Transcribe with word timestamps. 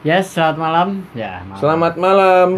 Yes, 0.00 0.32
selamat 0.32 0.56
malam. 0.56 0.88
Ya, 1.12 1.44
malam. 1.44 1.60
Selamat 1.60 1.94
malam. 1.96 2.48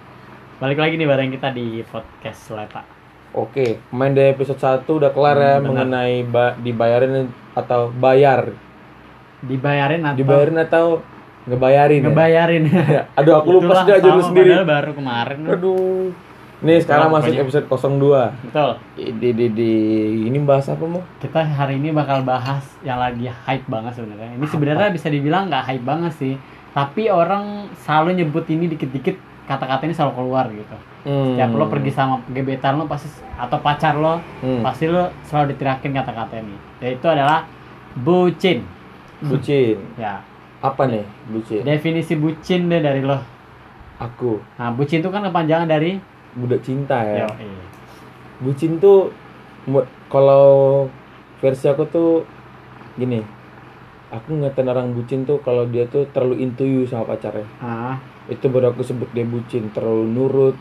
Balik 0.62 0.78
lagi 0.78 0.94
nih 0.98 1.06
bareng 1.06 1.30
kita 1.30 1.54
di 1.54 1.86
podcast 1.86 2.50
Lepa. 2.50 2.82
Oke, 3.30 3.78
main 3.94 4.10
dari 4.10 4.34
episode 4.34 4.58
1 4.58 4.82
udah 4.90 5.14
kelar 5.14 5.38
ya 5.38 5.54
Hmm, 5.54 5.62
benar. 5.62 5.86
mengenai 5.86 6.26
ba- 6.26 6.58
dibayarin 6.58 7.30
atau 7.54 7.94
bayar. 7.94 8.50
Dibayarin 9.40 10.02
atau 10.04 10.18
Dibayarin 10.18 10.58
atau 10.58 10.84
ngebayarin. 11.46 12.00
ya? 12.02 12.06
ngebayarin? 12.10 12.62
Ya, 12.90 13.02
Aduh, 13.14 13.34
aku 13.38 13.48
lupa 13.54 13.86
sudah 13.86 13.96
sama, 14.02 14.22
sendiri. 14.26 14.50
Baru 14.60 14.90
kemarin. 14.92 15.38
Aduh. 15.46 16.10
Nih 16.60 16.76
sekarang 16.76 17.08
masuk 17.08 17.32
pokoknya. 17.32 17.44
episode 17.46 17.66
02. 17.70 18.50
Betul. 18.50 18.70
Di, 19.16 19.30
di, 19.32 19.46
di, 19.48 19.72
ini 20.26 20.36
bahas 20.42 20.66
apa 20.68 20.84
mau? 20.84 21.00
Kita 21.22 21.40
hari 21.40 21.78
ini 21.78 21.88
bakal 21.88 22.20
bahas 22.20 22.66
yang 22.82 22.98
lagi 23.00 23.30
hype 23.30 23.64
banget 23.64 23.94
sebenarnya. 23.96 24.36
Ini 24.36 24.44
sebenarnya 24.44 24.88
bisa 24.90 25.08
dibilang 25.08 25.48
nggak 25.48 25.64
hype 25.70 25.86
banget 25.86 26.12
sih. 26.18 26.34
Tapi 26.70 27.10
orang 27.10 27.66
selalu 27.76 28.22
nyebut 28.22 28.46
ini 28.46 28.70
dikit-dikit 28.70 29.18
kata-kata 29.44 29.82
ini 29.82 29.94
selalu 29.94 30.12
keluar 30.14 30.46
gitu. 30.48 30.76
Hmm. 31.02 31.34
Setiap 31.34 31.50
lo 31.52 31.66
pergi 31.66 31.90
sama 31.90 32.22
gebetan 32.28 32.78
lo 32.78 32.86
pasti 32.86 33.08
atau 33.34 33.58
pacar 33.58 33.96
lo 33.96 34.22
Hmm. 34.38 34.62
pasti 34.62 34.86
lo 34.86 35.10
selalu 35.24 35.54
diterakin 35.54 35.90
kata-kata 35.90 36.38
ini. 36.38 36.54
Yaitu 36.78 37.06
adalah 37.06 37.48
bucin. 37.96 38.62
Bucin. 39.20 39.76
Ya, 39.96 40.22
Apa 40.60 40.86
nih 40.86 41.02
bucin? 41.26 41.64
definisi 41.64 42.14
bucin 42.14 42.68
deh 42.68 42.78
dari 42.78 43.02
lo. 43.02 43.18
Aku 43.98 44.40
Nah, 44.56 44.70
bucin 44.70 45.00
itu 45.00 45.10
kan 45.10 45.20
kepanjangan 45.20 45.66
dari 45.66 45.98
budak 46.32 46.62
cinta 46.62 47.02
ya. 47.02 47.26
Yo, 47.26 47.28
iya. 47.42 47.64
Bucin 48.40 48.78
tuh 48.78 49.10
kalau 50.08 50.86
versi 51.40 51.66
aku 51.66 51.84
tuh 51.84 52.10
gini. 52.94 53.20
Aku 54.10 54.34
ngatain 54.36 54.66
orang 54.66 54.90
bucin 54.90 55.22
tuh 55.22 55.38
kalau 55.38 55.62
dia 55.64 55.86
tuh 55.86 56.02
terlalu 56.10 56.42
into 56.42 56.62
you 56.62 56.82
sama 56.82 57.06
pacarnya. 57.06 57.46
Ah, 57.58 57.94
Itu 58.26 58.46
baru 58.46 58.70
aku 58.70 58.82
sebut 58.82 59.06
dia 59.10 59.22
bucin, 59.22 59.70
terlalu 59.70 60.04
nurut, 60.04 60.56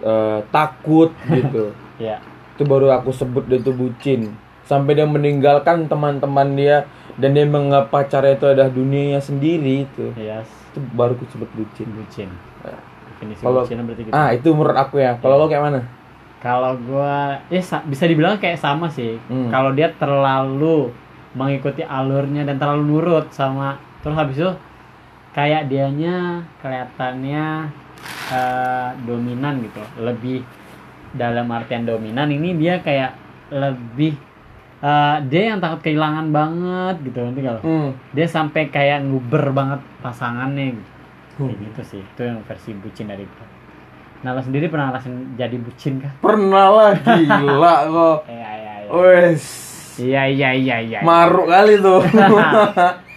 eh, 0.00 0.40
takut 0.48 1.14
gitu. 1.32 1.70
ya. 1.96 2.18
Itu 2.52 2.62
baru 2.64 2.90
aku 2.90 3.10
sebut 3.10 3.46
dia 3.46 3.58
tuh 3.58 3.70
bucin. 3.70 4.34
Sampai 4.62 4.94
dia 4.94 5.06
meninggalkan 5.06 5.86
teman-teman 5.86 6.54
dia 6.54 6.90
dan 7.14 7.32
dia 7.32 7.46
menganggap 7.46 7.86
pacarnya 7.88 8.34
itu 8.34 8.46
adalah 8.48 8.66
dunianya 8.66 9.20
sendiri 9.20 9.86
itu. 9.86 10.10
Yes. 10.16 10.50
Itu 10.70 10.82
baru 10.90 11.14
aku 11.14 11.26
sebut 11.28 11.50
bucin. 11.52 11.86
Bucin. 11.88 12.28
Ya. 12.62 12.78
Kalau- 13.38 13.62
gitu. 13.62 14.10
Ah, 14.10 14.34
itu 14.34 14.50
menurut 14.50 14.74
aku 14.74 14.98
ya. 14.98 15.14
Kalau 15.16 15.38
lo 15.38 15.46
kayak 15.46 15.64
mana? 15.64 15.80
Kalau 16.36 16.76
gua 16.76 17.40
ya 17.46 17.58
sa- 17.58 17.82
bisa 17.82 18.04
dibilang 18.04 18.36
kayak 18.36 18.58
sama 18.58 18.86
sih. 18.86 19.16
Hmm. 19.26 19.48
Kalau 19.48 19.72
dia 19.72 19.88
terlalu 19.90 20.90
mengikuti 21.36 21.82
alurnya 21.82 22.42
dan 22.42 22.56
terlalu 22.56 22.82
nurut 22.90 23.28
sama 23.30 23.76
terus 24.00 24.16
habis 24.16 24.36
itu 24.36 24.50
kayak 25.30 25.68
dianya 25.68 26.40
kelihatannya 26.58 27.68
eh, 28.26 28.88
dominan 29.02 29.60
gitu. 29.60 29.78
Lebih 29.98 30.40
dalam 31.12 31.46
artian 31.48 31.84
dominan 31.84 32.28
ini 32.28 32.52
dia 32.54 32.80
kayak 32.80 33.12
lebih 33.48 34.16
eh, 34.78 35.16
dia 35.24 35.42
yang 35.50 35.60
takut 35.60 35.80
kehilangan 35.80 36.28
banget 36.30 36.96
gitu 37.02 37.18
nanti 37.20 37.40
kalau 37.40 37.60
Hmm. 37.60 37.90
dia 38.10 38.26
sampai 38.26 38.66
kayak 38.66 39.00
nguber 39.02 39.50
banget 39.50 39.80
pasangannya 40.00 40.74
gitu. 40.74 40.90
Hmm. 41.36 41.46
Kayak 41.46 41.58
gitu 41.62 41.80
sih 41.86 42.00
itu 42.00 42.22
yang 42.22 42.40
versi 42.42 42.70
bucin 42.72 43.06
dari 43.06 43.22
gue 43.22 43.46
nah 44.16 44.32
lo 44.32 44.40
sendiri 44.40 44.66
pernah 44.66 44.88
ngerasain 44.88 45.36
jadi 45.36 45.56
bucin 45.56 46.00
kah 46.00 46.08
Pernah 46.18 46.66
lah 46.70 46.92
gila 46.96 47.76
kok. 47.94 48.18
iya 48.26 48.50
iya 48.56 48.74
iya 48.80 48.90
Wes. 48.90 49.44
Iya 49.98 50.22
iya 50.24 50.50
iya 50.52 50.76
iya 50.78 50.98
Maruk 51.00 51.46
kali 51.46 51.76
tuh. 51.76 52.00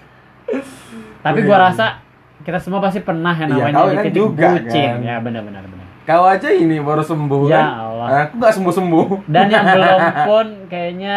tapi 1.20 1.40
gua 1.42 1.58
rasa 1.66 2.00
kita 2.40 2.58
semua 2.58 2.80
pasti 2.80 3.00
pernah 3.00 3.34
yang 3.34 3.52
Iya, 3.52 3.70
namanya 3.70 3.84
di 3.84 3.94
kan 3.94 4.04
titik 4.06 4.16
juga, 4.18 4.48
bucin 4.54 4.90
kan? 4.90 5.00
ya 5.02 5.16
benar 5.20 5.42
benar 5.44 5.64
benar 5.64 5.78
Kau 6.02 6.26
aja 6.26 6.50
ini 6.50 6.82
baru 6.82 7.04
sembuh 7.04 7.46
Ya 7.46 7.54
kan? 7.56 7.68
Allah. 7.86 8.08
Aku 8.26 8.34
nggak 8.40 8.50
sembuh 8.52 8.74
sembuh. 8.74 9.08
dan 9.30 9.46
yang 9.48 9.66
belum 9.76 10.00
pun 10.26 10.48
kayaknya 10.66 11.16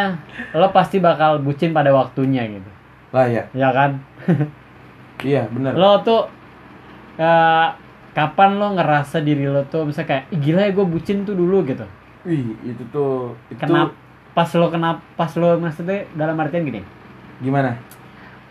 lo 0.52 0.68
pasti 0.68 0.98
bakal 0.98 1.38
bucin 1.38 1.70
pada 1.70 1.88
waktunya 1.90 2.44
gitu 2.46 2.70
Lah 3.08 3.24
ya. 3.24 3.48
ya 3.52 3.68
kan 3.70 3.90
Iya 5.24 5.48
benar. 5.48 5.72
lo 5.72 6.02
tuh 6.02 6.28
eh, 7.16 7.66
kapan 8.12 8.50
lo 8.54 8.74
ngerasa 8.74 9.22
diri 9.22 9.46
lo 9.46 9.64
tuh 9.64 9.86
misalnya 9.86 10.08
kayak 10.10 10.24
Ih, 10.28 10.38
gila 10.42 10.60
ya 10.60 10.70
gue 10.70 10.86
bucin 10.86 11.22
tuh 11.22 11.32
dulu 11.32 11.64
gitu 11.64 11.86
Wih 12.22 12.52
itu 12.62 12.82
tuh 12.86 13.32
itu 13.48 13.56
kenapa 13.56 13.96
pas 14.32 14.48
lo 14.56 14.72
kenapa 14.72 15.00
pas 15.14 15.32
lo 15.36 15.60
maksudnya 15.60 16.08
dalam 16.16 16.40
artian 16.40 16.64
gini 16.64 16.80
gimana? 17.42 17.76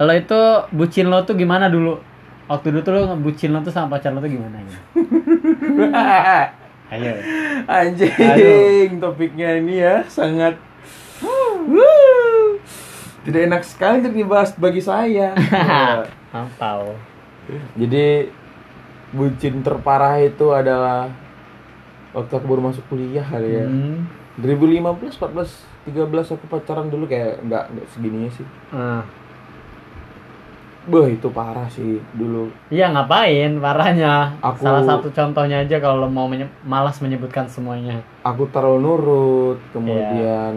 lo 0.01 0.13
itu 0.13 0.41
bucin 0.73 1.09
lo 1.09 1.21
tuh 1.25 1.37
gimana 1.37 1.69
dulu 1.69 2.01
waktu 2.49 2.73
dulu 2.73 2.81
tuh 2.81 2.93
lo 2.93 3.01
bucin 3.17 3.53
lo 3.53 3.61
tuh 3.61 3.73
sama 3.73 3.97
pacar 3.97 4.13
lo 4.13 4.21
tuh 4.21 4.29
gimana 4.33 4.61
gitu 4.65 4.79
ayo 6.93 7.13
Anjing 7.69 8.99
topiknya 8.99 9.61
ini 9.61 9.79
ya 9.79 10.03
sangat 10.09 10.57
tidak 13.21 13.41
enak 13.45 13.61
sekali 13.61 14.01
untuk 14.01 14.17
dibahas 14.17 14.49
bagi 14.57 14.81
saya. 14.81 15.37
Mantau. 16.33 16.97
Jadi 17.77 18.33
bucin 19.13 19.61
terparah 19.61 20.17
itu 20.25 20.49
adalah 20.49 21.11
waktu 22.17 22.33
aku 22.33 22.45
baru 22.49 22.61
masuk 22.73 22.83
kuliah 22.89 23.21
kali 23.21 23.61
ya. 23.61 23.65
Hmm. 23.69 24.09
2015, 24.41 25.21
14, 25.21 25.70
13 25.83 26.05
aku 26.31 26.45
pacaran 26.47 26.87
dulu 26.87 27.05
kayak 27.05 27.41
nggak 27.41 27.63
nggak 27.69 27.87
segininya 27.89 28.29
sih. 28.29 28.45
Ah. 28.69 29.01
Bah 30.81 31.05
itu 31.05 31.29
parah 31.29 31.69
sih 31.69 32.01
dulu. 32.11 32.49
Iya 32.67 32.89
ngapain 32.89 33.53
parahnya? 33.57 34.33
Aku- 34.39 34.65
Salah 34.65 34.81
satu 34.81 35.09
contohnya 35.09 35.61
aja 35.61 35.77
kalau 35.77 36.09
mau 36.09 36.25
menye- 36.25 36.49
malas 36.63 36.97
menyebutkan 36.97 37.45
semuanya. 37.45 38.01
Aku 38.21 38.49
terlalu 38.49 38.81
nurut, 38.81 39.59
kemudian 39.71 40.55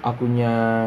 akunya 0.00 0.86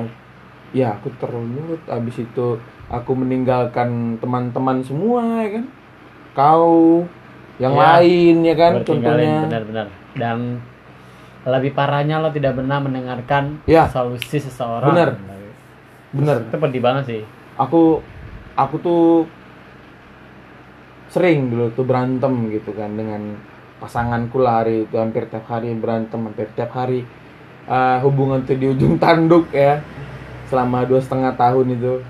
ya 0.71 0.95
aku 0.95 1.11
terlalu 1.19 1.47
nurut. 1.51 1.81
Abis 1.85 2.23
itu 2.23 2.55
aku 2.87 3.11
meninggalkan 3.11 4.15
teman-teman 4.17 4.79
semua 4.81 5.43
ya 5.43 5.59
kan. 5.59 5.65
Kau 6.31 7.03
yang 7.59 7.75
Ya. 7.75 7.99
lain 7.99 8.35
ya 8.41 8.55
kan 8.55 8.73
contohnya. 8.81 9.51
benar-benar. 9.51 9.87
Dan 10.15 10.63
lebih 11.41 11.73
parahnya 11.73 12.21
lo 12.21 12.29
tidak 12.29 12.53
pernah 12.53 12.77
mendengarkan 12.77 13.59
Ya. 13.65 13.89
solusi 13.89 14.37
seseorang. 14.37 14.93
Benar. 14.93 15.09
Bener. 16.13 16.37
Itu 16.49 16.57
pedih 16.57 16.81
banget 16.81 17.03
sih. 17.07 17.21
aku 17.55 18.01
aku 18.55 18.75
tuh 18.79 19.03
sering 21.11 21.51
dulu 21.51 21.69
tuh 21.71 21.83
berantem 21.83 22.31
gitu 22.49 22.71
kan 22.71 22.95
dengan 22.95 23.35
pasanganku 23.77 24.39
lah 24.39 24.63
hari 24.63 24.87
itu 24.87 24.95
hampir 24.95 25.27
tiap 25.27 25.45
hari 25.45 25.75
berantem 25.75 26.19
hampir 26.21 26.47
tiap 26.53 26.71
hari 26.71 27.03
Eh, 27.61 27.97
hubungan 28.01 28.41
tuh 28.41 28.57
di 28.57 28.67
ujung 28.67 28.97
tanduk 28.97 29.53
ya 29.53 29.79
selama 30.49 30.81
dua 30.81 30.97
setengah 30.97 31.37
tahun 31.37 31.77
itu 31.77 32.01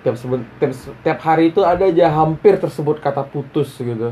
tiap, 0.00 0.16
tiap 0.56 0.72
tiap 1.04 1.18
hari 1.20 1.52
itu 1.52 1.60
ada 1.60 1.84
aja 1.84 2.08
hampir 2.08 2.56
tersebut 2.56 2.96
kata 2.98 3.22
putus 3.22 3.76
gitu 3.76 4.10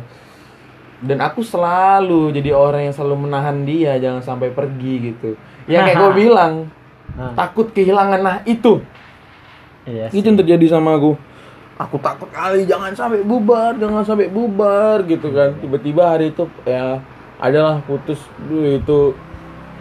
dan 0.98 1.18
aku 1.22 1.46
selalu 1.46 2.34
jadi 2.34 2.50
orang 2.54 2.90
yang 2.90 2.94
selalu 2.94 3.30
menahan 3.30 3.62
dia 3.62 3.98
jangan 4.02 4.22
sampai 4.22 4.50
pergi 4.50 5.14
gitu. 5.14 5.38
Ya 5.70 5.86
kayak 5.86 5.96
gue 6.00 6.12
bilang 6.26 6.68
Nah, 7.18 7.32
takut 7.34 7.74
kehilangan. 7.74 8.20
Nah 8.20 8.36
itu. 8.46 8.78
Iya 9.88 10.12
itu 10.14 10.22
yang 10.22 10.38
terjadi 10.38 10.78
sama 10.78 10.94
aku. 10.94 11.18
Aku 11.78 11.96
takut 12.02 12.26
kali 12.34 12.66
jangan 12.66 12.90
sampai 12.90 13.22
bubar 13.22 13.78
jangan 13.78 14.02
sampai 14.06 14.28
bubar 14.30 15.02
gitu 15.08 15.34
kan. 15.34 15.58
Tiba-tiba 15.58 16.14
hari 16.14 16.30
itu 16.30 16.44
ya 16.62 17.02
adalah 17.42 17.82
putus. 17.86 18.22
Duh, 18.46 18.78
itu 18.78 19.14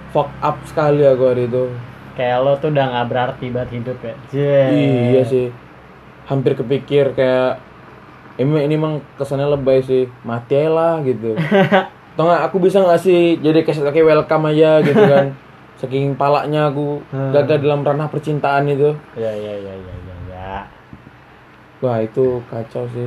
fuck 0.10 0.30
up 0.40 0.58
sekali 0.66 1.06
aku 1.06 1.24
hari 1.30 1.46
itu. 1.46 1.70
Kayak 2.18 2.38
lo 2.42 2.54
tuh 2.58 2.74
udah 2.74 2.86
nggak 2.98 3.08
berarti 3.14 3.46
buat 3.54 3.70
hidup 3.70 3.98
ya. 4.02 4.16
Jee. 4.34 4.66
iya 5.14 5.24
sih. 5.26 5.48
Hampir 6.26 6.58
kepikir 6.58 7.14
kayak 7.14 7.62
emang 8.38 8.62
ini 8.62 8.74
emang 8.74 8.94
kesannya 9.16 9.50
lebay 9.50 9.82
sih 9.82 10.06
mati 10.22 10.54
aja 10.54 10.70
lah 10.70 10.94
gitu 11.02 11.34
atau 12.14 12.24
nggak 12.24 12.44
aku 12.44 12.58
bisa 12.60 12.80
nggak 12.80 12.98
sih 13.00 13.22
jadi 13.38 13.62
kayak 13.62 13.92
kayak 13.92 14.08
welcome 14.08 14.46
aja 14.48 14.82
gitu 14.82 14.98
kan 15.00 15.34
saking 15.80 16.14
palanya 16.14 16.68
aku 16.68 17.02
Hmm. 17.08 17.30
gagal 17.32 17.58
dalam 17.60 17.82
ranah 17.82 18.08
percintaan 18.08 18.66
itu 18.66 18.90
Iya 19.14 19.30
iya 19.32 19.54
iya 19.56 19.74
iya 19.76 19.94
iya. 19.96 20.16
Ya. 20.28 20.56
Wah 21.80 21.98
itu 22.00 22.42
kacau 22.48 22.86
sih. 22.88 23.06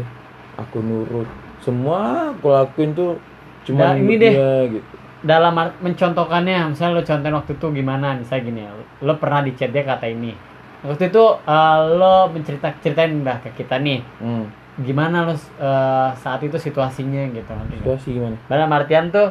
Aku 0.57 0.79
nurut. 0.79 1.27
Semua 1.59 2.31
aku 2.31 2.47
lakuin 2.49 2.91
tuh 2.93 3.19
cuma 3.61 3.91
Nah, 3.91 3.95
ini 3.97 4.15
deh. 4.15 4.33
gitu. 4.69 4.87
dalam 5.21 5.53
mencontohkannya 5.53 6.71
misalnya 6.71 6.97
lo 6.97 7.03
contohin 7.03 7.35
waktu 7.35 7.53
itu 7.53 7.67
gimana 7.75 8.15
misalnya 8.15 8.43
gini 8.43 8.61
ya, 8.63 8.73
lo 9.01 9.15
pernah 9.15 9.43
di 9.43 9.53
chat 9.53 9.69
dia 9.69 9.85
kata 9.85 10.07
ini 10.07 10.33
waktu 10.81 11.07
itu 11.07 11.25
eh, 11.45 11.79
lo 11.93 12.15
mencerita 12.27 12.73
ceritain 12.79 13.21
dah 13.21 13.37
ke 13.39 13.53
kita 13.53 13.77
nih 13.79 14.01
Hmm. 14.17 14.49
Gimana 14.81 15.25
lo 15.25 15.35
eh, 15.35 16.09
saat 16.17 16.41
itu 16.41 16.57
situasinya 16.57 17.29
gitu 17.31 17.53
Situasi 17.77 18.09
gimana? 18.13 18.37
dalam 18.47 18.71
artian 18.71 19.09
tuh 19.09 19.29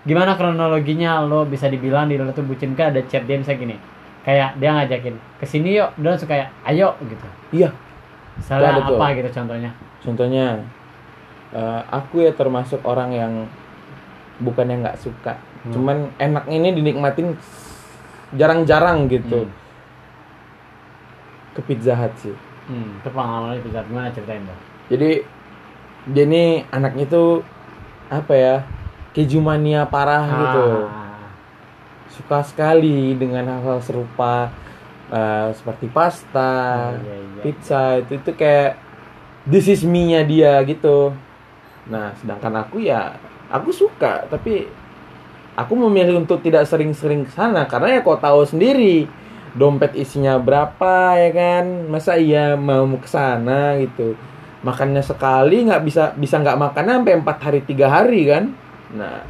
gimana 0.00 0.32
kronologinya 0.32 1.20
lo 1.20 1.44
bisa 1.44 1.66
dibilang 1.66 2.06
di 2.06 2.16
lo 2.16 2.28
tuh 2.30 2.44
bucin 2.44 2.72
kan 2.72 2.88
ada 2.88 3.00
chat 3.04 3.24
dia 3.24 3.36
misalnya 3.36 3.60
gini 3.60 3.76
kayak 4.20 4.56
dia 4.56 4.70
ngajakin 4.70 5.14
ke 5.36 5.44
sini 5.44 5.74
yuk 5.74 5.92
dia 5.96 6.08
langsung 6.10 6.28
kayak 6.28 6.48
ayo 6.66 6.92
gitu 7.02 7.26
Iya. 7.50 7.68
Tuh. 8.86 8.96
apa 8.96 9.06
gitu 9.12 9.28
contohnya? 9.34 9.70
Contohnya, 10.00 10.46
eh, 11.50 11.80
aku 11.90 12.24
ya 12.24 12.32
termasuk 12.32 12.80
orang 12.84 13.10
yang 13.10 13.32
bukannya 14.38 14.80
nggak 14.80 14.96
suka, 14.96 15.36
Hmm. 15.60 15.72
cuman 15.74 15.96
enak 16.16 16.44
ini 16.46 16.72
dinikmatin 16.72 17.36
jarang-jarang 18.32 19.10
gitu. 19.10 19.44
Hmm. 19.44 19.52
Ke 21.52 21.60
Pizza 21.66 21.92
Hut 21.92 22.14
sih. 22.16 22.32
Hmm, 22.70 22.96
itu 22.96 23.08
pengalaman 23.10 23.58
Zat. 23.68 23.84
gimana 23.84 24.08
ceritain 24.08 24.46
dong? 24.46 24.60
Jadi 24.90 25.22
dia 26.10 26.24
ini 26.26 26.66
anaknya 26.74 27.06
tuh 27.06 27.46
apa 28.10 28.34
ya 28.34 28.56
keju 29.14 29.38
mania 29.38 29.86
parah 29.86 30.26
gitu. 30.26 30.66
Ah, 30.90 31.30
Suka 32.10 32.42
sekali 32.42 33.14
dengan 33.14 33.46
hal-hal 33.46 33.78
serupa 33.80 34.50
eh, 35.08 35.48
seperti 35.54 35.86
pasta, 35.88 36.94
iya, 37.00 37.16
iya. 37.16 37.40
pizza 37.40 37.82
itu 38.02 38.18
itu 38.18 38.30
kayak 38.34 38.74
this 39.46 39.70
is 39.70 39.86
me-nya 39.86 40.26
dia 40.26 40.58
gitu. 40.66 41.14
Nah, 41.86 42.10
sedangkan 42.18 42.66
aku 42.66 42.82
ya 42.82 43.14
aku 43.50 43.70
suka 43.70 44.26
tapi 44.26 44.66
aku 45.58 45.72
memilih 45.74 46.22
untuk 46.22 46.40
tidak 46.40 46.66
sering-sering 46.66 47.26
ke 47.26 47.32
sana 47.34 47.66
karena 47.66 47.98
ya 47.98 48.00
kau 48.00 48.16
tahu 48.16 48.46
sendiri 48.46 49.10
dompet 49.58 49.98
isinya 49.98 50.38
berapa 50.38 51.18
ya 51.18 51.30
kan 51.34 51.64
masa 51.90 52.14
iya 52.14 52.54
mau 52.54 52.86
ke 52.94 53.08
sana 53.10 53.74
gitu 53.82 54.14
makannya 54.60 55.00
sekali 55.00 55.64
nggak 55.64 55.82
bisa 55.82 56.12
bisa 56.14 56.36
nggak 56.36 56.56
makan 56.56 56.84
sampai 56.86 57.14
empat 57.16 57.36
hari 57.40 57.60
tiga 57.62 57.88
hari 57.88 58.24
kan? 58.24 58.52
Nah 58.92 59.24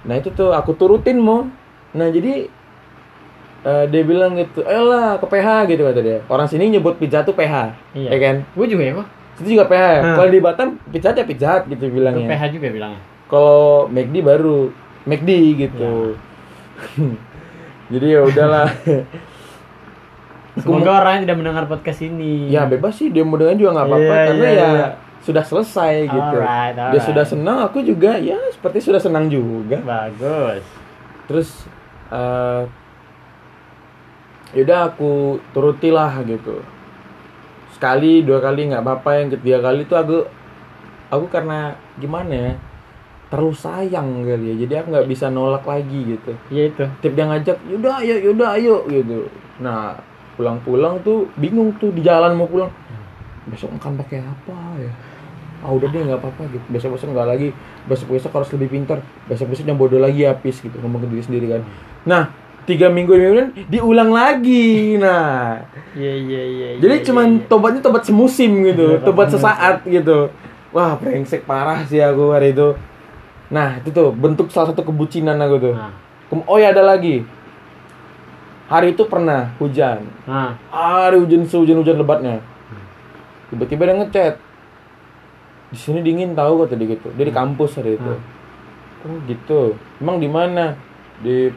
nah 0.00 0.14
itu 0.14 0.30
tuh 0.30 0.50
aku 0.50 0.72
turutin 0.74 1.16
mau 1.16 1.44
nah 1.90 2.06
jadi 2.06 2.48
eh, 3.60 3.84
dia 3.86 4.02
bilang 4.02 4.32
gitu 4.34 4.62
elah 4.62 5.16
ke 5.16 5.26
PH 5.26 5.48
gitu 5.68 5.82
kata 5.84 6.00
dia. 6.00 6.18
Orang 6.26 6.46
sini 6.46 6.70
nyebut 6.70 6.96
pizza 6.96 7.20
tuh 7.20 7.32
PH 7.32 7.76
Iya. 7.92 8.08
ya 8.08 8.18
kan? 8.18 8.36
Gue 8.52 8.66
juga 8.66 8.82
ya 8.82 8.94
kok. 8.94 9.08
itu 9.36 9.56
juga 9.56 9.64
PH 9.66 9.84
ya 9.90 10.00
Hmm. 10.02 10.14
kalau 10.14 10.28
di 10.28 10.40
Batam 10.40 10.68
pizza 10.86 11.10
ya 11.10 11.24
pizza 11.24 11.50
gitu 11.64 11.80
Itu 11.82 11.94
bilangnya 11.94 12.24
PH 12.26 12.42
juga 12.50 12.66
bilangnya. 12.70 13.00
kalau 13.24 13.88
McD 13.88 14.16
baru 14.20 14.68
McD 15.02 15.30
gitu. 15.58 16.16
Jadi 17.92 18.06
ya 18.06 18.20
udahlah 18.22 18.68
Semoga 20.52 20.90
orangnya 20.98 21.20
tidak 21.24 21.36
mendengar 21.38 21.64
podcast 21.64 22.00
ini. 22.00 22.48
ya 22.48 22.66
bebas 22.66 22.94
sih 22.94 23.08
dia 23.08 23.22
mau 23.22 23.34
dengan 23.34 23.54
juga 23.54 23.70
nggak 23.72 23.86
apa-apa 23.86 24.02
Iya, 24.10 24.26
karena 24.26 24.44
iya, 24.44 24.58
ya 24.58 24.68
iya. 24.68 24.88
sudah 25.20 25.44
selesai 25.44 25.94
gitu 26.06 26.36
Alright, 26.36 26.74
dia 26.90 27.00
sudah 27.00 27.24
senang 27.24 27.58
aku 27.60 27.78
juga 27.80 28.16
ya 28.16 28.34
seperti 28.50 28.78
sudah 28.80 28.98
senang 28.98 29.26
juga 29.26 29.78
Bagus. 29.78 30.64
terus 31.24 31.48
eh 32.08 32.62
yaudah 34.50 34.90
aku 34.90 35.38
turutilah 35.50 36.10
gitu 36.24 36.58
sekali 37.70 38.20
dua 38.20 38.42
kali 38.42 38.66
nggak 38.66 38.82
apa-apa 38.82 39.10
yang 39.16 39.28
ketiga 39.30 39.58
kali 39.62 39.86
tuh 39.86 39.96
aku 39.96 40.18
aku 41.08 41.26
karena 41.28 41.72
gimana 41.96 42.32
ya 42.32 42.52
terlalu 43.30 43.54
sayang 43.54 44.26
kali 44.26 44.44
ya 44.50 44.54
jadi 44.60 44.72
aku 44.82 44.86
nggak 44.90 45.06
bisa 45.06 45.30
nolak 45.30 45.62
lagi 45.62 46.18
gitu 46.18 46.34
Iya 46.50 46.62
itu. 46.66 46.84
tiap 46.98 47.12
dia 47.14 47.24
ngajak 47.24 47.56
yaudah 47.70 47.94
ayo 48.02 48.14
yaudah 48.20 48.48
ayo 48.58 48.76
gitu 48.90 49.30
nah 49.62 49.94
pulang-pulang 50.40 51.04
tuh 51.04 51.28
bingung 51.36 51.76
tuh 51.76 51.92
di 51.92 52.00
jalan 52.00 52.32
mau 52.32 52.48
pulang. 52.48 52.72
Besok 53.44 53.76
makan 53.76 54.00
pakai 54.00 54.24
apa 54.24 54.56
ya? 54.80 54.92
Ah 55.60 55.68
udah 55.68 55.92
deh 55.92 56.00
nggak 56.00 56.16
apa-apa 56.16 56.48
gitu. 56.48 56.64
Besok 56.72 56.96
besok 56.96 57.12
nggak 57.12 57.28
lagi. 57.28 57.48
Besok 57.84 58.16
besok 58.16 58.32
harus 58.32 58.48
lebih 58.56 58.72
pintar. 58.72 59.04
Besok 59.28 59.52
besok 59.52 59.68
yang 59.68 59.76
bodoh 59.76 60.00
lagi 60.00 60.24
habis 60.24 60.64
gitu 60.64 60.72
ngomong 60.80 61.04
ke 61.04 61.06
diri 61.12 61.22
sendiri 61.28 61.46
kan. 61.52 61.62
Nah 62.08 62.22
tiga 62.64 62.88
minggu 62.88 63.12
kemudian 63.12 63.52
diulang 63.68 64.08
lagi. 64.08 64.96
Nah. 64.96 65.60
Iya 65.92 66.12
iya 66.16 66.42
iya. 66.48 66.68
jadi 66.80 67.02
iya, 67.02 67.04
cuman 67.04 67.26
iya. 67.36 67.44
tobatnya 67.50 67.80
tobat 67.82 68.06
semusim 68.06 68.62
gitu 68.64 68.96
Tobat 69.02 69.28
tobat 69.28 69.28
sesaat 69.36 69.76
gitu. 69.84 70.32
Wah 70.72 70.96
brengsek 70.96 71.44
parah 71.44 71.84
sih 71.84 72.00
aku 72.00 72.32
hari 72.32 72.56
itu. 72.56 72.72
Nah 73.52 73.76
itu 73.76 73.92
tuh 73.92 74.08
bentuk 74.16 74.48
salah 74.48 74.72
satu 74.72 74.88
kebucinan 74.88 75.36
aku 75.36 75.56
tuh. 75.60 75.76
Nah, 75.76 75.92
Oh 76.46 76.62
ya 76.62 76.70
ada 76.70 76.86
lagi. 76.86 77.26
Hari 78.70 78.94
itu 78.94 79.02
pernah 79.10 79.50
hujan. 79.58 80.06
nah, 80.30 80.54
Hari 80.70 81.18
hujan 81.18 81.42
sehujan 81.42 81.82
hujan 81.82 81.98
lebatnya. 81.98 82.38
Tiba-tiba 83.50 83.82
dia 83.90 83.96
ngechat. 83.98 84.34
Di 85.74 85.78
sini 85.78 86.06
dingin 86.06 86.38
tahu 86.38 86.62
kata 86.62 86.78
dia 86.78 86.94
gitu. 86.94 87.10
Dia 87.18 87.26
di 87.26 87.34
kampus 87.34 87.82
hari 87.82 87.98
itu. 87.98 88.14
Oh 89.02 89.18
gitu. 89.26 89.74
Emang 89.98 90.22
di 90.22 90.30
mana? 90.30 90.78
Di 91.18 91.50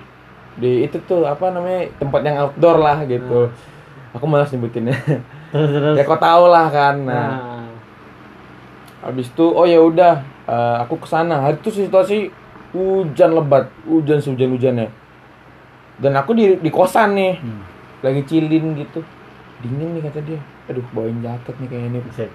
di 0.58 0.90
itu 0.90 0.98
tuh 1.06 1.26
apa 1.30 1.54
namanya 1.54 1.94
tempat 2.02 2.26
yang 2.26 2.50
outdoor 2.50 2.82
lah 2.82 3.06
gitu. 3.06 3.54
Aku 4.18 4.26
malas 4.26 4.50
nyebutinnya. 4.50 4.98
terus 5.54 5.70
terus. 5.70 5.96
ya 5.98 6.04
kau 6.10 6.18
tahu 6.18 6.50
lah 6.50 6.66
kan. 6.74 6.98
Nah, 6.98 7.14
Nah, 7.14 7.66
habis 9.06 9.30
itu 9.30 9.46
oh 9.46 9.70
ya 9.70 9.78
udah 9.78 10.26
eh, 10.50 10.76
aku 10.82 10.98
ke 10.98 11.06
sana. 11.06 11.46
Hari 11.46 11.62
itu 11.62 11.70
situasi 11.70 12.34
hujan 12.74 13.38
lebat, 13.38 13.70
hujan 13.86 14.18
sehujan 14.18 14.50
hujannya. 14.58 14.90
Dan 16.04 16.20
aku 16.20 16.36
di 16.36 16.60
di 16.60 16.68
kosan 16.68 17.16
nih. 17.16 17.40
hmm. 17.40 17.62
lagi 18.04 18.22
chillin 18.28 18.76
gitu. 18.76 19.00
Dingin 19.64 19.96
nih 19.96 20.02
kata 20.04 20.20
dia. 20.28 20.40
Aduh 20.68 20.84
bawain 20.92 21.24
jaket 21.24 21.56
nih 21.64 21.68
kayaknya 21.72 22.00
nih. 22.04 22.30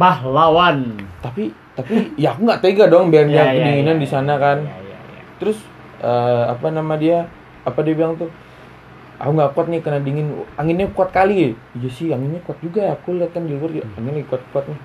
Pahlawan. 0.00 0.98
tapi 1.20 1.54
tapi 1.76 2.16
ya 2.18 2.34
aku 2.34 2.48
nggak 2.48 2.62
tega 2.64 2.84
dong 2.90 3.12
biar 3.12 3.28
dia 3.30 3.44
Iya, 3.44 3.44
iya, 3.44 3.52
kedinginan 3.52 3.96
iya, 4.00 4.02
di 4.02 4.08
sana 4.08 4.34
kan. 4.40 4.58
Iya 4.64 4.76
iya 4.80 4.98
iya. 4.98 5.22
terus 5.36 5.58
eh, 6.00 6.44
apa 6.48 6.66
nama 6.72 6.94
dia? 6.96 7.28
Apa 7.68 7.84
dia 7.84 7.92
bilang 7.92 8.16
tuh? 8.16 8.32
Aku 9.20 9.30
nggak 9.36 9.52
kuat 9.52 9.66
nih 9.68 9.80
karena 9.84 10.00
dingin. 10.00 10.32
Anginnya 10.56 10.88
kuat 10.96 11.12
kali. 11.12 11.52
Iya 11.76 11.88
sih 11.92 12.08
anginnya 12.10 12.40
kuat 12.42 12.58
juga 12.64 12.80
ya. 12.88 12.92
Aku 12.96 13.12
lihat 13.14 13.36
kan 13.36 13.44
di 13.44 13.52
luar 13.52 13.70
ya, 13.70 13.84
anginnya 14.00 14.24
kuat 14.26 14.40
kuat 14.50 14.64
nih. 14.66 14.80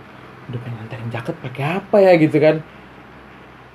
Udah 0.51 0.59
pengen 0.65 0.75
nganterin 0.83 1.09
jaket 1.09 1.35
pakai 1.39 1.63
apa 1.79 1.97
ya 2.03 2.11
gitu 2.19 2.37
kan 2.43 2.57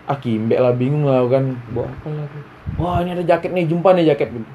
ah 0.04 0.18
kimbe 0.20 0.56
lah 0.60 0.76
bingung 0.76 1.08
lah 1.08 1.24
kan. 1.28 1.56
Bawa 1.72 1.88
apa 1.88 2.08
lah 2.12 2.24
aku. 2.28 2.38
wah 2.80 2.96
ini 3.00 3.10
ada 3.16 3.24
jaket 3.24 3.50
nih 3.52 3.64
jumpa 3.68 3.92
nih 3.96 4.12
jaket 4.12 4.32
gitu 4.32 4.50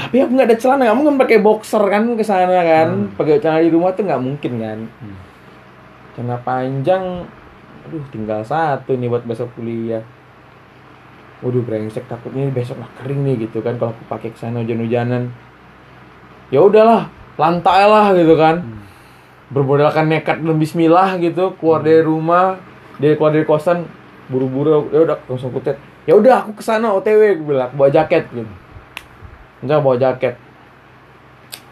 tapi 0.00 0.16
aku 0.22 0.32
nggak 0.32 0.48
ada 0.48 0.56
celana 0.56 0.84
kamu 0.88 1.00
kan 1.12 1.16
pakai 1.20 1.38
boxer 1.44 1.82
kan 1.92 2.02
ke 2.16 2.24
sana 2.24 2.58
kan. 2.64 2.88
Hmm. 2.88 3.12
pakai 3.20 3.36
celana 3.42 3.60
di 3.60 3.70
rumah 3.72 3.92
tuh 3.92 4.08
nggak 4.08 4.22
mungkin 4.22 4.52
kan. 4.56 4.78
Hmm. 4.86 5.16
celana 6.16 6.36
panjang 6.40 7.04
aduh 7.84 8.04
tinggal 8.08 8.40
satu 8.40 8.96
nih 8.96 9.12
buat 9.12 9.28
besok 9.28 9.52
kuliah. 9.58 10.00
Waduh 11.44 11.64
brengsek 11.64 12.08
takutnya 12.08 12.48
besok 12.48 12.80
nggak 12.80 12.92
kering 13.02 13.20
nih 13.28 13.34
gitu 13.48 13.60
kan 13.60 13.76
kalau 13.76 13.92
aku 13.92 14.04
pakai 14.08 14.32
ke 14.32 14.38
sana 14.40 14.64
hujan-hujanan. 14.64 15.28
Ya 16.48 16.64
udahlah 16.64 17.12
lantai 17.36 17.84
lah 17.84 18.16
gitu 18.16 18.34
kan. 18.40 18.64
Hmm. 18.64 18.78
bermodalkan 19.50 20.06
nekat 20.06 20.40
dan 20.40 20.56
bismillah 20.56 21.18
gitu. 21.18 21.58
Keluar 21.58 21.84
dari 21.84 22.00
rumah 22.06 22.56
dia 23.02 23.18
keluar 23.18 23.36
dari 23.36 23.44
kosan 23.44 23.84
buru-buru 24.30 24.86
ya 24.94 25.02
udah 25.02 25.18
langsung 25.26 25.50
kutet. 25.50 25.76
Ya 26.06 26.14
udah 26.14 26.46
aku 26.46 26.56
ke 26.56 26.62
sana 26.62 26.94
otw 26.94 27.10
aku 27.10 27.44
bilang 27.50 27.74
bawa 27.74 27.90
jaket 27.90 28.30
gitu. 28.30 28.46
Enggak 29.60 29.82
bawa 29.82 29.96
jaket. 29.98 30.34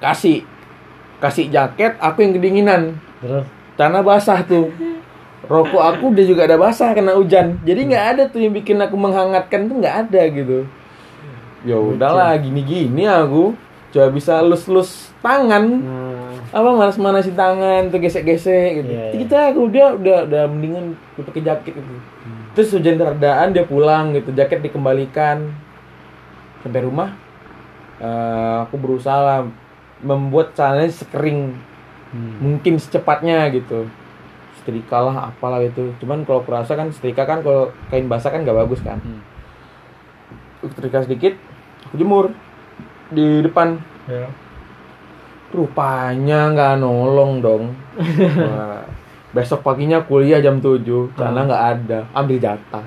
Kasih 0.03 0.43
kasih 1.23 1.49
jaket 1.49 1.95
aku 2.03 2.27
yang 2.27 2.35
kedinginan. 2.35 2.83
Terus? 3.23 3.47
Karena 3.79 4.03
basah 4.03 4.43
tuh. 4.43 4.75
Rokok 5.49 5.81
aku 5.81 6.13
dia 6.13 6.29
juga 6.29 6.45
ada 6.45 6.61
basah 6.61 6.93
kena 6.93 7.17
hujan. 7.17 7.57
Jadi 7.63 7.81
nggak 7.95 8.05
ada 8.13 8.23
tuh 8.29 8.43
yang 8.43 8.53
bikin 8.53 8.77
aku 8.83 8.99
menghangatkan 8.99 9.71
tuh 9.71 9.79
nggak 9.81 9.97
ada 10.11 10.23
gitu. 10.29 10.67
Ya 11.65 11.79
udahlah 11.79 12.37
gini-gini 12.37 13.09
aku 13.09 13.55
coba 13.95 14.09
bisa 14.13 14.45
lus-lus 14.45 15.09
tangan. 15.25 15.65
Nah, 15.81 16.37
apa 16.53 16.69
manas-manasin 16.75 17.33
tangan 17.33 17.89
tuh 17.89 18.01
gesek-gesek 18.03 18.83
gitu. 18.83 18.93
Iya, 18.93 19.05
iya. 19.09 19.17
kita 19.25 19.39
aku 19.53 19.73
udah 19.73 19.97
udah 19.97 20.19
udah 20.29 20.43
mendingan 20.53 20.97
pakai 21.17 21.45
jaket 21.45 21.73
gitu 21.81 21.95
terus 22.59 22.75
hujan 22.75 22.99
redaan 22.99 23.55
dia 23.55 23.63
pulang 23.63 24.19
gitu 24.19 24.35
jaket 24.35 24.67
dikembalikan. 24.67 25.55
Sampai 26.67 26.83
rumah 26.83 27.15
eh, 28.03 28.57
aku 28.67 28.75
berusaha 28.75 29.15
lah 29.23 29.41
membuat 30.03 30.59
celananya 30.59 30.91
sekering. 30.91 31.55
Hmm. 32.09 32.41
mungkin 32.41 32.81
secepatnya 32.81 33.47
gitu. 33.55 33.87
Setrika 34.59 35.07
lah 35.07 35.29
apalah 35.29 35.63
itu 35.63 35.93
cuman 36.03 36.25
kalau 36.25 36.41
kurasa 36.41 36.73
kan 36.75 36.89
setrika 36.89 37.29
kan 37.29 37.45
kalau 37.45 37.69
kain 37.93 38.09
basah 38.11 38.35
kan 38.35 38.43
nggak 38.43 38.59
bagus 38.67 38.83
kan. 38.83 38.99
Hmm. 38.99 39.23
Setrika 40.67 41.07
sedikit 41.07 41.39
aku 41.87 41.95
jemur 41.95 42.35
di 43.15 43.47
depan. 43.47 43.79
Ya. 44.11 44.27
rupanya 45.49 46.53
nggak 46.53 46.77
nolong 46.77 47.41
dong 47.41 47.65
besok 49.31 49.61
paginya 49.61 50.01
kuliah 50.01 50.39
jam 50.39 50.57
7 50.57 50.83
karena 51.13 51.41
nggak 51.45 51.65
ada 51.75 51.99
ambil 52.13 52.39
jatah 52.39 52.87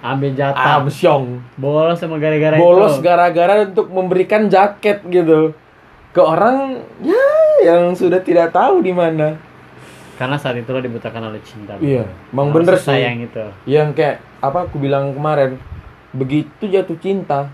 Ambil 0.00 0.32
jatah. 0.32 0.80
amsyong 0.80 1.44
Bolos 1.54 2.00
sama 2.00 2.16
gara-gara 2.16 2.56
bolos 2.56 2.96
itu. 2.96 3.04
gara-gara 3.04 3.54
untuk 3.62 3.86
memberikan 3.86 4.48
jaket 4.48 5.04
gitu 5.04 5.52
ke 6.10 6.18
orang 6.18 6.80
ya 6.98 7.20
yang 7.62 7.92
sudah 7.92 8.18
tidak 8.18 8.48
tahu 8.50 8.80
di 8.80 8.90
mana 8.90 9.36
Karena 10.16 10.36
saat 10.36 10.56
itu 10.56 10.68
lo 10.68 10.80
dibutakan 10.80 11.28
oleh 11.28 11.40
cinta. 11.40 11.76
Iya, 11.76 12.04
emang 12.28 12.48
bener 12.50 12.76
sih. 12.76 12.92
Sayang 12.92 13.24
itu. 13.24 13.40
yang 13.64 13.92
kayak 13.92 14.20
apa 14.40 14.68
aku 14.68 14.76
bilang 14.76 15.12
kemarin 15.12 15.56
begitu 16.10 16.64
jatuh 16.64 16.96
cinta 16.96 17.48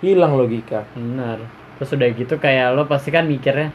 hilang 0.00 0.34
logika 0.34 0.84
Benar. 0.92 1.40
Terus 1.76 1.90
udah 1.92 2.08
gitu 2.10 2.34
kayak 2.36 2.72
lo 2.72 2.84
pasti 2.84 3.08
kan 3.08 3.24
mikirnya 3.24 3.72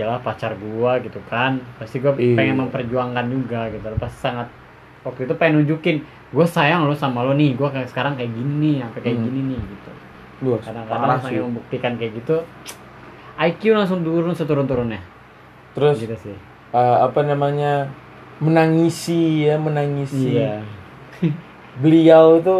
ya 0.00 0.08
lah 0.08 0.18
pacar 0.18 0.56
gua 0.56 0.96
gitu 0.98 1.20
kan. 1.26 1.60
Pasti 1.76 2.00
gua 2.00 2.16
Iya. 2.16 2.32
pengen 2.34 2.56
memperjuangkan 2.58 3.24
juga 3.28 3.68
gitu 3.68 3.84
pasti 3.96 4.18
sangat 4.22 4.48
waktu 5.00 5.24
itu 5.24 5.34
pengen 5.34 5.60
nunjukin 5.60 5.96
gue 6.30 6.46
sayang 6.46 6.84
lo 6.84 6.92
sama 6.92 7.20
lo 7.20 7.32
nih 7.32 7.52
gua 7.52 7.68
kayak 7.68 7.88
sekarang 7.88 8.14
kayak 8.14 8.30
gini 8.30 8.78
sampai 8.78 9.00
kayak 9.00 9.16
Hmm. 9.16 9.26
gini 9.26 9.40
nih 9.46 9.60
gitu. 9.60 9.90
Kadang-kadang 10.58 11.20
pengen 11.20 11.42
membuktikan 11.46 11.92
kayak 11.94 12.12
gitu 12.16 12.36
IQ 13.36 13.62
langsung 13.72 14.00
turun 14.00 14.32
seturun-turunnya. 14.32 15.00
Terus 15.72 15.96
gitu 15.98 16.16
sih. 16.18 16.36
eh, 16.70 16.96
apa 17.00 17.20
namanya 17.20 17.90
menangisi 18.38 19.44
ya 19.44 19.56
menangisi. 19.56 20.36
Iya. 20.36 20.62
Beliau 21.76 22.38
itu 22.38 22.58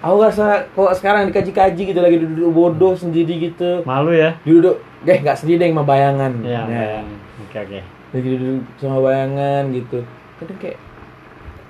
aku 0.00 0.16
rasa 0.18 0.64
kok 0.66 0.92
sekarang 0.96 1.28
dikaji-kaji 1.28 1.82
gitu 1.92 2.00
lagi 2.00 2.16
duduk 2.18 2.50
bodoh 2.50 2.94
sendiri 2.94 3.36
gitu. 3.42 3.84
Malu 3.84 4.10
ya? 4.10 4.34
Duduk 4.42 4.80
eh 5.02 5.18
nggak 5.20 5.38
sendiri 5.38 5.56
deh 5.60 5.70
sama 5.72 5.84
bayangan. 5.84 6.32
Iya, 6.44 6.60
Nah, 6.60 6.68
bayang. 6.68 7.08
oke 7.46 7.56
oke. 7.56 7.80
Lagi 8.10 8.28
duduk 8.36 8.64
sama 8.76 8.98
bayangan 9.00 9.62
gitu. 9.72 9.98
Kadang 10.36 10.58
kayak 10.60 10.78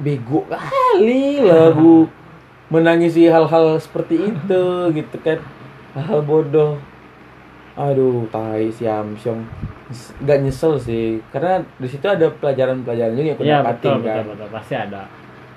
bego 0.01 0.41
kali 0.49 1.45
lagu. 1.45 2.09
Menangisi 2.73 3.27
hal-hal 3.27 3.83
seperti 3.83 4.31
itu 4.31 4.63
gitu 4.95 5.17
kan. 5.23 5.39
Hal 5.93 6.23
bodoh. 6.23 6.79
Aduh 7.75 8.31
tai 8.31 8.71
si 8.71 8.87
Amsyong. 8.87 9.43
Nggak 10.23 10.39
nyesel 10.47 10.79
sih. 10.79 11.19
Karena 11.35 11.59
di 11.67 11.89
situ 11.91 12.07
ada 12.07 12.31
pelajaran-pelajaran 12.31 13.11
juga 13.19 13.27
yang 13.27 13.37
aku 13.37 13.43
iya 13.43 13.59
dapatin 13.59 13.75
betul, 13.75 13.95
kan. 14.07 14.15
betul 14.23 14.27
betul. 14.31 14.49
Pasti 14.55 14.75
ada. 14.79 15.03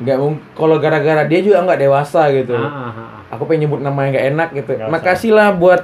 Nggak 0.01 0.17
kalau 0.57 0.75
gara-gara 0.81 1.21
dia 1.29 1.39
juga 1.45 1.61
nggak 1.61 1.79
dewasa 1.85 2.21
gitu. 2.33 2.57
Ah, 2.57 2.65
ah, 2.65 2.81
ah, 2.89 2.93
ah. 2.97 3.33
aku 3.37 3.45
pengen 3.45 3.69
nyebut 3.69 3.79
nama 3.85 3.99
yang 4.03 4.11
nggak 4.17 4.27
enak 4.33 4.49
gitu. 4.57 4.71
Usah. 4.73 4.89
makasih 4.89 5.31
lah 5.37 5.47
buat 5.53 5.81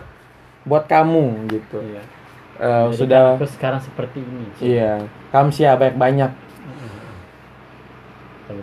buat 0.68 0.88
kamu 0.90 1.48
gitu. 1.52 1.80
Iya. 1.80 2.04
Eh, 2.60 2.86
Jadi 2.92 2.98
sudah 3.00 3.40
aku 3.40 3.48
sekarang 3.48 3.80
seperti 3.80 4.20
ini 4.20 4.46
iya. 4.60 5.00
Kamsia 5.32 5.80
banyak 5.80 5.96
banyak 5.96 6.32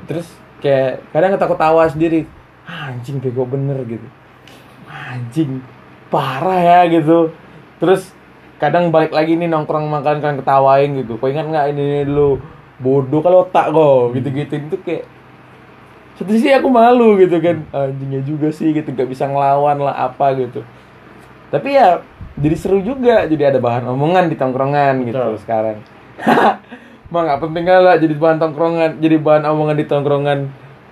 terus 0.05 0.27
kayak 0.61 1.01
kadang 1.15 1.33
ketawa 1.33 1.57
tawa 1.57 1.83
sendiri. 1.89 2.27
"Ah, 2.69 2.93
anjing 2.93 3.23
bego 3.23 3.47
bener 3.49 3.79
gitu. 3.89 4.05
Anjing 4.91 5.63
parah 6.13 6.61
ya 6.61 6.81
gitu. 6.93 7.33
Terus 7.81 8.13
kadang 8.61 8.91
balik 8.93 9.15
lagi 9.17 9.39
nih 9.39 9.49
nongkrong 9.49 9.87
makan 9.89 10.21
kan 10.21 10.35
ketawain 10.37 10.93
gitu. 11.01 11.17
Kau 11.17 11.31
ingat 11.31 11.49
nggak 11.49 11.67
ini, 11.73 11.83
ini 11.83 12.05
dulu? 12.05 12.43
Bodoh 12.77 13.25
kalau 13.25 13.49
otak 13.49 13.73
kok 13.73 14.13
gitu 14.13 14.29
gitu 14.29 14.55
itu 14.61 14.77
kayak 14.85 15.05
satu 16.21 16.33
sisi 16.37 16.53
aku 16.53 16.69
malu 16.69 17.17
gitu 17.17 17.41
kan. 17.41 17.65
Anjingnya 17.73 18.21
juga 18.27 18.53
sih 18.53 18.75
gitu. 18.77 18.93
Nggak 18.93 19.09
bisa 19.09 19.25
ngelawan 19.25 19.81
lah 19.81 20.13
apa 20.13 20.37
gitu 20.37 20.61
tapi 21.49 21.75
ya 21.75 22.03
jadi 22.37 22.57
seru 22.57 22.81
juga. 22.81 23.25
Jadi 23.25 23.43
ada 23.43 23.59
bahan 23.63 23.87
omongan 23.89 24.29
di 24.29 24.37
tongkrongan 24.37 25.07
gitu 25.07 25.17
Betul. 25.17 25.39
sekarang. 25.41 25.77
Mah 27.13 27.21
nggak 27.23 27.39
penting 27.39 27.65
lah 27.65 27.97
jadi 28.03 28.15
bahan 28.19 28.39
tongkrongan 28.43 28.91
jadi 28.99 29.17
bahan 29.23 29.45
omongan 29.47 29.77
di 29.79 29.87
tongkrongan. 29.87 30.39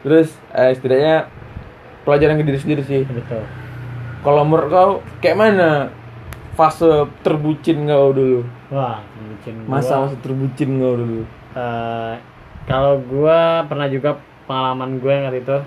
Terus 0.06 0.30
eh, 0.52 0.72
setidaknya 0.76 1.26
pelajaran 2.04 2.38
ke 2.38 2.44
diri 2.46 2.58
sendiri 2.60 2.82
sih. 2.84 3.02
Betul. 3.04 3.42
Kalau 4.24 4.42
menurut 4.46 4.68
kau 4.72 4.90
kayak 5.20 5.36
mana 5.36 5.70
fase 6.54 7.08
terbucin 7.26 7.84
kau 7.84 8.14
dulu? 8.14 8.46
Wah 8.70 9.02
gua, 9.04 9.68
masa 9.68 10.06
masa 10.06 10.16
terbucin 10.22 10.80
kau 10.80 10.94
dulu? 10.96 11.22
Eh, 11.54 12.14
kalau 12.64 13.02
gua 13.04 13.66
pernah 13.68 13.90
juga 13.90 14.16
pengalaman 14.44 15.00
gue 15.00 15.12
yang 15.12 15.24
waktu 15.28 15.40
itu. 15.44 15.58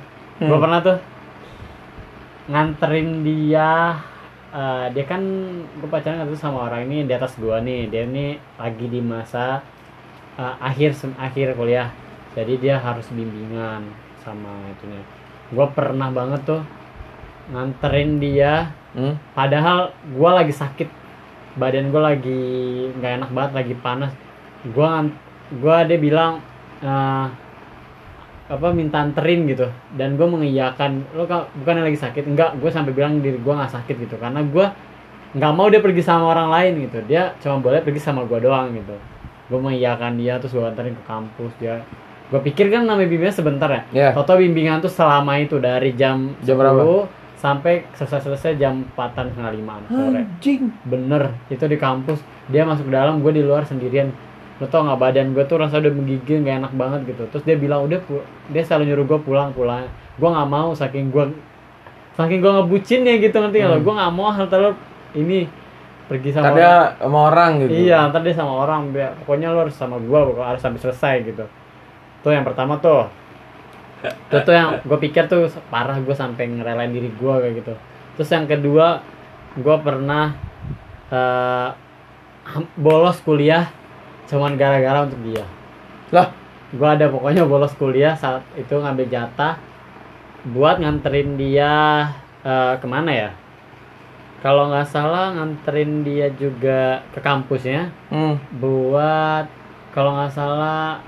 Gua 0.42 0.58
Hmm. 0.58 0.64
pernah 0.64 0.80
tuh 0.82 0.98
nganterin 2.48 3.10
dia 3.28 4.00
eh, 4.54 4.86
dia 4.94 5.06
kan 5.08 5.22
gue 5.80 5.90
pacaran 5.90 6.28
itu 6.28 6.40
sama 6.40 6.68
orang 6.68 6.88
ini 6.88 7.08
di 7.08 7.14
atas 7.16 7.36
gua 7.40 7.60
nih. 7.64 7.88
Dia 7.92 8.08
ini 8.08 8.40
lagi 8.60 8.86
di 8.88 9.00
masa 9.04 9.62
eh, 10.40 10.56
akhir 10.62 10.94
sem- 10.96 11.18
akhir 11.20 11.56
kuliah. 11.58 11.92
Jadi 12.36 12.60
dia 12.62 12.78
harus 12.78 13.08
bimbingan 13.10 13.84
sama 14.24 14.52
itunya. 14.72 15.02
Gua 15.52 15.68
pernah 15.72 16.12
banget 16.14 16.42
tuh 16.46 16.62
nganterin 17.54 18.20
dia. 18.20 18.72
Hmm? 18.98 19.14
padahal 19.38 19.94
gua 20.18 20.42
lagi 20.42 20.54
sakit. 20.56 20.90
Badan 21.58 21.90
gua 21.94 22.14
lagi 22.14 22.42
nggak 22.98 23.14
enak 23.22 23.30
banget 23.34 23.52
lagi 23.54 23.74
panas. 23.78 24.12
Ngan- 24.66 25.16
gua 25.62 25.86
dia 25.86 25.98
bilang 26.02 26.42
eh, 26.82 27.28
apa 28.48 28.72
minta 28.72 29.04
anterin 29.04 29.44
gitu 29.44 29.68
dan 30.00 30.16
gue 30.16 30.24
mengiyakan 30.24 31.04
lo 31.16 31.28
kak 31.28 31.52
bukan 31.60 31.84
lagi 31.84 32.00
sakit 32.00 32.24
enggak 32.24 32.56
gue 32.56 32.72
sampai 32.72 32.96
bilang 32.96 33.20
diri 33.20 33.36
gue 33.36 33.54
nggak 33.54 33.72
sakit 33.76 33.96
gitu 34.08 34.16
karena 34.16 34.40
gua 34.48 34.72
nggak 35.36 35.52
mau 35.52 35.68
dia 35.68 35.84
pergi 35.84 36.00
sama 36.00 36.32
orang 36.32 36.48
lain 36.48 36.88
gitu 36.88 37.04
dia 37.04 37.36
cuma 37.44 37.60
boleh 37.60 37.84
pergi 37.84 38.00
sama 38.00 38.24
gua 38.24 38.40
doang 38.40 38.72
gitu 38.72 38.96
gue 39.52 39.60
mengiyakan 39.60 40.16
dia 40.16 40.40
terus 40.40 40.56
gue 40.56 40.64
anterin 40.64 40.96
ke 40.96 41.04
kampus 41.04 41.52
dia 41.60 41.84
gue 42.32 42.40
pikir 42.40 42.72
kan 42.72 42.88
namanya 42.88 43.08
bimbingan 43.12 43.36
sebentar 43.36 43.70
ya 43.72 43.82
ya 43.92 44.10
Toto 44.16 44.40
bimbingan 44.40 44.80
tuh 44.80 44.92
selama 44.92 45.40
itu 45.40 45.60
dari 45.60 45.96
jam 45.96 46.36
Jam 46.44 46.56
berapa? 46.56 47.08
10 47.08 47.28
sampai 47.38 47.86
selesai-selesai 47.94 48.58
jam 48.58 48.82
4 48.98 49.14
setengah 49.14 49.54
limaan 49.54 49.86
sore. 49.88 50.26
anjing 50.26 50.74
Bener, 50.84 51.38
itu 51.54 51.64
di 51.70 51.78
kampus. 51.78 52.20
Dia 52.50 52.66
masuk 52.66 52.90
ke 52.90 52.94
dalam, 52.98 53.22
gue 53.22 53.30
di 53.30 53.46
luar 53.46 53.64
sendirian. 53.64 54.10
Lo 54.58 54.66
tau 54.66 54.82
gak 54.84 54.98
badan 54.98 55.32
gue 55.32 55.44
tuh 55.44 55.58
rasa 55.58 55.78
udah 55.78 55.90
menggigil, 55.90 56.42
gak 56.42 56.58
enak 56.60 56.74
banget 56.74 57.00
gitu. 57.08 57.24
Terus 57.30 57.44
dia 57.44 57.56
bilang 57.56 57.86
udah, 57.86 58.02
dia 58.48 58.64
selalu 58.64 58.84
nyuruh 58.90 59.06
gue 59.08 59.20
pulang 59.22 59.50
pulang. 59.52 59.86
Gue 60.16 60.28
nggak 60.28 60.48
mau 60.48 60.74
saking 60.74 61.10
gue 61.10 61.30
saking 62.14 62.42
gue 62.42 62.50
ngebucin 62.52 63.02
ya 63.02 63.16
gitu 63.18 63.38
nanti 63.38 63.62
kalau 63.62 63.78
Hmm. 63.78 63.86
gue 63.86 63.94
nggak 63.94 64.12
mau 64.12 64.28
hal 64.28 64.46
terlalu 64.48 64.74
ini 65.14 65.46
pergi 66.08 66.30
sama 66.32 66.50
orang. 66.50 66.58
ada 66.58 66.72
sama 66.98 67.20
orang 67.28 67.52
gitu 67.60 67.72
Iya, 67.78 67.98
ntar 68.08 68.22
dia 68.22 68.34
sama 68.34 68.54
orang. 68.58 68.82
Dia- 68.90 69.14
Pokoknya 69.14 69.48
lo 69.52 69.60
harus 69.62 69.76
sama 69.76 70.00
gua, 70.00 70.26
pokoknya 70.26 70.50
harus 70.50 70.62
sampai 70.64 70.80
selesai 70.80 71.16
gitu. 71.24 71.46
Tuh 72.20 72.32
yang 72.32 72.42
pertama 72.42 72.80
tuh. 72.80 73.06
Itu 74.02 74.38
tuh 74.40 74.54
yang 74.54 74.80
gue 74.80 74.98
pikir 75.00 75.26
tuh 75.26 75.46
parah 75.68 75.98
gue 75.98 76.16
sampai 76.16 76.48
ngerelain 76.48 76.90
diri 76.90 77.12
gua 77.14 77.38
kayak 77.38 77.60
gitu. 77.60 77.74
Terus 78.16 78.30
yang 78.32 78.46
kedua, 78.46 79.04
gua 79.56 79.76
pernah 79.78 80.34
ham- 82.48 82.72
bolos 82.74 83.20
kuliah 83.20 83.70
cuman 84.28 84.60
gara-gara 84.60 85.08
untuk 85.08 85.20
dia. 85.24 85.46
lah 86.12 86.32
Gua 86.76 87.00
ada 87.00 87.08
pokoknya 87.08 87.48
bolos 87.48 87.72
kuliah 87.80 88.12
saat 88.12 88.44
itu 88.60 88.76
ngambil 88.76 89.08
jatah 89.08 89.56
buat 90.52 90.84
nganterin 90.84 91.40
dia 91.40 91.72
eh, 92.44 92.76
ke 92.76 92.88
mana 92.88 93.12
ya? 93.12 93.32
Kalau 94.44 94.68
nggak 94.70 94.88
salah 94.92 95.32
nganterin 95.34 96.04
dia 96.04 96.28
juga 96.36 97.02
ke 97.16 97.20
kampusnya 97.24 97.90
hmm. 98.12 98.60
buat 98.60 99.48
kalau 99.96 100.14
nggak 100.20 100.34
salah 100.36 101.02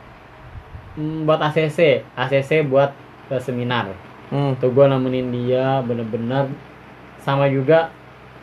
mm, 0.98 1.28
buat 1.28 1.38
ACC 1.44 2.08
ACC 2.18 2.66
buat 2.66 2.96
ke 3.30 3.38
seminar 3.38 3.94
Hmm. 4.30 4.54
tuh 4.62 4.70
gue 4.70 4.86
nemenin 4.86 5.34
dia 5.34 5.82
bener-bener 5.82 6.54
sama 7.26 7.50
juga 7.50 7.90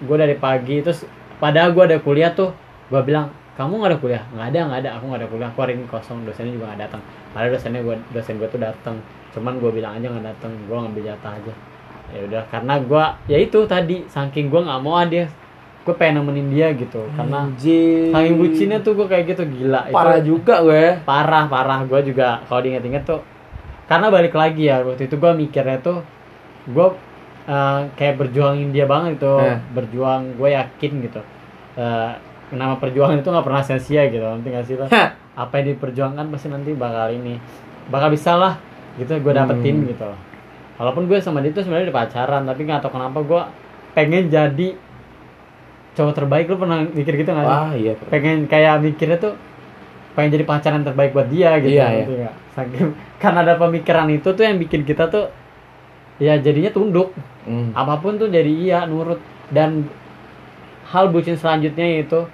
gue 0.02 0.16
dari 0.18 0.35
pagi 0.35 0.83
terus 0.83 1.06
padahal 1.38 1.71
gue 1.78 1.95
ada 1.95 1.99
kuliah 2.02 2.35
tuh 2.35 2.50
gue 2.90 3.00
bilang 3.06 3.30
kamu 3.57 3.73
nggak 3.81 3.91
ada 3.91 3.99
kuliah? 3.99 4.23
Nggak 4.37 4.47
ada 4.53 4.61
nggak 4.69 4.81
ada. 4.85 4.91
Aku 5.01 5.05
nggak 5.09 5.21
ada 5.25 5.29
kuliah. 5.33 5.49
Aku 5.49 5.59
hari 5.65 5.73
ini 5.81 5.85
kosong. 5.89 6.29
Dosennya 6.29 6.53
juga 6.53 6.65
nggak 6.69 6.81
datang. 6.85 7.03
Padahal 7.33 7.51
dosennya 7.57 7.81
gue 7.81 7.97
dosen 8.13 8.35
gue 8.37 8.49
tuh 8.53 8.61
datang. 8.61 8.97
Cuman 9.33 9.57
gue 9.57 9.71
bilang 9.73 9.97
aja 9.97 10.07
nggak 10.13 10.27
datang. 10.29 10.53
Gue 10.69 10.77
ngambil 10.77 11.03
jatah 11.09 11.33
aja. 11.33 11.55
Ya 12.13 12.21
udah 12.29 12.43
karena 12.53 12.75
gue 12.85 13.05
ya 13.33 13.39
itu 13.41 13.59
tadi. 13.65 13.97
Saking 14.13 14.53
gue 14.53 14.61
nggak 14.61 14.81
mau 14.85 15.01
ah 15.01 15.09
dia 15.09 15.25
gue 15.87 15.95
pengen 15.95 16.21
nemenin 16.21 16.49
dia 16.53 16.69
gitu. 16.77 17.01
Karena 17.17 17.47
Anjing. 17.47 18.13
saking 18.13 18.37
bucinnya 18.37 18.79
tuh 18.85 18.93
gue 18.93 19.07
kayak 19.09 19.25
gitu. 19.33 19.43
Gila 19.49 19.89
parah 19.89 20.21
itu 20.21 20.37
juga 20.37 20.61
gue 20.61 21.01
parah 21.09 21.49
parah. 21.49 21.81
Gue 21.89 22.05
juga 22.05 22.45
kalau 22.45 22.61
diinget-inget 22.61 23.09
tuh 23.09 23.25
karena 23.87 24.11
balik 24.11 24.35
lagi 24.35 24.67
ya 24.67 24.83
waktu 24.83 25.07
itu 25.07 25.15
gue 25.15 25.33
mikirnya 25.33 25.79
tuh 25.79 26.03
gue 26.67 26.89
eh, 27.47 27.81
kayak 27.95 28.21
berjuangin 28.21 28.75
dia 28.75 28.85
banget 28.85 29.17
gitu. 29.17 29.39
Eh. 29.41 29.59
berjuang 29.73 30.37
gue 30.37 30.49
yakin 30.53 30.93
gitu. 31.07 31.21
Eh, 31.79 32.13
nama 32.49 32.75
perjuangan 32.75 33.17
itu 33.17 33.26
nggak 33.26 33.43
pernah 33.43 33.61
sia-sia 33.61 34.07
gitu 34.07 34.23
nanti 34.23 34.47
nggak 34.47 34.65
sih 34.65 34.75
apa 35.35 35.53
yang 35.55 35.67
diperjuangkan 35.73 36.26
pasti 36.29 36.47
nanti 36.47 36.71
bakal 36.73 37.11
ini 37.11 37.37
bakal 37.87 38.09
bisa 38.09 38.35
lah 38.35 38.55
gitu 38.97 39.12
gue 39.15 39.33
dapetin 39.33 39.76
Hmm. 39.79 39.88
gitu. 39.88 40.09
Walaupun 40.76 41.05
gue 41.05 41.19
sama 41.19 41.41
dia 41.41 41.50
tuh 41.50 41.61
sebenarnya 41.61 41.88
udah 41.88 41.99
pacaran 41.99 42.43
tapi 42.45 42.61
nggak 42.62 42.81
tahu 42.81 42.93
kenapa 42.93 43.19
gue 43.21 43.43
pengen 43.93 44.25
jadi 44.26 44.69
cowok 45.93 46.12
terbaik. 46.15 46.47
Lu 46.47 46.57
pernah 46.57 46.85
mikir 46.85 47.12
gitu 47.15 47.31
nggak 47.31 47.45
sih? 47.45 47.53
Wah 47.53 47.73
iya 47.73 47.93
pengen 48.07 48.45
kayak 48.47 48.81
mikirnya 48.81 49.19
tuh 49.19 49.35
pengen 50.12 50.33
jadi 50.33 50.45
pacaran 50.45 50.81
terbaik 50.83 51.12
buat 51.12 51.29
dia 51.29 51.61
gitu 51.61 51.76
Iya, 51.76 52.07
nggak? 52.07 52.35
Saking 52.53 52.88
karena 53.23 53.38
ada 53.43 53.55
pemikiran 53.57 54.09
itu 54.09 54.29
tuh 54.29 54.43
yang 54.43 54.57
bikin 54.57 54.85
kita 54.85 55.09
tuh 55.09 55.29
ya 56.17 56.37
jadinya 56.38 56.71
tunduk. 56.71 57.12
Hmm. 57.47 57.71
apa 57.73 58.00
pun 58.00 58.17
tuh 58.17 58.26
jadi 58.26 58.49
iya 58.49 58.79
nurut. 58.85 59.21
Dan 59.47 59.87
hal 60.93 61.11
bucin 61.11 61.35
selanjutnya 61.35 62.02
itu 62.02 62.26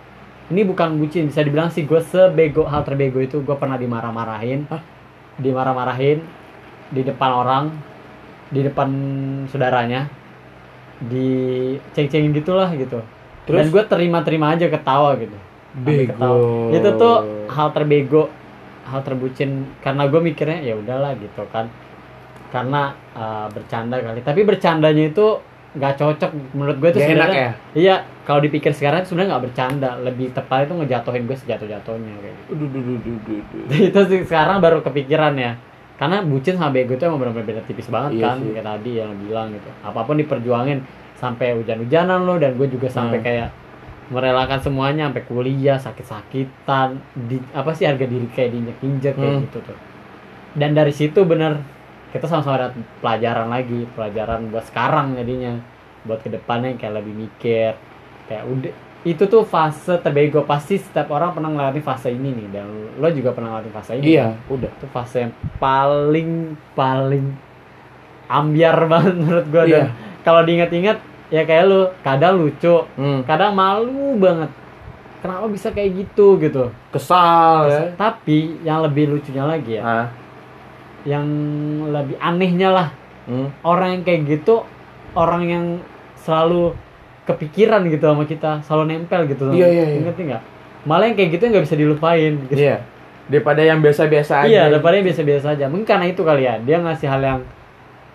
ini 0.53 0.69
bukan 0.69 1.01
bucin 1.01 1.33
bisa 1.33 1.41
dibilang 1.41 1.73
sih 1.73 1.89
gue 1.89 2.01
sebego 2.05 2.69
hal 2.69 2.85
terbego 2.85 3.23
itu 3.23 3.41
gue 3.41 3.57
pernah 3.57 3.81
dimarah-marahin. 3.81 4.69
Hah? 4.69 4.83
dimarah-marahin 5.41 6.21
di 6.93 7.01
depan 7.01 7.31
orang 7.33 7.65
di 8.53 8.61
depan 8.61 8.89
saudaranya 9.49 10.13
di 11.01 11.29
ceng-cengin 11.97 12.37
gitulah 12.37 12.69
gitu. 12.77 13.01
Dan 13.49 13.67
terus? 13.67 13.73
gue 13.73 13.83
terima-terima 13.89 14.53
aja 14.53 14.69
ketawa 14.69 15.17
gitu. 15.17 15.35
Bego. 15.73 16.13
ketawa. 16.13 16.37
itu 16.77 16.89
tuh 17.01 17.17
hal 17.49 17.69
terbego 17.73 18.29
hal 18.87 19.01
terbucin. 19.01 19.73
Karena 19.81 20.05
gue 20.07 20.21
mikirnya 20.21 20.61
ya 20.61 20.77
udahlah 20.77 21.17
gitu 21.17 21.43
kan. 21.49 21.73
Karena 22.53 22.93
uh, 23.17 23.49
bercanda 23.49 23.99
kali. 23.99 24.21
Tapi 24.21 24.45
bercandanya 24.45 25.09
itu 25.09 25.41
nggak 25.73 25.95
cocok 25.97 26.31
menurut 26.53 26.77
gue 26.77 26.89
itu 26.89 26.99
Gak 26.99 27.07
enak 27.07 27.09
sebenarnya 27.09 27.41
ya? 27.41 27.53
iya 27.73 27.95
kalau 28.23 28.41
dipikir 28.41 28.71
sekarang 28.71 29.03
sebenarnya 29.03 29.31
nggak 29.33 29.45
bercanda 29.47 29.91
lebih 29.99 30.29
tepat 30.31 30.69
itu 30.69 30.75
ngejatuhin 30.75 31.23
gue 31.25 31.37
sejatuh 31.39 31.65
jatuhnya 31.67 32.13
kayak 32.15 32.37
gitu 33.25 33.57
itu 33.89 34.01
sih 34.07 34.21
sekarang 34.23 34.59
baru 34.59 34.81
kepikiran 34.81 35.33
ya 35.35 35.57
karena 35.97 36.21
bucin 36.21 36.55
sama 36.55 36.71
bego 36.71 36.93
itu 36.93 37.03
emang 37.03 37.19
benar-benar 37.19 37.47
beda 37.49 37.63
tipis 37.63 37.87
banget 37.87 38.11
Iya 38.15 38.25
kan 38.27 38.37
sih. 38.39 38.53
kayak 38.53 38.67
tadi 38.67 38.91
yang 38.97 39.11
bilang 39.17 39.49
gitu 39.51 39.71
apa 39.81 40.01
pun 40.03 40.15
diperjuangin 40.15 40.79
sampai 41.15 41.55
hujan-hujanan 41.55 42.21
lo 42.21 42.35
dan 42.37 42.53
gue 42.53 42.67
juga 42.67 42.89
sampai 42.89 43.17
Hmm. 43.17 43.25
kayak 43.25 43.49
merelakan 44.09 44.61
semuanya 44.61 45.09
sampai 45.09 45.25
kuliah 45.25 45.79
sakit-sakitan 45.79 46.89
di 47.17 47.41
apa 47.51 47.71
sih 47.73 47.87
harga 47.87 48.05
diri 48.05 48.29
kayak 48.29 48.51
diinjek-injek 48.53 49.15
kayak 49.15 49.33
Hmm. 49.33 49.45
gitu 49.47 49.59
tuh 49.63 49.79
dan 50.53 50.71
dari 50.73 50.93
situ 50.93 51.23
bener 51.23 51.63
kita 52.13 52.25
sama-sama 52.25 52.57
dapat 52.63 52.75
pelajaran 53.01 53.49
lagi 53.49 53.89
pelajaran 53.91 54.47
buat 54.49 54.65
sekarang 54.65 55.17
jadinya 55.17 55.59
buat 56.03 56.21
ke 56.21 56.29
depannya 56.29 56.77
kayak 56.77 56.95
lebih 56.95 57.15
mikir 57.17 57.73
kayak 58.25 58.45
udah 58.45 58.73
itu 59.03 59.25
tuh 59.25 59.43
fase 59.43 59.99
terbego 59.99 60.43
pasti 60.43 60.77
setiap 60.77 61.11
orang 61.11 61.33
pernah 61.33 61.51
ngelewatin 61.51 61.83
fase 61.83 62.09
ini 62.09 62.31
nih 62.33 62.49
dan 62.53 62.67
lo 62.95 63.09
juga 63.09 63.33
pernah 63.33 63.49
ngelewatin 63.51 63.75
fase 63.75 63.93
ini 63.97 64.05
Iya, 64.13 64.39
udah. 64.47 64.71
itu 64.71 64.87
fase 64.89 65.17
yang 65.21 65.33
paling 65.59 66.31
paling 66.73 67.27
ambiar 68.29 68.77
banget 68.91 69.15
menurut 69.17 69.47
dan 69.49 69.67
Iya. 69.67 69.85
kalau 70.23 70.41
diingat-ingat 70.43 70.99
ya 71.29 71.43
kayak 71.43 71.65
lu 71.65 71.81
kadang 72.01 72.35
lucu 72.37 72.87
Hmm. 72.95 73.25
kadang 73.25 73.53
malu 73.53 74.15
banget 74.17 74.51
kenapa 75.19 75.47
bisa 75.49 75.71
kayak 75.71 75.91
gitu 75.99 76.37
gitu 76.37 76.71
Kesal 76.91 77.59
ya. 77.67 77.83
tapi 77.97 78.61
yang 78.63 78.83
lebih 78.83 79.09
lucunya 79.09 79.43
lagi 79.43 79.79
ya 79.79 79.83
Ah. 79.83 80.07
Yang 81.05 81.27
lebih 81.89 82.17
anehnya 82.19 82.71
lah 82.71 82.89
Hmm. 83.23 83.55
orang 83.63 83.95
yang 83.95 84.03
kayak 84.03 84.21
gitu 84.27 84.67
orang 85.15 85.43
yang 85.47 85.65
selalu 86.19 86.75
kepikiran 87.23 87.87
gitu 87.87 88.03
sama 88.03 88.27
kita 88.27 88.59
selalu 88.61 88.85
nempel 88.91 89.31
gitu 89.31 89.47
Iya, 89.49 89.69
iya, 89.69 89.85
iya. 89.89 90.01
ngerti 90.03 90.23
nggak 90.27 90.43
malah 90.83 91.07
yang 91.07 91.15
kayak 91.15 91.31
gitu 91.33 91.45
nggak 91.47 91.63
bisa 91.63 91.77
dilupain 91.79 92.35
gitu. 92.47 92.59
Iya. 92.59 92.83
Daripada 93.23 93.63
yang 93.63 93.79
biasa-biasa 93.79 94.43
aja. 94.43 94.51
iya 94.51 94.63
daripada 94.67 94.99
yang 94.99 95.07
biasa-biasa 95.07 95.55
aja 95.55 95.71
mungkin 95.71 95.87
karena 95.87 96.11
itu 96.11 96.19
kali 96.21 96.43
ya 96.43 96.59
dia 96.59 96.83
ngasih 96.83 97.07
hal 97.07 97.23
yang 97.23 97.41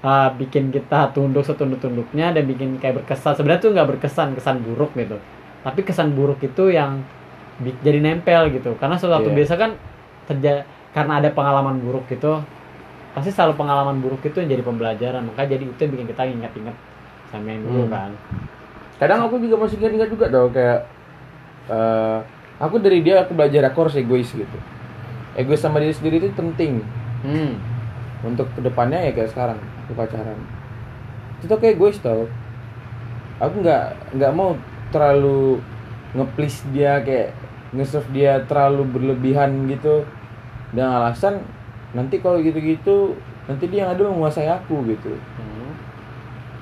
uh, 0.04 0.28
bikin 0.36 0.70
kita 0.70 1.16
tunduk 1.16 1.42
setunduk-tunduknya 1.42 2.36
dan 2.36 2.44
bikin 2.44 2.76
kayak 2.76 3.00
berkesan 3.00 3.32
sebenarnya 3.34 3.64
tuh 3.64 3.72
nggak 3.72 3.88
berkesan 3.88 4.36
kesan 4.36 4.60
buruk 4.60 4.92
gitu 4.94 5.16
tapi 5.64 5.80
kesan 5.82 6.12
buruk 6.12 6.40
itu 6.42 6.68
yang 6.68 7.00
jadi 7.80 8.04
nempel 8.04 8.52
gitu 8.52 8.76
karena 8.76 8.94
sesuatu 8.94 9.32
Iya. 9.32 9.36
biasa 9.40 9.54
kan 9.56 9.72
terjadi 10.28 10.68
karena 10.92 11.24
ada 11.24 11.32
pengalaman 11.32 11.80
buruk 11.80 12.04
gitu 12.08 12.44
pasti 13.18 13.34
selalu 13.34 13.58
pengalaman 13.58 13.98
buruk 13.98 14.22
itu 14.22 14.38
yang 14.46 14.50
jadi 14.54 14.64
pembelajaran 14.64 15.26
maka 15.26 15.50
jadi 15.50 15.66
itu 15.66 15.80
yang 15.82 15.92
bikin 15.98 16.08
kita 16.14 16.24
ingat-ingat 16.30 16.76
sama 17.34 17.50
yang 17.50 17.66
dulu 17.66 17.90
Hmm. 17.90 17.92
kan 17.92 18.12
Kadang 18.98 19.30
aku 19.30 19.38
juga 19.38 19.62
masih 19.62 19.78
ingat-ingat 19.78 20.10
juga 20.10 20.26
tau 20.30 20.50
kayak 20.50 20.80
eh 21.70 22.20
aku 22.58 22.76
dari 22.82 23.00
dia 23.06 23.22
aku 23.26 23.34
belajar 23.38 23.62
aku 23.70 23.90
harus 23.90 23.98
egois 24.00 24.30
gitu. 24.34 24.58
Egois 25.38 25.62
sama 25.62 25.78
diri 25.82 25.94
sendiri 25.94 26.18
itu 26.22 26.34
penting 26.34 26.82
hmm. 27.26 27.54
untuk 28.26 28.50
ke 28.58 28.62
depannya 28.66 29.00
ya 29.06 29.12
kayak 29.14 29.32
sekarang 29.34 29.60
di 29.86 29.94
pacaran. 29.94 30.40
Itu 31.40 31.46
tuh 31.50 31.60
kayak 31.62 31.78
egois 31.78 31.98
tau. 32.02 32.26
Aku 33.38 33.62
nggak 33.62 34.18
nggak 34.18 34.32
mau 34.34 34.58
terlalu 34.90 35.62
nge-please 36.18 36.66
dia 36.74 36.98
kayak 37.06 37.38
nge-serve 37.76 38.10
dia 38.16 38.42
terlalu 38.50 38.82
berlebihan 38.90 39.70
gitu 39.70 40.08
dengan 40.74 41.06
alasan 41.06 41.46
nanti 41.92 42.20
kalau 42.20 42.40
gitu-gitu 42.40 43.16
nanti 43.48 43.64
dia 43.68 43.88
yang 43.88 43.92
ada 43.96 44.04
menguasai 44.04 44.48
aku 44.48 44.84
gitu 44.88 45.16
Hmm. 45.40 45.72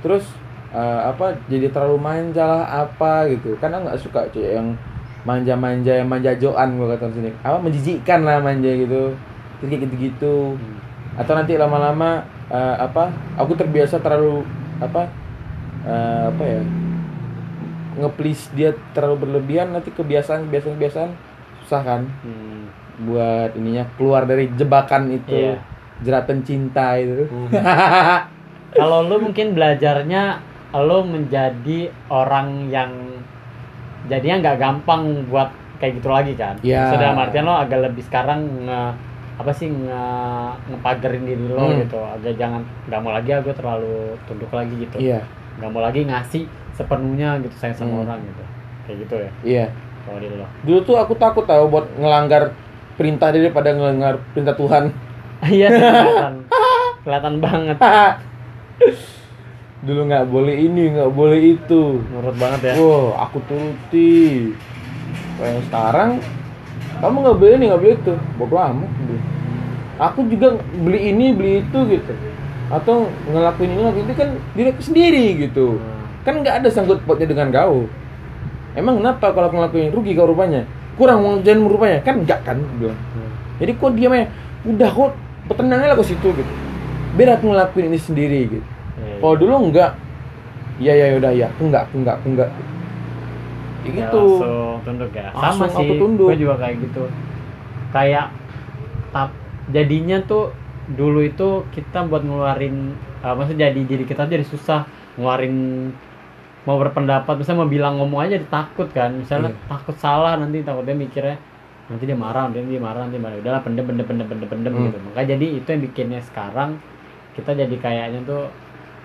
terus 0.01 0.25
eh, 0.69 1.01
apa 1.05 1.33
jadi 1.47 1.71
terlalu 1.71 1.97
manja 1.97 2.43
lah 2.45 2.63
apa 2.85 3.25
gitu 3.31 3.57
karena 3.57 3.81
nggak 3.81 3.97
suka 3.97 4.27
cuy 4.29 4.53
yang 4.53 4.77
manja-manja 5.25 5.97
yang 5.97 6.05
manjajoan 6.05 6.77
gua 6.77 6.93
kata 6.93 7.09
sini 7.09 7.33
apa 7.41 7.57
menjijikkan 7.57 8.21
lah 8.21 8.37
manja 8.37 8.69
gitu 8.69 9.13
Terus 9.57 9.67
kayak 9.71 9.81
gitu-gitu 9.89 10.53
Hmm. 10.59 10.77
atau 11.15 11.33
nanti 11.33 11.55
lama-lama 11.55 12.21
eh, 12.51 12.75
apa 12.77 13.09
aku 13.33 13.57
terbiasa 13.57 13.97
terlalu 13.97 14.45
apa 14.77 15.09
eh, 15.87 16.23
apa 16.29 16.43
ya 16.43 16.61
nge-please 17.95 18.51
dia 18.51 18.75
terlalu 18.91 19.25
berlebihan 19.25 19.71
nanti 19.71 19.89
kebiasaan 19.89 20.51
kebiasaan 20.51 20.75
kebiasaan 20.75 21.09
susah 21.63 21.81
kan 21.81 22.01
Hmm. 22.21 22.67
Buat 22.97 23.51
ininya 23.53 23.83
keluar 23.93 24.23
dari 24.23 24.47
jebakan 24.51 25.11
itu 25.11 25.35
Iya. 25.51 25.55
jeratan 26.01 26.39
cinta 26.41 26.95
itu. 26.95 27.27
Kalau 28.75 29.03
lu 29.03 29.19
mungkin 29.21 29.51
belajarnya 29.51 30.23
lu 30.75 30.99
menjadi 31.01 31.79
orang 32.07 32.67
yang 32.67 32.91
jadinya 34.05 34.35
nggak 34.43 34.57
gampang 34.59 35.01
buat 35.25 35.47
kayak 35.77 35.99
gitu 35.99 36.09
lagi 36.09 36.33
kan? 36.35 36.55
Iya. 36.59 36.91
sudah 36.91 37.15
artian 37.15 37.43
lo 37.43 37.55
agak 37.55 37.79
lebih 37.81 38.03
sekarang 38.03 38.43
nge 38.63 38.81
apa 39.35 39.51
sih 39.51 39.67
nge 39.67 40.03
ngepagerin 40.69 41.23
diri 41.23 41.47
lo 41.47 41.65
Hmm. 41.65 41.79
gitu. 41.81 41.99
Agak 41.99 42.35
jangan 42.35 42.61
nggak 42.85 42.99
mau 42.99 43.11
lagi 43.11 43.31
aku 43.31 43.51
terlalu 43.51 43.95
tunduk 44.25 44.51
lagi 44.51 44.75
gitu. 44.77 44.97
Iya. 44.99 45.23
Nggak 45.57 45.69
mau 45.69 45.81
lagi 45.81 46.03
ngasih 46.03 46.43
sepenuhnya 46.71 47.39
gitu 47.39 47.55
sayang 47.55 47.75
sama 47.75 47.91
Hmm. 47.93 48.03
orang 48.03 48.19
gitu. 48.21 48.43
Kayak 48.83 48.97
gitu 49.03 49.15
ya? 49.15 49.31
Iya. 49.41 49.65
Kalau 50.05 50.19
diri 50.19 50.35
lo. 50.35 50.47
Dulu 50.61 50.79
tuh 50.83 50.95
aku 50.95 51.13
takut 51.15 51.43
tahu 51.43 51.63
buat 51.65 51.87
ngelanggar 51.95 52.51
perintah 52.95 53.31
dia 53.31 53.47
daripada 53.47 53.69
ngelanggar 53.75 54.19
perintah 54.31 54.55
Tuhan. 54.55 54.83
iya 55.55 55.67
sih 55.67 55.83
kelihatan 55.83 56.35
kelihatan 57.03 57.35
banget 57.43 57.77
Dulu 59.85 60.01
nggak 60.09 60.25
boleh 60.33 60.55
ini, 60.65 60.97
nggak 60.97 61.13
boleh 61.13 61.39
itu. 61.53 62.01
nurut 62.09 62.33
banget 62.41 62.73
ya 62.73 62.81
Wow, 62.81 63.13
aku 63.21 63.37
turuti. 63.45 64.49
Kayak 65.37 65.61
sekarang, 65.69 66.09
kamu 67.05 67.15
nggak 67.21 67.37
beli 67.37 67.51
ini, 67.53 67.63
nggak 67.69 67.81
beli 67.85 67.93
itu. 67.93 68.13
Bodoh 68.41 68.61
amat. 68.65 68.91
Aku 70.09 70.25
juga 70.25 70.57
beli 70.81 71.13
ini, 71.13 71.25
beli 71.37 71.51
itu 71.61 71.79
gitu. 71.85 72.13
Atau 72.73 73.13
ngelakuin 73.29 73.69
ini, 73.69 73.79
ngelakuin 73.85 74.05
itu 74.09 74.15
kan 74.17 74.29
diri 74.57 74.71
sendiri 74.81 75.25
gitu. 75.45 75.77
Hmm. 75.77 76.03
Kan 76.25 76.41
nggak 76.41 76.65
ada 76.65 76.69
sangkut 76.73 77.05
pautnya 77.05 77.29
dengan 77.29 77.53
kau. 77.53 77.85
Emang 78.73 78.97
kenapa 78.97 79.31
kalau 79.37 79.53
aku 79.53 79.55
ngelakuin 79.61 79.93
rugi 79.93 80.17
kau 80.17 80.25
rupanya? 80.25 80.65
Kurang 80.95 81.19
mengerjain 81.23 81.59
rupanya? 81.59 81.99
Kan 82.03 82.23
enggak 82.23 82.39
kan? 82.47 82.57
Bilang. 82.79 82.95
Hmm. 83.15 83.31
Jadi 83.59 83.71
kok 83.75 83.91
diam 83.95 84.11
aja, 84.15 84.27
udah 84.67 84.89
kok 84.91 85.11
tenangnya 85.55 85.91
lah 85.91 85.97
ke 85.99 86.05
situ 86.07 86.27
gitu. 86.31 86.53
Biar 87.15 87.39
aku 87.39 87.51
ngelakuin 87.51 87.87
ini 87.91 87.99
sendiri 87.99 88.39
gitu. 88.51 88.65
Iya, 88.95 89.19
Kalau 89.19 89.35
dulu 89.35 89.53
enggak, 89.71 89.91
iya 90.79 90.93
ya 90.95 91.15
udah 91.19 91.31
ya, 91.31 91.47
aku 91.51 91.61
enggak, 91.67 91.83
aku 91.87 91.95
enggak, 92.03 92.15
aku 92.19 92.27
enggak. 92.35 92.49
Ya, 93.85 93.91
gitu. 94.01 94.23
langsung 94.41 94.81
tunduk 94.81 95.11
ya 95.13 95.29
sama 95.29 95.41
Langsung 95.45 95.69
sih 95.69 95.85
aku 95.85 95.93
tunduk. 96.01 96.27
gue 96.33 96.37
juga 96.41 96.55
kayak 96.57 96.75
gitu 96.89 97.03
kayak 97.93 98.27
tap 99.13 99.29
jadinya 99.69 100.17
tuh 100.25 100.49
dulu 100.89 101.21
itu 101.21 101.49
kita 101.69 102.09
buat 102.09 102.25
ngeluarin 102.25 102.97
uh, 103.21 103.37
maksudnya 103.37 103.69
jadi 103.69 103.81
diri 103.85 104.03
kita 104.09 104.25
jadi 104.25 104.41
susah 104.41 104.89
ngeluarin 105.21 105.55
mau 106.65 106.81
berpendapat 106.81 107.37
misalnya 107.37 107.61
mau 107.61 107.69
bilang 107.69 107.93
ngomong 108.01 108.25
aja 108.25 108.35
ditakut 108.35 108.89
kan. 108.89 109.13
Misalnya 109.13 109.53
Iya. 109.53 109.61
takut 109.69 109.95
salah 109.95 110.33
nanti 110.35 110.65
takutnya 110.65 110.97
mikirnya 110.97 111.37
nanti 111.85 112.03
dia 112.03 112.17
marah 112.17 112.49
nanti 112.49 112.65
dia 112.65 112.81
marah 112.81 113.05
nanti 113.05 113.21
marah. 113.21 113.37
Udahlah 113.37 113.61
pendem 113.61 113.85
pendem 113.85 114.05
pendem 114.05 114.25
pendem 114.25 114.49
pendem 114.49 114.71
Hmm. 114.73 114.83
gitu. 114.89 114.97
Makanya 115.05 115.27
jadi 115.37 115.45
itu 115.61 115.67
yang 115.69 115.81
bikinnya 115.85 116.19
sekarang 116.25 116.81
kita 117.37 117.53
jadi 117.53 117.75
kayaknya 117.77 118.19
tuh 118.25 118.49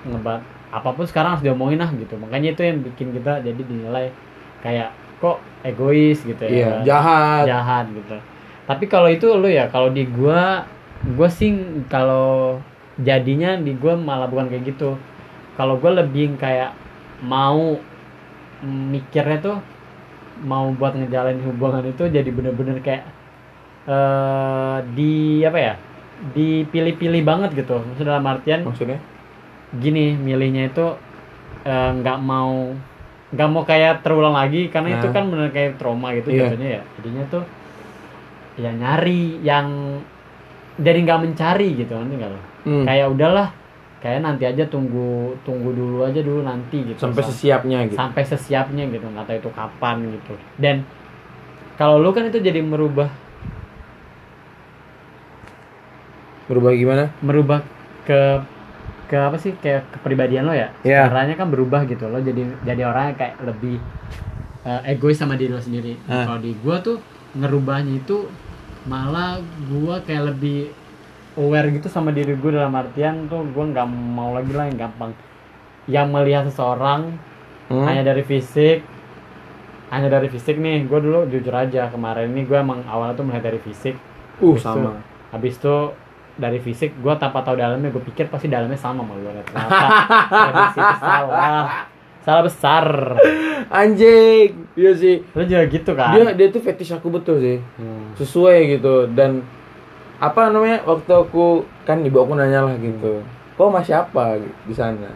ngebat 0.09 0.41
apa 0.71 0.89
pun 0.95 1.05
sekarang 1.05 1.37
harus 1.37 1.45
diomongin 1.45 1.77
lah 1.77 1.93
gitu. 1.93 2.17
Makanya 2.17 2.57
itu 2.57 2.63
yang 2.65 2.81
bikin 2.81 3.13
kita 3.13 3.45
jadi 3.45 3.61
dinilai 3.61 4.09
kayak 4.65 4.89
kok 5.21 5.37
egois 5.61 6.25
gitu 6.25 6.41
ya. 6.49 6.49
Iya, 6.49 6.71
jahat. 6.89 7.45
jahat 7.45 7.85
gitu. 7.93 8.17
Tapi 8.65 8.85
kalau 8.89 9.13
itu 9.13 9.27
lu 9.37 9.53
ya 9.53 9.69
kalau 9.69 9.93
di 9.93 10.09
gua 10.09 10.65
gua 11.13 11.29
sih 11.29 11.53
kalau 11.93 12.57
jadinya 12.97 13.61
di 13.61 13.77
gua 13.77 13.99
malah 14.01 14.25
bukan 14.25 14.49
kayak 14.49 14.73
gitu. 14.73 14.97
Kalau 15.59 15.77
gua 15.77 16.01
lebih 16.01 16.41
kayak 16.41 16.73
mau 17.21 17.77
mikirnya 18.63 19.39
tuh 19.41 19.57
mau 20.41 20.73
buat 20.73 20.93
ngejalanin 20.95 21.45
hubungan 21.45 21.85
itu 21.87 22.05
jadi 22.07 22.29
bener-bener 22.29 22.81
kayak 22.81 23.05
eh 23.85 24.79
di 24.93 25.13
apa 25.43 25.59
ya 25.59 25.75
dipilih-pilih 26.33 27.23
banget 27.25 27.51
gitu 27.57 27.81
maksudnya 27.81 28.13
dalam 28.15 28.27
artian 28.27 28.61
Maksudnya? 28.63 29.01
gini 29.75 30.13
milihnya 30.15 30.69
itu 30.69 30.87
eh, 31.65 31.91
nggak 31.95 32.19
mau 32.21 32.73
nggak 33.31 33.49
mau 33.49 33.63
kayak 33.63 34.03
terulang 34.03 34.35
lagi 34.35 34.69
karena 34.69 34.99
itu 34.99 35.07
Nah. 35.07 35.15
kan 35.15 35.25
bener 35.31 35.49
kayak 35.49 35.79
trauma 35.79 36.13
gitu 36.13 36.29
Iya. 36.29 36.51
jatuhnya 36.51 36.69
ya 36.71 36.83
jadinya 36.99 37.25
tuh 37.31 37.45
ya 38.59 38.71
nyari 38.71 39.41
yang 39.41 39.67
jadi 40.77 40.99
nggak 41.01 41.21
mencari 41.21 41.69
gitu 41.75 41.93
nanti 41.95 42.15
nggak 42.17 42.31
lo 42.31 42.41
Hmm. 42.61 42.85
kayak 42.85 43.09
udahlah 43.09 43.49
kayak 44.01 44.25
nanti 44.25 44.49
aja 44.49 44.65
tunggu 44.65 45.37
tunggu 45.45 45.77
dulu 45.77 46.09
aja 46.09 46.25
dulu 46.25 46.41
nanti 46.41 46.89
gitu. 46.89 46.97
Sampai 46.97 47.21
Sam- 47.21 47.31
sesiapnya 47.33 47.79
gitu. 47.85 47.97
sampai 48.01 48.23
sesiapnya 48.25 48.85
gitu 48.89 49.05
nggak 49.05 49.25
tahu 49.29 49.37
itu 49.37 49.51
kapan 49.53 49.97
gitu. 50.17 50.35
Dan 50.57 50.77
kalau 51.77 52.01
lu 52.01 52.11
kan 52.11 52.29
itu 52.29 52.41
jadi 52.41 52.61
merubah 52.65 53.09
berubah 56.49 56.73
gimana? 56.75 57.05
Merubah 57.23 57.61
ke 58.09 58.43
ke 59.07 59.17
apa 59.19 59.37
sih? 59.39 59.55
Kayak 59.59 59.87
kepribadian 59.95 60.49
lo 60.49 60.55
ya? 60.55 60.73
Iya. 60.83 61.07
caranya 61.07 61.35
kan 61.39 61.49
berubah 61.53 61.87
gitu. 61.87 62.11
Lo 62.11 62.19
jadi 62.19 62.43
jadi 62.67 62.83
orang 62.89 63.15
yang 63.15 63.19
kayak 63.19 63.37
lebih 63.45 63.77
eh, 64.67 64.81
egois 64.91 65.17
sama 65.19 65.37
diri 65.39 65.53
lo 65.53 65.63
sendiri. 65.63 65.95
Ah. 66.09 66.27
kalau 66.27 66.41
di 66.43 66.53
gua 66.59 66.81
tuh 66.83 66.99
ngerubahnya 67.37 68.03
itu 68.03 68.27
malah 68.89 69.39
gua 69.69 70.01
kayak 70.03 70.35
lebih 70.35 70.73
aware 71.35 71.71
gitu 71.71 71.87
sama 71.87 72.11
diri 72.11 72.33
gue 72.33 72.51
dalam 72.51 72.73
artian 72.73 73.27
tuh 73.27 73.47
gua 73.47 73.65
nggak 73.67 73.87
mau 73.87 74.33
lagi 74.33 74.51
lah 74.51 74.67
yang 74.67 74.79
gampang. 74.81 75.13
Yang 75.87 76.07
melihat 76.09 76.45
seseorang 76.47 77.03
Hmm? 77.67 77.87
hanya 77.87 78.03
dari 78.05 78.23
fisik 78.23 78.83
hanya 79.89 80.07
dari 80.09 80.27
fisik 80.27 80.55
nih 80.55 80.87
gue 80.87 80.99
dulu 80.99 81.27
jujur 81.27 81.51
aja 81.51 81.87
kemarin 81.87 82.31
ini 82.31 82.43
gue 82.43 82.55
emang 82.55 82.83
awalnya 82.85 83.15
tuh 83.15 83.23
melihat 83.23 83.47
dari 83.47 83.59
fisik. 83.59 83.95
Uh 84.39 84.55
Habis 84.55 84.63
sama. 84.65 84.75
itu- 84.91 84.99
habis 85.31 85.55
itu 85.55 85.77
dari 86.35 86.59
fisik 86.59 86.91
gue 86.97 87.15
tanpa 87.15 87.43
tahu 87.43 87.55
dalamnya 87.55 87.91
gue 87.91 88.03
pikir 88.05 88.27
pasti 88.27 88.47
dalamnya 88.47 88.75
sama 88.75 89.03
sama 89.03 89.15
gue 89.15 89.31
ternyata 89.31 89.55
salah. 90.97 91.67
Salah 92.21 92.43
besar. 92.43 92.87
Anjing. 93.71 94.67
Iya 94.75 94.93
sih. 94.93 95.23
Lu 95.31 95.43
juga 95.43 95.63
gitu 95.67 95.91
kan? 95.95 96.13
Dia 96.13 96.35
dia 96.35 96.49
tuh 96.51 96.61
fetish 96.61 96.93
aku 96.93 97.09
betul 97.09 97.39
sih. 97.39 97.59
Hmm. 97.77 98.13
sesuai 98.15 98.77
gitu. 98.77 99.09
Dan 99.09 99.47
apa 100.21 100.53
namanya? 100.53 100.85
Waktu 100.85 101.09
aku 101.11 101.65
kan 101.83 102.05
ibu 102.05 102.21
aku 102.21 102.37
nanya 102.37 102.61
lah 102.63 102.77
gitu. 102.77 103.25
Kok 103.57 103.73
masih 103.73 103.97
apa 103.97 104.37
di 104.39 104.75
sana. 104.77 105.09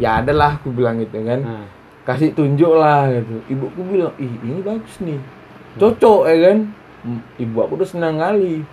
Ya 0.00 0.18
ada 0.18 0.32
lah 0.32 0.56
aku 0.56 0.72
bilang 0.72 0.96
gitu 0.98 1.20
kan. 1.20 1.40
Nah, 1.44 1.66
kasih 2.02 2.32
tunjuk 2.32 2.72
lah 2.72 3.12
gitu. 3.12 3.44
Ibuku 3.46 3.80
bilang 3.84 4.14
ih 4.16 4.32
ini 4.40 4.64
bagus 4.64 4.96
nih. 5.04 5.20
Cocok 5.76 6.26
ya 6.26 6.36
kan? 6.48 6.58
Hmm, 7.04 7.20
ibu 7.36 7.56
aku 7.60 7.76
tuh 7.76 7.88
senang 7.88 8.16
kali. 8.16 8.64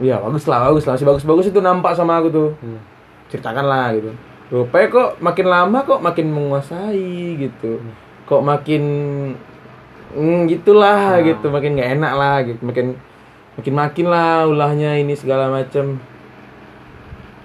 Ya 0.00 0.18
bagus 0.18 0.48
lah 0.48 0.66
bagus 0.66 0.88
lah. 0.88 0.96
Masih 0.96 1.08
bagus 1.08 1.24
bagus 1.24 1.46
itu 1.46 1.60
nampak 1.60 1.92
sama 1.94 2.18
aku 2.18 2.28
tuh. 2.32 2.50
Hmm. 2.58 2.80
ceritakan 3.28 3.64
lah 3.64 3.96
gitu. 3.96 4.12
Rupanya 4.52 4.86
kok 4.92 5.10
makin 5.24 5.46
lama 5.48 5.78
kok 5.88 6.04
makin 6.04 6.26
menguasai 6.28 7.40
gitu. 7.40 7.80
Kok 8.28 8.44
makin 8.44 8.82
mm, 10.12 10.40
gitulah 10.52 11.16
Nah. 11.16 11.24
gitu. 11.24 11.48
Makin 11.48 11.70
nggak 11.72 11.90
enak 11.96 12.12
lah 12.12 12.36
gitu. 12.44 12.60
Makin 12.60 12.86
makin 13.54 13.74
makin 13.74 14.06
lah 14.06 14.44
ulahnya 14.44 14.96
ini 14.96 15.12
segala 15.12 15.48
macem. 15.48 16.00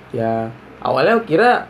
Ya 0.09 0.49
awalnya 0.79 1.19
aku 1.19 1.25
kira 1.27 1.67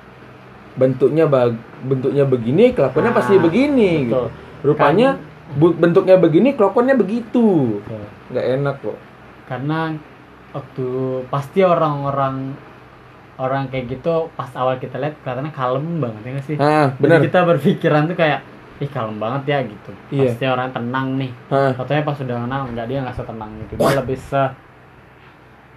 bentuknya 0.78 1.26
bag 1.26 1.58
bentuknya 1.80 2.24
begini 2.24 2.70
kelakuannya 2.72 3.12
pasti 3.12 3.36
Ah, 3.36 3.42
begini 3.42 3.90
betul. 4.04 4.06
gitu. 4.06 4.24
Rupanya 4.64 5.10
bu- 5.54 5.74
bentuknya 5.74 6.16
begini 6.16 6.54
kelakuannya 6.54 6.96
begitu. 6.96 7.82
Betul. 7.82 8.06
nggak 8.28 8.46
enak 8.56 8.76
kok. 8.84 8.98
Karena 9.48 9.80
waktu 10.52 10.88
pasti 11.30 11.60
orang-orang 11.62 12.54
orang 13.38 13.70
kayak 13.70 13.86
gitu 13.88 14.30
pas 14.34 14.50
awal 14.54 14.78
kita 14.78 14.98
lihat 14.98 15.14
kelihatannya 15.22 15.54
kalem 15.54 15.98
banget 15.98 16.22
ya 16.22 16.30
nggak 16.30 16.46
sih? 16.46 16.58
Ah 16.58 16.90
Jadi 16.92 17.00
benar. 17.00 17.20
kita 17.22 17.40
berpikiran 17.44 18.02
tuh 18.06 18.18
kayak 18.18 18.40
ih 18.78 18.90
kalem 18.90 19.18
banget 19.18 19.44
ya 19.50 19.60
gitu. 19.66 19.92
Iya. 20.14 20.30
pasti 20.30 20.46
orang 20.46 20.70
tenang 20.70 21.08
nih. 21.18 21.32
Ah 21.50 21.74
Katanya 21.74 22.04
pas 22.06 22.16
sudah 22.18 22.36
kenal 22.46 22.62
enggak 22.70 22.88
dia 22.90 23.00
nggak 23.02 23.18
setenang 23.18 23.52
gitu. 23.66 23.74
Dia 23.82 23.94
lebih 23.98 24.18
se 24.18 24.42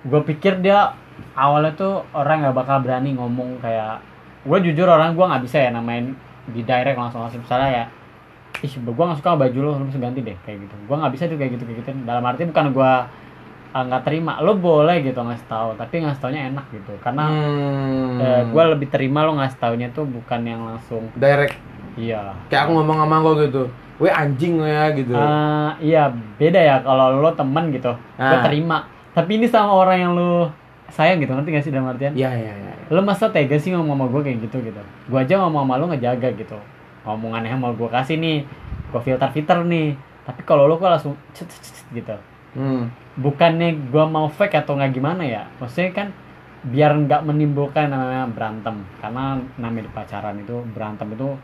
gue 0.01 0.21
pikir 0.25 0.65
dia 0.65 0.97
awalnya 1.37 1.77
tuh 1.77 2.09
orang 2.17 2.45
nggak 2.45 2.57
bakal 2.57 2.81
berani 2.81 3.13
ngomong 3.13 3.61
kayak 3.61 4.01
gue 4.49 4.59
jujur 4.73 4.89
orang 4.89 5.13
gue 5.13 5.25
nggak 5.25 5.45
bisa 5.45 5.61
ya 5.61 5.71
namain 5.73 6.17
di 6.49 6.61
direct 6.61 6.99
langsung 7.01 7.25
langsung. 7.25 7.41
Misalnya 7.41 7.71
ya 7.73 7.85
ih 8.61 8.73
gue 8.77 8.93
nggak 8.93 9.19
suka 9.25 9.33
baju 9.37 9.59
lo 9.65 9.71
lo 9.81 9.85
bisa 9.89 9.97
ganti 9.97 10.21
deh 10.21 10.37
kayak 10.45 10.69
gitu. 10.69 10.75
Gue 10.85 10.97
nggak 11.01 11.13
bisa 11.17 11.25
tuh 11.25 11.39
kayak 11.41 11.51
gitu 11.57 11.65
kayak 11.65 11.79
gitu 11.81 11.91
dalam 12.05 12.25
arti 12.29 12.45
bukan 12.45 12.67
gue 12.77 12.93
uh, 13.73 13.85
nggak 13.89 14.03
terima 14.05 14.45
lo 14.45 14.61
boleh 14.61 15.01
gitu 15.01 15.17
ngasih 15.25 15.49
tahu. 15.49 15.69
Tapi 15.81 16.05
ngasih 16.05 16.21
taunya 16.21 16.53
enak 16.53 16.69
gitu. 16.69 16.93
Karena 17.01 17.33
hmm, 17.33 18.53
gue 18.53 18.65
lebih 18.77 18.93
terima 18.93 19.25
lo 19.25 19.41
ngasih 19.41 19.57
taunya 19.57 19.89
tuh 19.89 20.05
bukan 20.05 20.41
yang 20.45 20.61
langsung 20.69 21.09
direct 21.17 21.70
iya. 21.97 22.35
Kayak 22.47 22.69
aku 22.69 22.71
ngomong 22.77 22.97
sama 23.03 23.17
kau 23.23 23.35
gitu 23.39 23.65
we 24.01 24.09
anjing 24.09 24.57
lo 24.57 24.65
ya 24.65 24.89
gitu. 24.97 25.13
Eh, 25.13 25.71
iya 25.93 26.09
beda 26.41 26.57
ya 26.57 26.77
kalau 26.81 27.21
lo 27.21 27.31
temen 27.37 27.69
gitu. 27.69 27.93
Gue 28.17 28.37
Ah. 28.37 28.41
terima. 28.41 28.89
Tapi 29.13 29.37
ini 29.37 29.45
sama 29.45 29.77
orang 29.77 29.99
yang 30.01 30.13
lo 30.17 30.49
sayang 30.89 31.21
gitu 31.21 31.37
ngerti 31.37 31.51
gak 31.53 31.65
sih 31.69 31.73
dalam 31.73 31.93
artian? 31.93 32.17
Ya 32.17 32.33
ya 32.33 32.51
ya 32.57 32.73
lo 32.91 33.05
masa 33.05 33.29
tega 33.31 33.55
sih 33.61 33.71
ngomong 33.71 33.95
sama 33.95 34.07
gue 34.09 34.21
kayak 34.25 34.39
gitu 34.49 34.57
gitu? 34.65 34.81
Gue 35.07 35.19
aja 35.21 35.37
ngomong 35.45 35.69
sama 35.69 35.75
lo 35.77 35.85
ngejaga 35.93 36.29
gitu. 36.33 36.57
Omongannya 37.05 37.53
yang 37.53 37.61
mau 37.61 37.77
gue 37.77 37.89
kasih 37.93 38.17
nih 38.17 38.49
gue 38.91 39.01
filter 39.05 39.29
filter 39.31 39.61
nih. 39.69 39.93
Tapi 40.25 40.41
kalau 40.49 40.65
lo 40.65 40.81
kok 40.81 40.89
langsung 40.89 41.15
cet, 41.37 41.47
cet, 41.53 41.63
cet, 41.69 41.87
gitu. 41.93 42.17
Hmm. 42.51 42.91
bukannya 43.15 43.95
gue 43.95 44.05
mau 44.11 44.27
fake 44.27 44.59
atau 44.59 44.75
nggak 44.75 44.91
gimana 44.91 45.23
ya? 45.23 45.47
Maksudnya 45.63 45.93
kan 45.95 46.09
biar 46.67 46.97
nggak 46.99 47.23
menimbulkan 47.23 47.93
namanya 47.93 48.27
berantem. 48.27 48.81
Karena 48.99 49.39
namanya 49.55 49.93
pacaran 49.95 50.41
itu 50.41 50.59
berantem 50.75 51.15
itu 51.15 51.37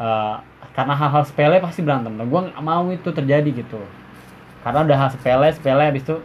eh, 0.00 0.34
karena 0.74 0.94
hal-hal 0.96 1.22
sepele 1.22 1.62
pasti 1.62 1.80
berantem. 1.86 2.14
Nah, 2.18 2.26
gue 2.26 2.40
nggak 2.50 2.64
mau 2.64 2.86
itu 2.90 3.10
terjadi 3.14 3.50
gitu. 3.50 3.78
Karena 4.66 4.82
udah 4.82 4.96
hal 4.96 5.10
sepele 5.12 5.48
sepele 5.54 5.84
habis 5.86 6.02
itu 6.02 6.16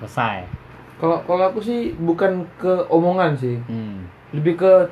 selesai. 0.00 0.48
Kalau 1.00 1.24
kalau 1.24 1.44
aku 1.52 1.60
sih 1.60 1.96
bukan 1.96 2.46
ke 2.56 2.88
omongan 2.88 3.36
sih. 3.36 3.60
Hmm. 3.68 4.06
lebih 4.30 4.62
ke 4.62 4.86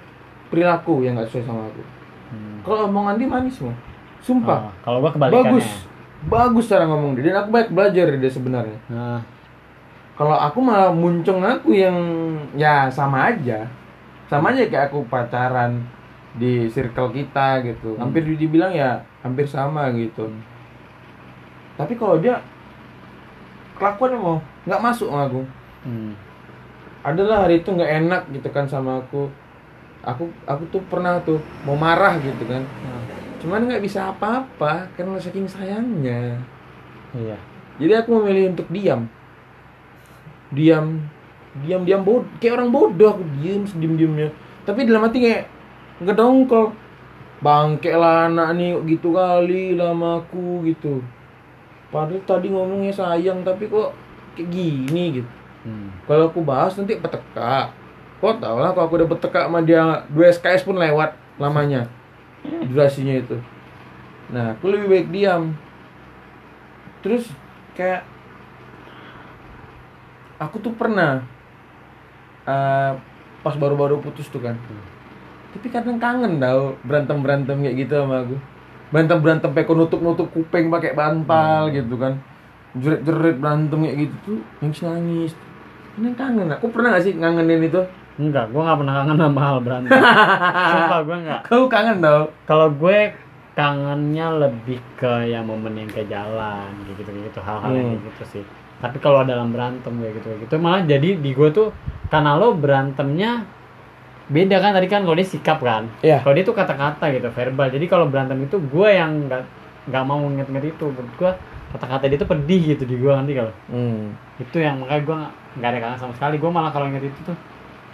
perilaku 0.51 1.07
yang 1.07 1.15
nggak 1.15 1.31
sesuai 1.31 1.47
sama 1.47 1.71
aku. 1.71 1.83
Hmm. 2.29 2.59
kalau 2.67 2.91
omongan 2.91 3.23
dia 3.23 3.29
manis 3.31 3.63
mah 3.63 3.79
sumpah. 4.23 4.69
Oh, 4.69 4.73
kalau 4.85 4.99
gue 5.01 5.13
kebalikannya. 5.15 5.45
Bagus. 5.55 5.69
Bagus 6.27 6.67
cara 6.67 6.85
ngomong 6.91 7.15
dia. 7.15 7.31
Dan 7.31 7.37
aku 7.41 7.49
banyak 7.55 7.71
belajar 7.71 8.05
dia 8.11 8.33
sebenarnya. 8.33 8.79
Nah, 8.91 9.23
kalau 10.19 10.35
aku 10.35 10.59
malah 10.59 10.91
muncung 10.91 11.41
aku 11.47 11.73
yang 11.73 11.97
ya 12.59 12.91
sama 12.91 13.31
aja. 13.31 13.65
Sama 14.27 14.53
aja 14.53 14.67
kayak 14.67 14.93
aku 14.93 15.07
pacaran 15.09 15.81
di 16.37 16.69
circle 16.69 17.15
kita 17.15 17.65
gitu. 17.65 17.97
Hmm. 17.97 18.09
hampir 18.09 18.27
dibilang 18.29 18.73
ya 18.75 19.01
hampir 19.25 19.49
sama 19.49 19.89
gitu. 19.97 20.29
Tapi 21.79 21.95
kalau 21.95 22.19
dia 22.19 22.43
kelakuannya 23.79 24.19
mau 24.19 24.39
nggak 24.67 24.83
masuk 24.83 25.09
sama 25.09 25.25
aku. 25.31 25.43
Hmm. 25.87 26.13
adalah 27.07 27.47
hari 27.47 27.63
itu 27.63 27.71
nggak 27.71 27.93
enak 28.05 28.23
gitu 28.35 28.49
kan 28.51 28.67
sama 28.67 29.01
aku. 29.01 29.31
Aku 30.03 30.29
aku 30.45 30.63
tuh 30.69 30.83
pernah 30.91 31.23
tuh 31.23 31.41
mau 31.65 31.79
marah 31.79 32.19
gitu 32.19 32.45
kan. 32.45 32.61
Nah, 32.61 33.03
cuman 33.39 33.71
nggak 33.71 33.83
bisa 33.83 34.11
apa-apa 34.11 34.91
karena 34.99 35.17
saking 35.17 35.47
sayangnya. 35.49 36.37
Iya. 37.15 37.39
Jadi 37.79 37.93
aku 37.95 38.19
memilih 38.19 38.53
untuk 38.53 38.69
diam. 38.69 39.07
Diam 40.51 41.07
diam 41.65 41.83
diam 41.83 42.03
bod 42.05 42.27
kayak 42.39 42.61
orang 42.61 42.71
bodoh 42.71 43.19
aku 43.19 43.25
diam 43.41 43.65
sediem 43.67 43.95
diamnya 43.99 44.29
tapi 44.63 44.85
dalam 44.85 45.07
hati 45.09 45.19
kayak 45.25 45.43
nggak 46.03 46.17
dongkol. 46.17 46.75
Bangke 47.39 47.95
lah 47.95 48.27
anak 48.27 48.59
nih 48.59 48.75
gitu 48.99 49.15
kali 49.15 49.79
lama 49.79 50.19
aku 50.19 50.67
gitu. 50.67 50.99
Padahal 51.95 52.21
tadi 52.27 52.51
ngomongnya 52.51 52.91
sayang 52.91 53.47
tapi 53.47 53.71
kok 53.71 53.95
kayak 54.35 54.51
gini 54.51 55.23
gitu. 55.23 55.31
Hmm. 55.59 55.91
kalau 56.07 56.31
aku 56.31 56.41
bahas 56.47 56.79
nanti 56.79 56.95
peteka 57.03 57.75
kok 58.23 58.39
tau 58.39 58.63
lah 58.63 58.71
kalau 58.71 58.87
aku 58.87 58.95
udah 59.03 59.11
peteka 59.11 59.51
sama 59.51 59.59
dia 59.59 60.07
dua 60.07 60.31
SKS 60.31 60.63
pun 60.67 60.79
lewat 60.79 61.15
lamanya. 61.39 61.87
Durasinya 62.43 63.15
itu. 63.19 63.39
Nah 64.31 64.55
aku 64.55 64.71
lebih 64.71 64.87
baik 64.91 65.09
diam. 65.11 65.55
Terus 67.03 67.31
kayak 67.79 68.07
aku 70.39 70.63
tuh 70.63 70.75
pernah 70.75 71.23
eh, 72.47 72.93
pas 73.43 73.55
baru-baru 73.55 74.03
putus 74.03 74.27
tuh 74.31 74.43
kan 74.43 74.59
tapi 75.49 75.67
kadang 75.69 75.97
kangen 75.97 76.39
tau 76.39 76.77
berantem 76.85 77.19
berantem 77.21 77.57
kayak 77.61 77.77
gitu 77.87 77.93
sama 77.99 78.25
aku. 78.25 78.37
Berantem 78.89 79.19
berantem 79.21 79.51
pakai 79.53 79.75
nutup 79.75 80.01
nutup 80.01 80.29
kuping 80.33 80.69
pakai 80.69 80.93
bantal 80.93 81.69
gitu 81.71 81.95
kan. 81.97 82.21
Jerit 82.77 83.01
jerit 83.03 83.37
berantem 83.37 83.79
kayak 83.81 83.97
gitu 84.07 84.17
tuh 84.25 84.39
nangis 84.61 84.81
nangis 84.85 85.33
ini 85.99 86.15
kangen 86.15 86.47
aku 86.47 86.71
pernah 86.71 86.95
gak 86.95 87.03
sih 87.03 87.13
ngangenin 87.13 87.67
itu? 87.67 87.83
Enggak 88.19 88.51
gue 88.51 88.63
nggak 88.63 88.79
pernah 88.79 88.95
kangen 89.03 89.19
sama 89.19 89.41
hal 89.43 89.59
berantem. 89.61 89.91
Sumpah 90.71 91.01
gue 91.03 91.17
nggak. 91.27 91.41
Kau 91.47 91.65
kangen 91.67 91.99
tau? 91.99 92.23
Kalau 92.47 92.69
gue 92.71 92.99
kangennya 93.53 94.27
lebih 94.39 94.79
ke 94.95 95.27
yang 95.27 95.43
momen 95.43 95.75
yang 95.75 95.91
ke 95.91 96.07
jalan 96.07 96.71
kayak 96.87 96.97
gitu 97.03 97.11
gitu. 97.11 97.41
Hal-hal 97.43 97.73
yang 97.73 97.87
Hmm. 97.89 97.99
kayak 97.99 98.07
gitu 98.15 98.25
sih. 98.39 98.45
Tapi 98.79 98.97
kalau 99.03 99.27
dalam 99.27 99.51
berantem 99.51 99.91
kayak 99.91 100.23
gitu 100.23 100.27
kayak 100.31 100.41
gitu 100.47 100.55
malah 100.57 100.83
jadi 100.87 101.09
di 101.19 101.31
gue 101.35 101.49
tuh 101.51 101.69
karena 102.09 102.39
lo 102.39 102.55
berantemnya 102.55 103.43
beda 104.29 104.61
kan 104.61 104.77
tadi 104.77 104.87
kan 104.87 105.03
kalau 105.03 105.17
dia 105.17 105.25
sikap 105.25 105.59
kan? 105.59 105.89
Iya. 106.01 106.21
kalau 106.21 106.35
dia 106.37 106.45
tuh 106.45 106.53
kata-kata 106.53 107.05
gitu 107.11 107.29
verbal. 107.33 107.67
Jadi 107.69 107.85
kalau 107.89 108.07
berantem 108.07 108.39
itu 108.41 108.61
gue 108.61 108.89
yang 108.93 109.27
nggak 109.27 109.43
nggak 109.89 110.03
mau 110.05 110.21
nginget-nginget 110.21 110.77
itu. 110.77 110.85
Menurut 110.89 111.13
gue 111.17 111.31
kata-kata 111.69 112.05
dia 112.07 112.17
tuh 112.17 112.29
pedih 112.29 112.61
gitu 112.73 112.85
di 112.85 112.97
gue 112.97 113.13
nanti 113.13 113.33
kalau 113.33 113.53
hmm. 113.69 114.41
itu 114.41 114.57
yang 114.57 114.81
makanya 114.81 115.03
gue 115.05 115.17
nggak- 115.57 115.71
ada 115.73 115.79
kangen 115.81 115.99
sama 115.99 116.13
sekali. 116.15 116.37
Gue 116.37 116.51
malah 116.53 116.71
kalau 116.71 116.87
inget 116.87 117.09
itu 117.09 117.21
tuh 117.25 117.37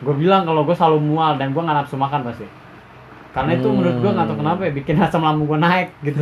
gue 0.02 0.14
bilang 0.14 0.42
kalau 0.42 0.66
gue 0.66 0.74
selalu 0.74 0.98
mual 1.00 1.38
dan 1.38 1.54
gue 1.54 1.62
nggak 1.62 1.76
nafsu 1.80 1.94
makan 1.94 2.26
pasti. 2.26 2.46
Karena 3.30 3.54
itu 3.54 3.66
menurut 3.66 3.98
gue 3.98 4.10
nggak 4.10 4.26
tahu 4.26 4.36
Hmm. 4.38 4.42
kenapa 4.46 4.60
ya 4.66 4.72
bikin 4.74 4.94
asam 4.98 5.22
lambung 5.22 5.46
gue 5.48 5.58
naik 5.58 5.88
gitu. 6.02 6.18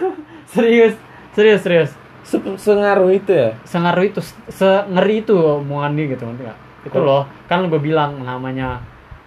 Serius 0.52 0.94
serius 1.32 1.60
serius. 1.60 1.90
Se 2.24 2.36
sengaruh 2.58 3.12
itu 3.12 3.30
ya? 3.30 3.54
Sengaruh 3.62 4.02
itu 4.02 4.20
se 4.48 4.68
ngeri 4.88 5.20
itu 5.20 5.36
omongan 5.36 5.92
dia 5.94 6.06
gitu 6.12 6.24
nggak? 6.24 6.58
itu 6.86 7.02
loh 7.02 7.26
kan 7.50 7.66
gue 7.66 7.82
bilang 7.82 8.22
namanya 8.22 8.78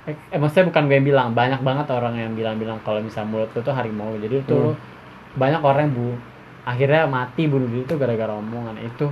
eh, 0.10 0.18
eh 0.30 0.40
maksudnya 0.40 0.74
bukan 0.74 0.84
gue 0.86 0.96
yang 0.98 1.08
bilang 1.08 1.28
banyak 1.32 1.62
banget 1.62 1.88
orang 1.90 2.14
yang 2.18 2.34
bilang-bilang 2.34 2.78
kalau 2.82 3.00
misalnya 3.00 3.30
mulut 3.30 3.50
lu 3.54 3.62
tuh 3.62 3.74
harimau 3.74 4.12
jadi 4.18 4.42
itu 4.42 4.54
Hmm. 4.56 4.74
lu- 4.74 4.80
banyak 5.38 5.62
orang 5.62 5.82
yang 5.88 5.94
bu 5.94 6.08
akhirnya 6.66 7.06
mati 7.06 7.46
bunuh 7.46 7.70
diri 7.70 7.86
itu 7.86 7.96
gara-gara 7.96 8.34
omongan 8.34 8.76
itu 8.82 9.08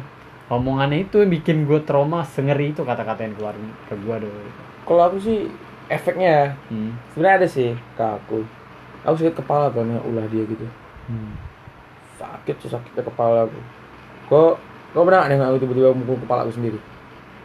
omongannya 0.49 1.05
itu 1.05 1.21
yang 1.21 1.31
bikin 1.31 1.57
gue 1.69 1.79
trauma 1.85 2.25
sengeri 2.25 2.73
itu 2.73 2.81
kata-kata 2.81 3.21
yang 3.25 3.33
keluar 3.37 3.53
ke 3.87 3.95
gue 3.95 4.15
dulu 4.25 4.41
kalau 4.83 5.01
aku 5.07 5.17
sih 5.21 5.47
efeknya 5.87 6.29
ya 6.29 6.47
hmm. 6.73 6.91
sebenarnya 7.13 7.35
ada 7.43 7.47
sih 7.47 7.69
ke 7.95 8.03
aku 8.03 8.43
aku 9.05 9.15
sakit 9.21 9.35
kepala 9.37 9.69
tuh 9.71 9.85
nih 9.85 10.01
ulah 10.03 10.25
dia 10.27 10.43
gitu 10.43 10.65
Hmm. 11.07 11.39
sakit 12.19 12.55
sih 12.59 12.67
sakitnya 12.67 13.03
kepala 13.05 13.47
aku 13.47 13.59
kok 14.27 14.53
kau 14.91 15.03
pernah 15.07 15.23
nggak 15.23 15.47
aku 15.47 15.59
tiba-tiba 15.63 15.95
mukul 15.95 16.19
kepala 16.19 16.43
aku 16.43 16.51
sendiri 16.51 16.79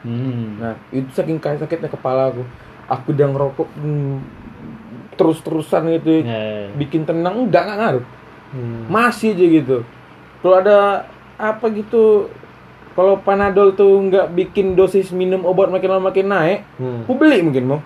Hmm. 0.03 0.59
nah 0.59 0.75
itu 0.91 1.07
saking 1.15 1.39
sakitnya 1.39 1.87
kepala 1.87 2.35
aku 2.35 2.43
aku 2.87 3.13
udah 3.13 3.29
ngerokok 3.29 3.69
hmm, 3.75 4.15
terus-terusan 5.13 5.83
gitu 5.93 6.21
Ya, 6.21 6.31
ya, 6.31 6.39
ya. 6.65 6.69
bikin 6.77 7.03
tenang 7.03 7.35
enggak 7.41 7.63
nggak 7.65 7.79
ngaruh 7.79 8.07
Hmm. 8.53 8.85
masih 8.85 9.33
aja 9.33 9.47
gitu 9.51 9.79
kalau 10.39 10.61
ada 10.61 11.09
apa 11.35 11.73
gitu 11.73 12.29
kalau 12.93 13.17
panadol 13.17 13.73
tuh 13.73 13.97
nggak 14.03 14.29
bikin 14.31 14.77
dosis 14.77 15.09
minum 15.09 15.41
obat 15.43 15.67
makin 15.67 15.89
lama 15.91 16.09
makin 16.09 16.29
naik 16.29 16.61
Hmm. 16.77 17.01
aku 17.03 17.17
beli 17.17 17.41
mungkin 17.41 17.65
mau 17.67 17.81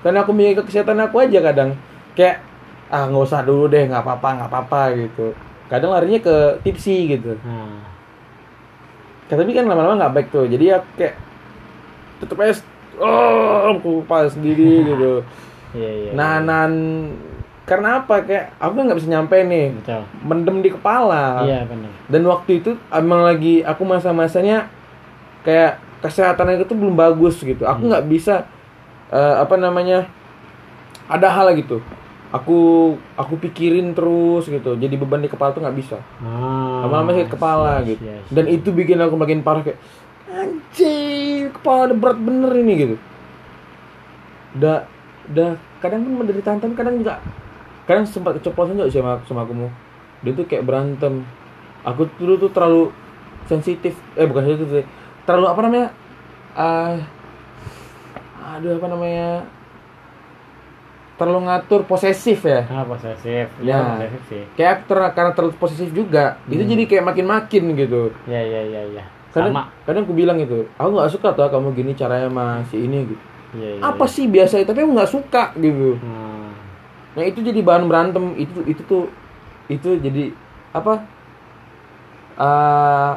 karena 0.00 0.20
aku 0.20 0.32
mikir 0.32 0.58
ke 0.58 0.62
kesehatan 0.66 0.98
aku 0.98 1.20
aja 1.20 1.38
kadang 1.40 1.78
kayak 2.12 2.42
ah 2.88 3.06
nggak 3.06 3.22
usah 3.22 3.40
dulu 3.40 3.70
deh 3.70 3.86
nggak 3.86 4.02
apa-apa 4.02 4.28
nggak 4.34 4.50
apa-apa 4.50 4.80
gitu 4.98 5.26
kadang 5.66 5.94
larinya 5.94 6.18
ke 6.18 6.36
tipsi 6.60 7.06
gitu 7.08 7.38
Nah. 7.40 7.78
tapi 9.30 9.46
kan 9.46 9.62
lama-lama 9.62 9.94
nggak 9.96 10.12
baik 10.12 10.28
tuh 10.28 10.42
jadi 10.44 10.64
ya 10.66 10.78
kayak 10.98 11.14
tetep 12.18 12.34
aja 12.34 12.66
oh 13.00 13.72
aku 13.72 14.04
kepala 14.04 14.26
sendiri 14.26 14.68
gitu 14.90 15.24
Iya, 15.70 15.90
iya. 16.02 16.10
nahan 16.12 16.72
karena 17.62 18.02
apa 18.02 18.20
kayak 18.20 18.58
aku 18.58 18.74
nggak 18.76 18.98
bisa 18.98 19.08
nyampe 19.08 19.36
nih 19.40 19.70
betul. 19.72 20.02
mendem 20.20 20.56
di 20.58 20.70
kepala 20.70 21.42
Iya 21.42 21.62
benar. 21.64 21.90
dan 22.04 22.22
waktu 22.24 22.58
itu 22.58 22.70
emang 22.90 23.22
lagi 23.22 23.62
aku 23.62 23.82
masa-masanya 23.84 24.66
kayak 25.40 25.78
kesehatan 26.00 26.50
aku 26.52 26.66
tuh 26.66 26.74
belum 26.74 26.92
bagus 26.92 27.38
gitu 27.38 27.62
aku 27.62 27.80
Hmm. 27.80 27.90
nggak 27.90 28.06
bisa 28.06 28.50
eh, 29.08 29.34
apa 29.36 29.54
namanya 29.54 30.10
ada 31.06 31.28
hal 31.28 31.54
gitu 31.54 31.78
aku 32.30 32.58
aku 33.14 33.34
pikirin 33.40 33.90
terus 33.90 34.46
gitu 34.46 34.74
jadi 34.74 34.94
beban 34.96 35.18
di 35.18 35.26
kepala 35.26 35.50
tuh 35.50 35.58
nggak 35.60 35.74
bisa 35.76 35.98
Ah, 36.18 36.82
lama-lama 36.82 37.10
sakit 37.12 37.26
kepala 37.28 37.78
yes, 37.78 37.86
gitu 37.88 38.02
yes. 38.04 38.22
dan 38.28 38.44
itu 38.46 38.68
bikin 38.70 38.98
aku 38.98 39.14
makin 39.14 39.40
parah 39.40 39.62
kayak 39.62 39.78
anjing 40.40 41.52
kepala 41.52 41.92
berat 41.92 42.18
bener 42.18 42.52
ini 42.56 42.72
gitu 42.78 42.96
udah 44.52 44.76
udah 45.28 45.50
kadang 45.78 46.02
kan 46.02 46.12
menderita 46.12 46.50
tapi 46.56 46.74
kadang 46.74 46.98
juga 46.98 47.22
kadang 47.84 48.04
sempat 48.04 48.36
keceplosan 48.36 48.76
juga 48.76 48.90
sama 48.90 49.22
sama 49.24 49.40
aku 49.42 49.54
mau 49.54 49.70
dia 50.20 50.32
tuh 50.32 50.44
kayak 50.44 50.64
berantem 50.64 51.22
aku 51.80 52.10
dulu 52.16 52.36
tuh 52.38 52.50
terlalu 52.50 52.82
sensitif 53.46 53.94
eh 54.14 54.24
bukan 54.24 54.42
sensitif 54.44 54.68
sih 54.72 54.86
terlalu 55.22 55.46
apa 55.46 55.60
namanya 55.62 55.86
ah 56.52 56.98
aduh 58.50 58.74
apa 58.74 58.86
namanya 58.86 59.28
terlalu 61.14 61.40
ngatur 61.46 61.84
posesif 61.84 62.40
ya 62.42 62.64
Ah, 62.64 62.80
posesif. 62.82 63.52
Ya. 63.60 63.76
Ya, 63.76 63.80
posesif 63.94 64.22
sih. 64.26 64.42
kayak 64.56 64.70
aku 64.72 64.82
ter- 64.88 65.12
karena 65.12 65.30
terlalu 65.30 65.52
posesif 65.54 65.88
juga 65.92 66.40
itu 66.46 66.58
Hmm. 66.58 66.70
jadi 66.70 66.82
kayak 66.86 67.04
makin 67.06 67.26
makin 67.28 67.62
gitu 67.76 68.02
Ya, 68.24 68.40
ya, 68.40 68.60
ya, 68.64 68.82
ya. 68.90 69.04
Kadang 69.30 69.54
Sama. 69.54 69.62
kadang 69.86 70.02
aku 70.04 70.14
bilang 70.14 70.38
itu 70.38 70.66
aku 70.74 70.90
nggak 70.90 71.10
suka 71.10 71.28
tuh 71.32 71.46
kamu 71.46 71.68
gini 71.72 71.92
caranya 71.94 72.26
masih 72.26 72.82
ini 72.82 73.06
gitu 73.06 73.24
Iya, 73.50 73.68
iya. 73.76 73.82
apa 73.82 74.06
iya. 74.06 74.12
sih 74.14 74.24
biasa 74.26 74.62
tapi 74.62 74.78
aku 74.80 74.92
nggak 74.94 75.10
suka 75.10 75.42
gitu 75.58 75.98
Hmm. 75.98 76.50
nah 77.14 77.22
itu 77.22 77.38
jadi 77.40 77.60
bahan 77.60 77.90
berantem 77.90 78.34
itu 78.34 78.62
itu 78.64 78.82
tuh 78.86 79.10
itu 79.66 79.98
jadi 79.98 80.30
apa 80.70 81.02
eh 82.36 83.12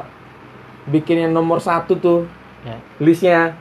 bikin 0.84 1.24
yang 1.24 1.32
nomor 1.32 1.58
satu 1.58 1.96
tuh 1.96 2.20
Ya. 2.64 2.80
listnya 2.96 3.52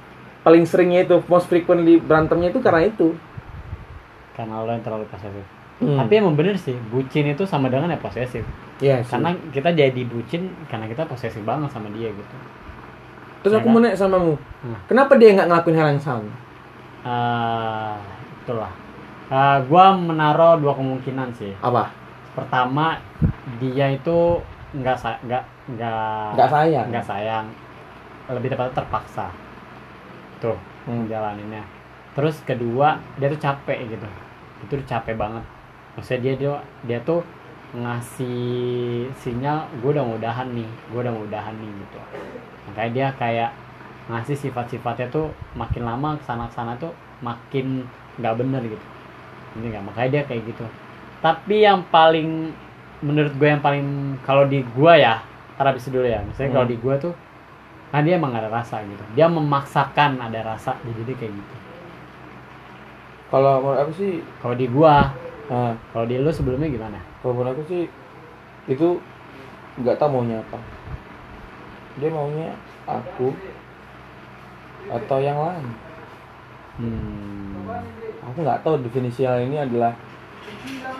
paling 0.42 0.64
seringnya 0.64 1.04
itu 1.04 1.20
most 1.28 1.46
frequently 1.46 2.00
berantemnya 2.00 2.50
itu 2.50 2.60
karena 2.60 2.88
itu 2.88 3.12
Karena 4.34 4.64
lo 4.64 4.72
yang 4.72 4.82
terlalu 4.82 5.06
posesif. 5.12 5.46
Hmm. 5.82 5.98
Tapi 5.98 6.14
emang 6.16 6.34
bener 6.34 6.54
sih, 6.54 6.78
bucin 6.90 7.26
itu 7.28 7.44
sama 7.44 7.68
dengan 7.68 7.90
ya 7.90 7.98
posesif. 7.98 8.46
Iya 8.78 9.02
sih. 9.02 9.10
Karena 9.10 9.32
kita 9.50 9.70
jadi 9.72 10.02
bucin 10.04 10.50
karena 10.66 10.86
kita 10.86 11.04
posesif 11.04 11.42
banget 11.42 11.70
sama 11.70 11.90
dia 11.92 12.10
gitu. 12.10 12.36
terus 13.44 13.60
aku 13.60 13.68
ya 13.68 13.72
mau 13.72 13.80
kan? 13.80 13.84
nanya 13.84 14.00
sama 14.00 14.16
kamu 14.16 14.36
Hmm. 14.64 14.78
kenapa 14.88 15.14
dia 15.20 15.30
nggak 15.36 15.48
ngelakuin 15.52 15.76
hal 15.76 15.88
yang 15.92 16.00
sama 16.00 16.32
Ah, 17.04 18.00
itulah. 18.40 18.72
Ah, 19.28 19.60
gua 19.68 19.92
menaruh 19.92 20.56
dua 20.56 20.72
kemungkinan 20.72 21.28
sih. 21.34 21.52
apa 21.60 21.92
Pertama, 22.32 22.96
dia 23.60 23.92
itu 23.92 24.40
nggak 24.72 24.96
sa- 24.96 25.20
nggak 25.22 25.44
nggak 25.70 26.28
nggak 26.34 26.50
sayang 26.50 26.86
nggak 26.88 27.04
sayang. 27.04 27.46
Lebih 28.26 28.50
tepatnya 28.50 28.74
terpaksa. 28.74 29.28
Tuh, 30.40 30.56
Hmm. 30.84 31.04
jalaninnya. 31.06 31.68
Terus 32.16 32.40
kedua, 32.42 32.96
dia 33.18 33.28
tuh 33.28 33.38
capek 33.38 33.92
gitu. 33.92 34.08
Itu 34.64 34.80
capek 34.88 35.14
banget. 35.14 35.44
Maksudnya 35.98 36.20
dia 36.22 36.34
dia, 36.38 36.54
dia 36.86 37.00
tuh 37.06 37.22
ngasih 37.74 39.10
sinyal 39.18 39.66
gue 39.82 39.90
udah 39.94 40.04
mau 40.06 40.16
udahan 40.18 40.48
nih, 40.54 40.70
gue 40.94 41.00
udah 41.02 41.14
mau 41.14 41.26
udahan 41.26 41.56
nih 41.58 41.70
gitu. 41.70 42.00
Makanya 42.70 42.92
dia 42.94 43.08
kayak 43.18 43.52
ngasih 44.10 44.36
sifat-sifatnya 44.38 45.08
tuh 45.10 45.32
makin 45.58 45.88
lama 45.88 46.20
ke 46.20 46.24
sana 46.28 46.46
sana 46.54 46.78
tuh 46.78 46.94
makin 47.26 47.88
nggak 48.22 48.36
bener 48.38 48.62
gitu. 48.68 48.86
Ini 49.58 49.66
nggak 49.74 49.86
makanya 49.90 50.10
dia 50.20 50.24
kayak 50.30 50.44
gitu. 50.50 50.66
Tapi 51.22 51.56
yang 51.66 51.82
paling 51.90 52.52
menurut 53.02 53.34
gue 53.36 53.48
yang 53.48 53.64
paling 53.64 54.16
kalau 54.24 54.48
di 54.48 54.64
gua 54.76 54.96
ya, 54.96 55.16
ntar 55.56 55.72
habis 55.74 55.88
dulu 55.90 56.06
ya. 56.06 56.22
Misalnya 56.24 56.52
kalau 56.56 56.68
Hmm. 56.68 56.74
di 56.74 56.78
gua 56.82 56.96
tuh 56.98 57.14
Nah 57.94 58.02
dia 58.02 58.18
emang 58.18 58.34
gak 58.34 58.50
ada 58.50 58.52
rasa 58.58 58.82
gitu. 58.90 59.06
Dia 59.14 59.30
memaksakan 59.30 60.18
ada 60.18 60.42
rasa, 60.42 60.74
jadi 60.82 61.14
kayak 61.14 61.30
gitu. 61.30 61.56
kalau 63.30 63.62
menurut 63.62 63.80
aku 63.86 63.92
sih 63.94 64.14
Kalau 64.42 64.58
di 64.58 64.66
gua, 64.66 65.14
nah, 65.48 65.74
kalau 65.90 66.06
di 66.06 66.16
lu 66.18 66.30
sebelumnya 66.30 66.68
gimana? 66.68 67.00
kalau 67.20 67.34
menurut 67.34 67.54
aku 67.54 67.64
sih 67.68 67.84
itu 68.66 68.88
nggak 69.76 69.98
tahu 69.98 70.10
maunya 70.14 70.40
apa 70.40 70.60
dia 71.96 72.10
maunya 72.10 72.54
aku 72.86 73.34
atau 74.88 75.18
yang 75.18 75.40
lain 75.40 75.68
Hmm. 76.74 77.70
aku 78.20 78.42
nggak 78.42 78.66
tahu 78.66 78.82
definisi 78.82 79.22
hal 79.24 79.38
ini 79.40 79.62
adalah 79.62 79.94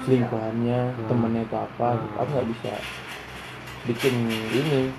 selingkuhannya 0.06 0.80
Hmm. 0.94 1.08
temennya 1.10 1.42
itu 1.44 1.56
apa 1.56 1.98
Hmm. 1.98 2.14
aku 2.14 2.30
nggak 2.30 2.50
bisa 2.54 2.72
bikin 3.84 4.14
ini 4.54 4.94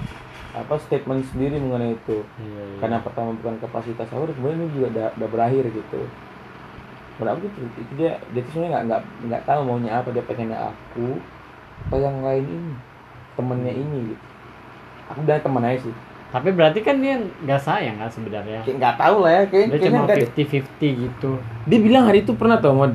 apa 0.51 0.75
statement 0.79 1.23
sendiri 1.27 1.59
mengenai 1.59 1.95
itu 1.95 2.23
Iya, 2.37 2.63
iya. 2.63 2.77
karena 2.79 2.99
pertama 3.01 3.35
bukan 3.35 3.59
kapasitas 3.59 4.07
aku 4.07 4.31
kemudian 4.31 4.61
ini 4.61 4.69
juga 4.73 4.87
udah 5.15 5.29
berakhir 5.29 5.65
gitu 5.67 6.01
menurut 7.15 7.39
aku 7.39 7.47
itu, 7.47 7.61
itu 7.79 7.93
dia 7.95 8.19
dia 8.35 8.43
tuh 8.43 8.51
sebenarnya 8.51 8.71
nggak 8.75 8.85
nggak 8.91 9.03
nggak 9.31 9.43
tahu 9.47 9.61
maunya 9.63 9.91
apa 9.95 10.09
dia 10.11 10.25
pengennya 10.27 10.59
aku 10.59 11.09
atau 11.87 11.99
yang 12.03 12.17
lain 12.27 12.43
ini 12.43 12.73
temennya 13.39 13.75
ini 13.75 13.99
gitu. 14.15 14.25
Aku 15.15 15.19
bilang 15.23 15.43
temen 15.43 15.63
aja 15.63 15.79
sih. 15.85 15.95
Tapi 16.35 16.49
berarti 16.51 16.79
kan 16.83 16.99
dia 16.99 17.15
nggak 17.23 17.61
sayang 17.63 17.97
kan 18.03 18.11
sebenarnya. 18.11 18.67
kayak 18.67 18.77
nggak 18.83 18.97
tahu 18.99 19.17
lah 19.23 19.31
ya 19.31 19.43
kayak, 19.47 19.67
Dia 19.71 19.81
cuma 19.87 20.03
deh 20.11 20.27
50-50 20.35 21.03
gitu. 21.07 21.31
dia 21.71 21.79
bilang 21.79 22.05
hari 22.11 22.27
itu 22.27 22.33
pernah 22.35 22.59
tau 22.59 22.75
mau 22.75 22.91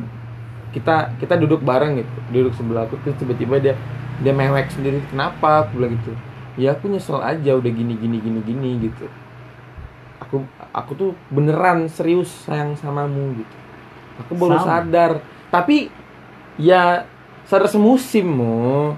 kita 0.76 1.16
kita 1.18 1.34
duduk 1.40 1.64
bareng 1.64 2.04
gitu 2.04 2.18
duduk 2.30 2.54
sebelah 2.54 2.86
aku 2.86 3.00
terus 3.02 3.18
tiba-tiba 3.18 3.58
dia 3.58 3.74
dia 4.20 4.36
mewek 4.36 4.68
sendiri 4.68 5.00
kenapa? 5.08 5.64
Aku 5.64 5.80
bilang 5.80 5.96
gitu. 5.96 6.12
Ya 6.60 6.76
aku 6.76 6.92
nyesel 6.92 7.24
aja 7.24 7.56
udah 7.56 7.72
gini 7.72 7.96
gini 7.96 8.20
gini 8.20 8.40
gini 8.44 8.70
gitu. 8.92 9.08
Aku 10.20 10.44
aku 10.76 10.92
tuh 11.00 11.12
beneran 11.32 11.88
serius 11.88 12.28
sayang 12.44 12.76
samamu 12.76 13.40
gitu 13.40 13.69
aku 14.20 14.34
baru 14.36 14.58
Sama. 14.58 14.68
sadar 14.84 15.12
tapi 15.48 15.88
ya 16.56 17.08
sadar 17.44 17.66
semusim 17.66 18.26
mo 18.26 18.94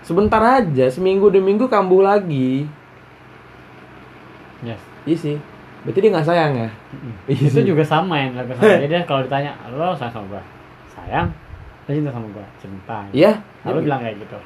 sebentar 0.00 0.38
aja 0.40 0.86
seminggu 0.86 1.26
dua 1.26 1.40
minggu 1.40 1.66
kambuh 1.66 2.02
lagi 2.02 2.66
Yes. 4.60 4.80
iya 5.04 5.16
sih 5.16 5.36
berarti 5.84 5.98
dia 6.00 6.10
nggak 6.10 6.26
sayang 6.26 6.52
ya 6.56 6.70
Iya 7.30 7.46
Itu 7.46 7.60
sih. 7.60 7.66
juga 7.66 7.82
sama 7.82 8.16
yang 8.16 8.34
dilakukan 8.34 8.56
sama 8.58 8.74
dia. 8.76 8.88
Dia 8.88 9.00
kalau 9.04 9.20
ditanya, 9.22 9.50
lo 9.68 9.92
sayang 9.92 10.12
sama 10.12 10.26
gua? 10.28 10.42
Sayang. 10.88 11.26
Lo 11.84 11.90
cinta 11.92 12.10
sama 12.10 12.26
gua? 12.28 12.46
Cinta. 12.58 12.98
iya 13.12 13.32
Lalu 13.62 13.78
bilang 13.84 14.00
kayak 14.00 14.16
gitu. 14.18 14.38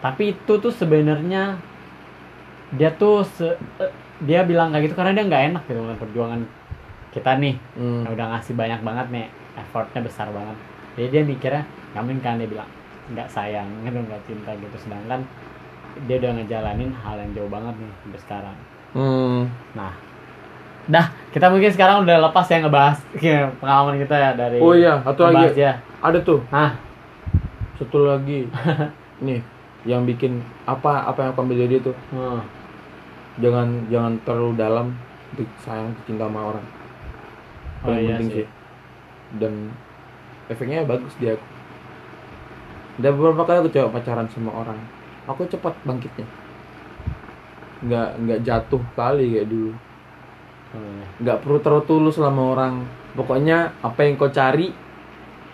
Tapi 0.00 0.22
itu 0.32 0.52
tuh 0.56 0.72
sebenarnya 0.72 1.54
dia 2.72 2.90
tuh 2.92 3.22
se- 3.22 3.54
eh, 3.78 3.92
dia 4.20 4.42
bilang 4.42 4.72
kayak 4.72 4.88
gitu 4.88 4.96
karena 4.96 5.12
dia 5.12 5.24
nggak 5.24 5.42
enak 5.50 5.62
gitu 5.64 5.78
dengan 5.78 5.98
perjuangan 6.00 6.40
kita 7.12 7.30
nih. 7.36 7.54
Hmm. 7.76 8.02
Nah, 8.02 8.10
udah 8.10 8.26
ngasih 8.34 8.54
banyak 8.56 8.80
banget 8.80 9.06
nih 9.12 9.26
effortnya 9.56 10.00
besar 10.04 10.28
banget. 10.32 10.56
Jadi 10.96 11.08
dia 11.08 11.22
mikirnya 11.24 11.62
nggak 11.92 12.02
mungkin 12.04 12.20
kan? 12.24 12.34
Dia 12.40 12.48
bilang 12.48 12.70
nggak 13.12 13.28
sayang 13.28 13.68
gitu 13.84 13.98
nggak 13.98 14.22
cinta 14.28 14.50
gitu. 14.56 14.76
Sedangkan 14.80 15.20
dia 16.08 16.16
udah 16.18 16.30
ngejalanin 16.40 16.90
hal 17.04 17.16
yang 17.20 17.30
jauh 17.36 17.50
banget 17.52 17.74
nih 17.76 17.92
sampai 18.04 18.20
sekarang. 18.24 18.56
Hmm. 18.92 19.48
nah 19.72 19.96
dah 20.84 21.08
kita 21.32 21.48
mungkin 21.48 21.72
sekarang 21.72 22.04
udah 22.04 22.28
lepas 22.28 22.44
ya 22.44 22.60
ngebahas 22.60 22.98
ya, 23.24 23.48
pengalaman 23.56 23.96
kita 24.04 24.12
ya 24.20 24.30
dari 24.36 24.60
oh 24.60 24.76
iya 24.76 25.00
satu 25.00 25.32
lagi. 25.32 25.56
ya 25.56 25.80
ada 26.04 26.18
tuh. 26.20 26.40
Nah 26.52 26.76
satu 27.80 28.08
lagi. 28.08 28.48
Nih 29.26 29.40
yang 29.88 30.04
bikin 30.04 30.44
apa 30.68 31.08
apa 31.08 31.30
yang 31.30 31.32
ambil 31.34 31.56
dari 31.64 31.80
itu 31.80 31.92
hmm. 32.14 32.40
jangan 33.42 33.68
jangan 33.88 34.12
terlalu 34.22 34.52
dalam 34.60 34.86
sayang 35.64 35.96
cinta 36.04 36.28
sama 36.28 36.52
orang. 36.52 36.66
Oh 37.82 37.90
paling 37.90 38.04
iya 38.04 38.16
penting 38.20 38.28
sih. 38.28 38.36
sih 38.44 38.61
dan 39.36 39.72
efeknya 40.46 40.82
bagus 40.82 41.14
dia 41.16 41.38
udah 42.96 43.10
beberapa 43.10 43.42
kali 43.42 43.56
aku 43.58 43.70
coba 43.70 43.88
pacaran 43.94 44.28
sama 44.28 44.52
orang 44.52 44.78
aku 45.24 45.46
cepat 45.46 45.72
bangkitnya 45.82 46.26
nggak 47.82 48.08
nggak 48.18 48.40
jatuh 48.42 48.82
kali 48.92 49.26
kayak 49.32 49.48
dulu 49.48 49.72
Oh, 50.72 50.80
iya. 50.80 51.04
nggak 51.20 51.38
perlu 51.44 51.60
terlalu 51.60 51.84
tulus 51.84 52.16
sama 52.16 52.48
orang 52.48 52.88
pokoknya 53.12 53.76
apa 53.78 54.08
yang 54.08 54.16
kau 54.16 54.32
cari 54.32 54.72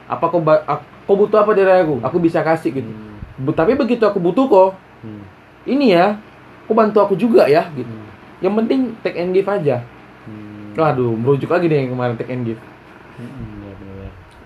apa 0.06 0.24
kau 0.24 0.38
ba- 0.38 0.62
ak- 0.62 0.86
kau 1.04 1.18
butuh 1.18 1.42
apa 1.42 1.58
dari 1.58 1.82
aku 1.82 1.98
aku 1.98 2.22
bisa 2.22 2.38
kasih 2.40 2.70
gitu 2.72 2.86
Hmm. 2.86 3.50
Tapi 3.50 3.74
begitu 3.74 4.02
aku 4.02 4.18
butuh 4.18 4.46
kok 4.46 4.70
Hmm. 5.02 5.26
ini 5.64 5.90
ya 5.90 6.22
kau 6.66 6.74
bantu 6.74 7.02
aku 7.02 7.14
juga 7.14 7.46
ya 7.46 7.66
gitu 7.72 7.90
Hmm. 7.90 8.06
yang 8.38 8.54
penting 8.54 8.94
take 9.02 9.18
and 9.18 9.34
give 9.34 9.50
aja 9.50 9.82
Hmm. 10.22 10.78
Waduh, 10.78 11.10
merujuk 11.10 11.50
lagi 11.50 11.66
deh 11.66 11.74
yang 11.76 11.90
kemarin 11.90 12.14
take 12.14 12.30
and 12.30 12.46
give. 12.46 12.62
Hmm. 13.18 13.57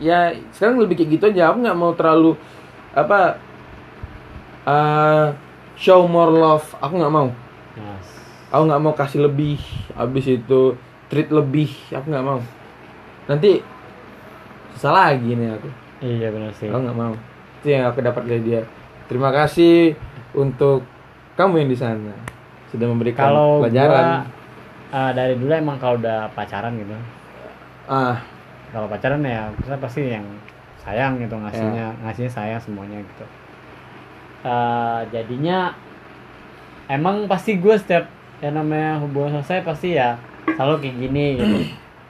Ya, 0.02 0.34
sekarang 0.50 0.82
lebih 0.82 0.98
kayak 0.98 1.10
gitu 1.14 1.24
aja. 1.30 1.54
Aku 1.54 1.62
nggak 1.62 1.78
mau 1.78 1.94
terlalu 1.94 2.34
apa 2.92 3.38
eh 4.66 5.26
show 5.78 6.04
more 6.10 6.34
love. 6.34 6.66
Aku 6.82 6.98
nggak 6.98 7.14
mau. 7.14 7.30
Yes. 7.78 8.06
Aku 8.50 8.62
nggak 8.66 8.82
mau 8.82 8.92
kasih 8.98 9.30
lebih. 9.30 9.62
Habis 9.94 10.26
itu 10.42 10.74
treat 11.06 11.30
lebih. 11.30 11.70
Aku 11.94 12.10
nggak 12.10 12.26
mau. 12.26 12.42
Nanti 13.30 13.62
susah 14.74 14.92
lagi 14.92 15.38
nih 15.38 15.54
aku. 15.54 15.68
iya 16.02 16.34
benar 16.34 16.50
sih 16.58 16.66
Aku 16.66 16.82
nggak 16.82 16.98
mau. 16.98 17.14
Itu 17.62 17.66
yang 17.70 17.86
aku 17.86 18.02
dapat 18.02 18.22
dari 18.26 18.42
dia. 18.42 18.62
Terima 19.06 19.30
kasih 19.30 19.94
untuk 20.34 20.82
kamu 21.38 21.62
yang 21.64 21.70
di 21.70 21.78
sana 21.78 22.14
sudah 22.72 22.86
memberikan 22.88 23.28
kalau 23.28 23.60
pelajaran. 23.60 23.92
gua 24.00 24.20
eh, 24.96 25.10
dari 25.12 25.34
dulu 25.36 25.52
emang 25.52 25.76
kalau 25.76 26.00
udah 26.00 26.32
pacaran 26.32 26.72
gitu 26.80 26.96
Ah, 27.84 28.24
kalau 28.72 28.88
pacaran 28.88 29.20
ya 29.22 29.52
kita 29.60 29.76
pasti 29.76 30.08
yang 30.08 30.24
sayang 30.82 31.20
gitu 31.20 31.36
ngasihnya 31.38 31.94
ngasihnya 32.02 32.32
sayang 32.32 32.60
semuanya 32.64 32.98
gitu. 32.98 33.24
Eh, 34.42 35.00
jadinya 35.14 35.70
emang 36.90 37.30
pasti 37.30 37.60
gue 37.60 37.76
setiap 37.78 38.10
yang 38.42 38.58
namanya 38.58 38.98
hubungan 38.98 39.38
selesai 39.38 39.62
pasti 39.62 39.94
ya 39.94 40.18
selalu 40.58 40.82
kayak 40.82 40.96
gini 40.98 41.24
gitu. 41.38 41.56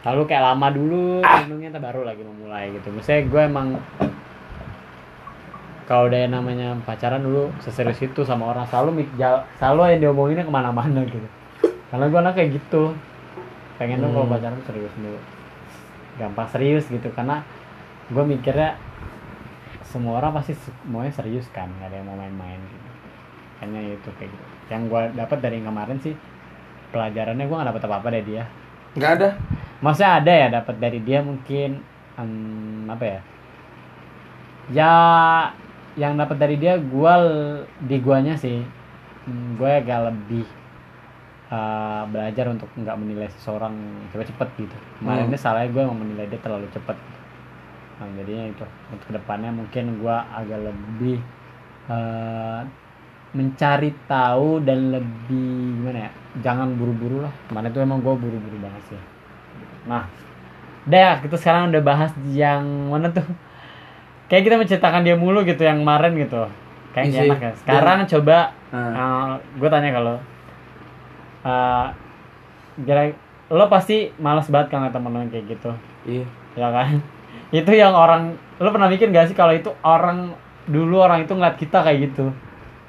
Selalu 0.03 0.23
kayak 0.25 0.43
lama 0.43 0.67
dulu 0.73 1.21
ntar 1.23 1.83
baru 1.83 2.03
lagi 2.09 2.23
memulai 2.25 2.73
gitu. 2.73 2.89
Misalnya 2.91 3.23
gue 3.29 3.43
emang 3.45 3.69
kalau 5.85 6.09
udah 6.09 6.19
yang 6.25 6.33
namanya 6.33 6.79
pacaran 6.87 7.21
dulu 7.21 7.53
seserius 7.61 8.01
itu 8.01 8.23
sama 8.25 8.55
orang 8.55 8.65
selalu 8.71 9.05
selalu 9.61 9.99
yang 9.99 10.01
diomonginnya 10.09 10.47
ke 10.49 10.53
mana-mana 10.55 11.05
gitu. 11.05 11.29
Karena 11.93 12.09
gue 12.09 12.19
anak 12.23 12.35
kayak 12.39 12.51
gitu. 12.57 12.97
Pengen 13.77 14.01
tuh 14.01 14.09
kalau 14.15 14.25
Hmm. 14.25 14.35
pacaran 14.39 14.61
serius 14.65 14.95
dulu 14.97 15.19
gampang 16.21 16.49
serius 16.53 16.85
gitu 16.89 17.09
karena 17.17 17.43
gue 18.13 18.25
mikirnya 18.25 18.77
semua 19.91 20.19
orang 20.23 20.33
pasti 20.39 20.53
se- 20.57 20.77
maunya 20.89 21.13
serius 21.13 21.47
kan 21.53 21.69
nggak 21.77 21.89
ada 21.91 21.97
yang 22.01 22.07
mau 22.09 22.19
main-main 22.19 22.61
gitu. 22.73 22.89
Kayaknya 23.61 23.81
itu 23.99 24.11
kayak 24.19 24.31
gitu. 24.35 24.45
Yang 24.73 24.83
gue 24.91 25.03
dapat 25.21 25.39
dari 25.45 25.55
yang 25.61 25.69
kemarin 25.71 25.99
sih 26.05 26.15
pelajarannya 26.93 27.45
gue 27.49 27.57
nggak 27.57 27.71
dapat 27.73 27.85
apa-apa 27.89 28.09
dari 28.15 28.27
dia. 28.27 28.45
Nggak 28.97 29.13
ada. 29.19 29.29
maksudnya 29.83 30.13
ada 30.23 30.33
ya 30.33 30.47
dapat 30.63 30.77
dari 30.79 30.99
dia 31.03 31.19
mungkin 31.25 31.69
em, 32.19 32.31
apa 32.89 33.05
ya? 33.05 33.21
Ya 34.71 34.93
yang 35.99 36.17
dapat 36.17 36.37
dari 36.41 36.57
dia 36.57 36.81
gua 36.81 37.21
l- 37.21 37.65
di 37.85 37.97
guanya 38.01 38.35
sih 38.41 38.65
mm, 39.29 39.61
gue 39.61 39.71
agak 39.71 40.01
lebih 40.09 40.47
uh, 41.53 42.03
belajar 42.09 42.49
untuk 42.49 42.69
nggak 42.73 42.97
menilai 42.97 43.29
seseorang 43.37 43.77
cepet-cepet 44.11 44.49
gitu. 44.57 44.77
Kemarin 44.99 45.29
Hmm. 45.29 45.31
ini 45.31 45.39
salahnya 45.39 45.69
gue 45.69 45.83
emang 45.85 45.99
menilai 46.01 46.27
dia 46.33 46.41
terlalu 46.41 46.67
cepet 46.73 46.97
nah, 48.01 48.09
jadinya 48.17 48.45
itu. 48.49 48.65
Untuk 48.91 49.07
ke 49.07 49.13
depannya 49.15 49.51
mungkin 49.53 49.85
gua 50.01 50.25
agak 50.33 50.59
lebih 50.65 51.21
uh, 51.93 52.65
mencari 53.33 53.93
tahu 54.09 54.61
dan 54.61 54.93
lebih 54.93 55.81
gimana 55.81 56.09
ya 56.09 56.11
jangan 56.41 56.73
buru-buru 56.77 57.25
lah. 57.25 57.33
Kemarin 57.49 57.69
itu 57.73 57.81
emang 57.81 58.01
gue 58.01 58.15
buru-buru 58.17 58.57
banget 58.61 58.83
sih. 58.93 59.01
Nah 59.89 60.09
udah 60.83 61.23
kita 61.23 61.37
sekarang 61.39 61.71
udah 61.71 61.83
bahas 61.85 62.11
yang 62.33 62.65
mana 62.91 63.13
tuh? 63.13 63.25
Kayak 64.29 64.43
kita 64.49 64.57
menceritakan 64.61 65.01
dia 65.05 65.17
mulu 65.17 65.45
gitu 65.45 65.63
yang 65.65 65.85
kemarin 65.85 66.17
gitu. 66.17 66.49
Kayak 66.93 67.07
Iya 67.09 67.21
enak 67.29 67.41
ya. 67.41 67.53
Sekarang 67.61 67.99
coba 68.09 68.39
Nah, 68.73 69.37
gue 69.37 69.69
tanya 69.69 69.93
kalau 69.93 70.17
uh, 71.43 71.87
kira 72.83 73.13
lo 73.49 73.69
pasti 73.69 74.11
malas 74.17 74.49
banget 74.49 74.73
kan 74.73 74.89
temen 74.89 75.13
lo 75.13 75.21
kayak 75.29 75.45
gitu 75.47 75.71
iya. 76.05 76.25
ya 76.57 76.69
kan 76.73 76.99
itu 77.59 77.73
yang 77.73 77.93
orang 77.93 78.35
lo 78.57 78.69
pernah 78.71 78.89
mikir 78.89 79.11
gak 79.11 79.29
sih 79.29 79.37
kalau 79.37 79.53
itu 79.53 79.69
orang 79.83 80.33
dulu 80.65 81.03
orang 81.03 81.25
itu 81.25 81.33
ngeliat 81.35 81.57
kita 81.57 81.83
kayak 81.83 82.11
gitu 82.11 82.31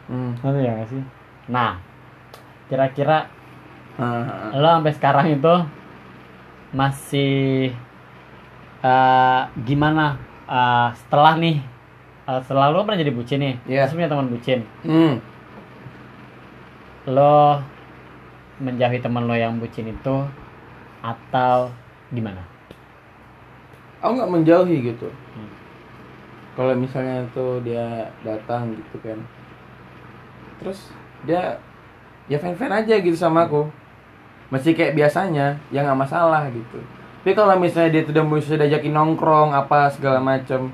Hmm. 0.04 0.36
Ngerti 0.44 0.68
ya 0.68 0.72
gak 0.76 0.90
sih 0.92 1.04
nah 1.48 1.80
kira-kira 2.68 3.28
Ah, 3.94 4.50
lo 4.52 4.66
sampai 4.66 4.94
sekarang 4.98 5.28
itu 5.32 5.54
masih 6.74 7.70
eh, 8.82 9.42
gimana 9.62 10.18
eh, 10.44 10.90
setelah 10.98 11.38
nih 11.38 11.62
eh, 12.26 12.40
setelah 12.42 12.74
lo 12.74 12.82
pernah 12.84 12.98
jadi 12.98 13.14
bucin 13.14 13.40
nih 13.40 13.56
Iya. 13.70 13.86
terus 13.86 13.96
punya 13.96 14.10
teman 14.10 14.28
bucin 14.28 14.60
Hmm. 14.82 15.22
lo 17.08 17.62
menjauhi 18.62 19.02
teman 19.02 19.26
lo 19.26 19.34
yang 19.34 19.58
bucin 19.58 19.90
itu 19.90 20.16
atau 21.02 21.74
gimana? 22.14 22.46
Aku 24.04 24.20
nggak 24.20 24.34
menjauhi 24.34 24.94
gitu. 24.94 25.10
Hmm. 25.10 25.52
Kalau 26.54 26.78
misalnya 26.78 27.26
tuh 27.34 27.58
dia 27.66 28.14
datang 28.22 28.78
gitu 28.78 29.02
kan, 29.02 29.18
terus 30.62 30.94
dia 31.26 31.58
ya 32.30 32.38
fan 32.38 32.54
fan 32.54 32.70
aja 32.70 32.94
gitu 33.02 33.18
sama 33.18 33.50
aku, 33.50 33.66
masih 34.54 34.78
kayak 34.78 34.94
biasanya, 34.94 35.58
ya 35.74 35.82
nggak 35.82 35.98
masalah 35.98 36.46
gitu. 36.54 36.78
Tapi 37.26 37.34
kalau 37.34 37.58
misalnya 37.58 37.98
dia 37.98 38.04
sudah 38.06 38.22
mau 38.22 38.38
sudah 38.38 38.70
ajakin 38.70 38.94
nongkrong 38.94 39.50
apa 39.50 39.90
segala 39.90 40.22
macem, 40.22 40.70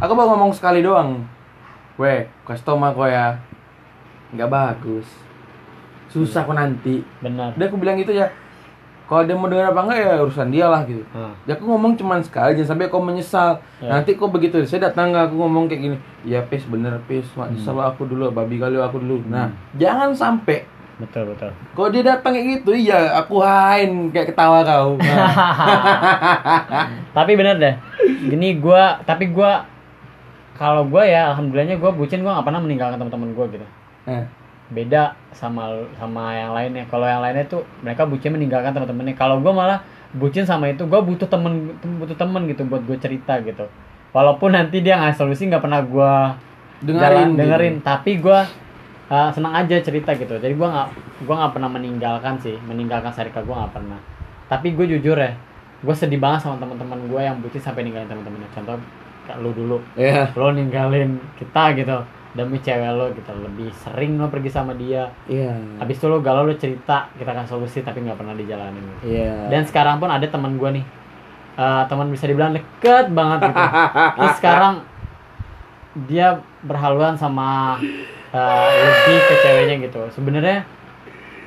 aku 0.00 0.12
baru 0.16 0.32
ngomong 0.32 0.56
sekali 0.56 0.80
doang, 0.80 1.28
weh, 2.00 2.24
kasih 2.48 2.64
tau 2.64 2.80
aku 2.80 3.04
ya, 3.04 3.36
nggak 4.32 4.48
bagus, 4.48 5.04
susah 6.08 6.42
kok 6.42 6.52
nanti. 6.52 7.00
benar 7.20 7.52
Udah 7.54 7.66
aku 7.66 7.76
bilang 7.76 7.96
gitu 7.96 8.12
ya, 8.12 8.28
kalau 9.04 9.24
dia 9.24 9.32
mau 9.32 9.48
denger 9.48 9.68
apa 9.68 9.80
enggak 9.84 9.98
ya 9.98 10.12
urusan 10.20 10.48
dia 10.48 10.66
lah 10.66 10.84
gitu. 10.84 11.00
Ah, 11.12 11.32
Ya 11.44 11.56
aku 11.56 11.64
ngomong 11.64 11.96
cuman 11.96 12.20
sekali 12.20 12.56
jangan 12.56 12.76
sampai 12.76 12.88
kau 12.88 13.00
menyesal. 13.00 13.60
Ya. 13.78 13.94
Nanti 13.94 14.16
kok 14.16 14.28
begitu 14.28 14.60
saya 14.64 14.88
datang 14.88 15.12
nggak 15.12 15.28
aku 15.28 15.36
ngomong 15.38 15.64
kayak 15.64 15.80
gini. 15.80 15.96
Ya 16.22 16.40
pis 16.42 16.64
bener 16.64 17.00
pis, 17.04 17.24
mak 17.32 17.48
Hmm. 17.48 17.60
salah 17.60 17.88
aku 17.88 18.04
dulu, 18.04 18.28
babi 18.28 18.56
kali 18.56 18.76
aku 18.76 19.00
dulu. 19.00 19.24
Nah, 19.26 19.48
jangan 19.76 20.12
sampai 20.12 20.64
betul 20.98 21.30
betul 21.30 21.54
kalau 21.78 21.94
dia 21.94 22.02
datang 22.02 22.34
kayak 22.34 22.58
gitu, 22.58 22.74
iya 22.74 23.14
aku 23.14 23.38
hain 23.38 24.10
kayak 24.10 24.34
ketawa 24.34 24.66
kau. 24.66 24.98
Nah, 24.98 25.30
tapi 27.16 27.38
bener 27.38 27.54
deh 27.56 27.74
gini 28.26 28.58
gua 28.58 28.98
tapi 29.02 29.30
gua 29.30 29.62
kalau 30.54 30.82
gua 30.82 31.06
ya 31.06 31.30
alhamdulillahnya 31.30 31.78
gua 31.78 31.94
bucin 31.94 32.20
gua 32.20 32.38
nggak 32.38 32.46
pernah 32.50 32.60
meninggalkan 32.60 32.98
teman-teman 32.98 33.30
gua 33.30 33.46
gitu 33.46 33.66
nah, 34.04 34.26
beda 34.68 35.16
sama 35.32 35.88
sama 35.96 36.36
yang 36.36 36.52
lainnya. 36.52 36.84
Kalau 36.88 37.08
yang 37.08 37.24
lainnya 37.24 37.48
tuh 37.48 37.64
mereka 37.80 38.04
bucin 38.04 38.32
meninggalkan 38.36 38.76
teman-temannya. 38.76 39.16
Kalau 39.16 39.40
gue 39.40 39.52
malah 39.52 39.80
bucin 40.12 40.44
sama 40.44 40.72
itu 40.72 40.84
gue 40.84 41.00
butuh 41.00 41.28
temen 41.28 41.76
butuh 42.00 42.16
temen 42.16 42.48
gitu 42.48 42.64
buat 42.68 42.84
gue 42.84 42.98
cerita 43.00 43.40
gitu. 43.40 43.68
Walaupun 44.12 44.56
nanti 44.56 44.80
dia 44.80 45.00
ngasih 45.00 45.18
solusi 45.24 45.48
nggak 45.48 45.64
pernah 45.64 45.80
gue 45.84 46.12
dengerin, 46.84 47.36
gitu. 47.36 47.38
dengerin. 47.40 47.74
Tapi 47.80 48.10
gue 48.20 48.38
uh, 49.08 49.30
senang 49.32 49.54
aja 49.56 49.76
cerita 49.80 50.12
gitu. 50.16 50.36
Jadi 50.36 50.52
gue 50.52 50.68
nggak 50.68 50.88
gue 51.24 51.34
nggak 51.34 51.52
pernah 51.56 51.70
meninggalkan 51.72 52.34
sih. 52.40 52.56
Meninggalkan 52.68 53.12
Sarika 53.12 53.40
gue 53.40 53.52
nggak 53.52 53.72
pernah. 53.72 54.00
Tapi 54.48 54.76
gue 54.76 54.86
jujur 54.96 55.16
ya 55.16 55.32
gue 55.78 55.94
sedih 55.94 56.18
banget 56.18 56.42
sama 56.42 56.58
teman-teman 56.58 56.98
gue 57.06 57.20
yang 57.22 57.38
bucin 57.38 57.62
sampai 57.62 57.88
ninggalin 57.88 58.08
teman-temannya. 58.08 58.50
Contoh 58.52 58.76
lu 59.40 59.52
dulu. 59.52 59.78
Ya, 59.92 60.32
lo 60.36 60.52
ninggalin 60.52 61.20
kita 61.36 61.76
gitu 61.76 62.17
demi 62.36 62.60
cewek 62.60 62.92
lo 62.92 63.08
gitu 63.16 63.32
lebih 63.40 63.72
sering 63.72 64.20
lo 64.20 64.28
pergi 64.28 64.50
sama 64.52 64.76
dia 64.76 65.08
iya. 65.24 65.56
habis 65.80 65.96
itu 65.96 66.06
lo 66.12 66.20
galau 66.20 66.44
lo 66.44 66.54
cerita 66.60 67.08
kita 67.16 67.32
kasih 67.32 67.50
solusi 67.56 67.80
tapi 67.80 68.04
nggak 68.04 68.20
pernah 68.20 68.36
dijalanin 68.36 68.84
gitu. 68.84 69.16
Iya. 69.16 69.48
dan 69.48 69.62
sekarang 69.64 69.96
pun 69.96 70.12
ada 70.12 70.28
teman 70.28 70.60
gue 70.60 70.70
nih 70.80 70.84
eh, 71.56 71.82
teman 71.88 72.08
bisa 72.12 72.28
dibilang 72.28 72.52
deket 72.52 73.08
banget 73.16 73.48
gitu 73.48 73.62
terus 74.20 74.34
sekarang 74.36 74.74
dia 76.04 76.44
berhaluan 76.62 77.16
sama 77.16 77.80
eh, 78.30 78.68
lebih 78.76 79.18
ke 79.24 79.34
ceweknya 79.40 79.76
gitu 79.88 80.00
sebenarnya 80.12 80.68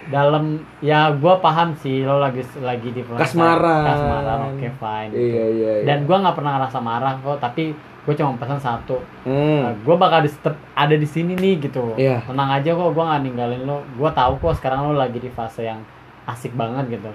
dalam 0.10 0.66
ya 0.82 1.14
gue 1.14 1.34
paham 1.46 1.78
sih 1.78 2.02
lo 2.02 2.18
lagi 2.18 2.42
lagi 2.58 2.90
di 2.90 3.06
Kasmaran. 3.06 3.86
kasmaran 3.86 4.40
oke 4.50 4.68
fine 4.82 5.10
gitu. 5.14 5.22
Iya 5.22 5.46
iya. 5.54 5.72
iya. 5.78 5.86
dan 5.86 6.10
gue 6.10 6.18
nggak 6.18 6.36
pernah 6.36 6.52
ngerasa 6.58 6.80
marah 6.82 7.14
kok 7.22 7.38
tapi 7.38 7.78
gue 8.02 8.14
cuma 8.18 8.34
pesan 8.34 8.58
satu. 8.58 8.98
Hmm. 9.30 9.78
gue 9.86 9.96
bakal 9.96 10.26
di 10.26 10.32
ada 10.74 10.96
di 10.98 11.06
sini 11.06 11.38
nih 11.38 11.70
gitu. 11.70 11.94
Iya. 11.94 12.26
tenang 12.26 12.50
aja 12.50 12.74
kok 12.74 12.90
gue 12.98 13.04
nggak 13.04 13.22
ninggalin 13.22 13.62
lo. 13.70 13.86
Gue 13.94 14.10
tahu 14.10 14.42
kok 14.42 14.58
sekarang 14.58 14.90
lo 14.90 14.98
lagi 14.98 15.22
di 15.22 15.30
fase 15.30 15.70
yang 15.70 15.86
asik 16.26 16.58
banget 16.58 16.98
gitu. 16.98 17.12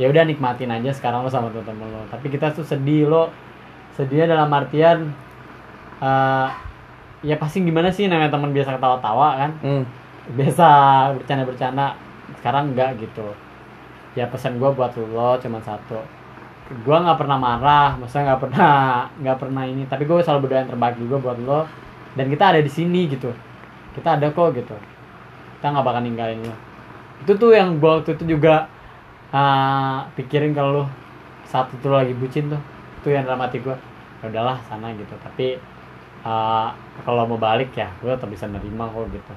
Ya 0.00 0.08
udah 0.08 0.24
nikmatin 0.24 0.72
aja 0.72 0.90
sekarang 0.96 1.20
lo 1.20 1.28
sama 1.28 1.52
temen 1.52 1.84
lo. 1.84 2.00
Tapi 2.08 2.32
kita 2.32 2.56
tuh 2.56 2.64
sedih 2.64 3.12
lo. 3.12 3.28
Sedihnya 3.92 4.32
dalam 4.32 4.48
artian 4.48 5.12
eh 6.00 6.48
ya 7.20 7.36
pasti 7.36 7.60
gimana 7.60 7.92
sih 7.92 8.08
namanya 8.08 8.32
teman 8.32 8.56
biasa 8.56 8.80
ketawa-tawa 8.80 9.28
kan? 9.36 9.50
Hmm. 9.60 9.84
biasa 10.32 10.68
bercanda-bercanda. 11.20 11.92
Sekarang 12.40 12.72
enggak 12.72 12.96
gitu. 12.96 13.36
Ya 14.16 14.24
pesan 14.32 14.56
gue 14.56 14.70
buat 14.72 14.96
lo 14.96 15.36
cuman 15.36 15.60
satu 15.60 16.19
gue 16.70 16.96
nggak 17.02 17.18
pernah 17.18 17.34
marah 17.34 17.98
maksudnya 17.98 18.30
nggak 18.30 18.42
pernah 18.46 18.74
nggak 19.22 19.38
pernah 19.42 19.62
ini. 19.66 19.82
Tapi 19.90 20.06
gue 20.06 20.22
selalu 20.22 20.46
berdoa 20.46 20.60
yang 20.62 20.70
terbaik 20.70 20.96
juga 21.02 21.16
buat 21.18 21.38
lo. 21.42 21.60
Dan 22.14 22.30
kita 22.30 22.54
ada 22.54 22.60
di 22.62 22.70
sini 22.70 23.10
gitu. 23.10 23.34
Kita 23.98 24.14
ada 24.18 24.30
kok 24.30 24.54
gitu. 24.54 24.76
Kita 25.58 25.66
nggak 25.74 25.84
bakal 25.84 26.02
ninggalin 26.06 26.46
lo. 26.46 26.56
Itu 27.26 27.34
tuh 27.34 27.58
yang 27.58 27.82
gue 27.82 27.90
waktu 27.90 28.14
itu 28.14 28.38
juga 28.38 28.70
ah, 29.34 30.06
pikirin 30.14 30.54
kalau 30.54 30.70
lo. 30.70 30.84
Saat 31.50 31.74
itu 31.74 31.90
lo 31.90 31.98
lagi 31.98 32.14
bucin 32.14 32.54
tuh. 32.54 32.62
Itu 33.02 33.10
yang 33.10 33.26
dalam 33.26 33.42
hati 33.42 33.58
gue 33.58 33.74
ya 34.22 34.24
udahlah 34.30 34.62
sana 34.70 34.94
gitu. 34.94 35.14
Tapi 35.18 35.58
ah, 36.22 36.70
kalau 37.02 37.26
mau 37.26 37.38
balik 37.38 37.74
ya 37.74 37.90
gue 37.98 38.14
tetap 38.14 38.30
bisa 38.30 38.46
nerima 38.46 38.86
kok 38.86 39.10
gitu. 39.10 39.34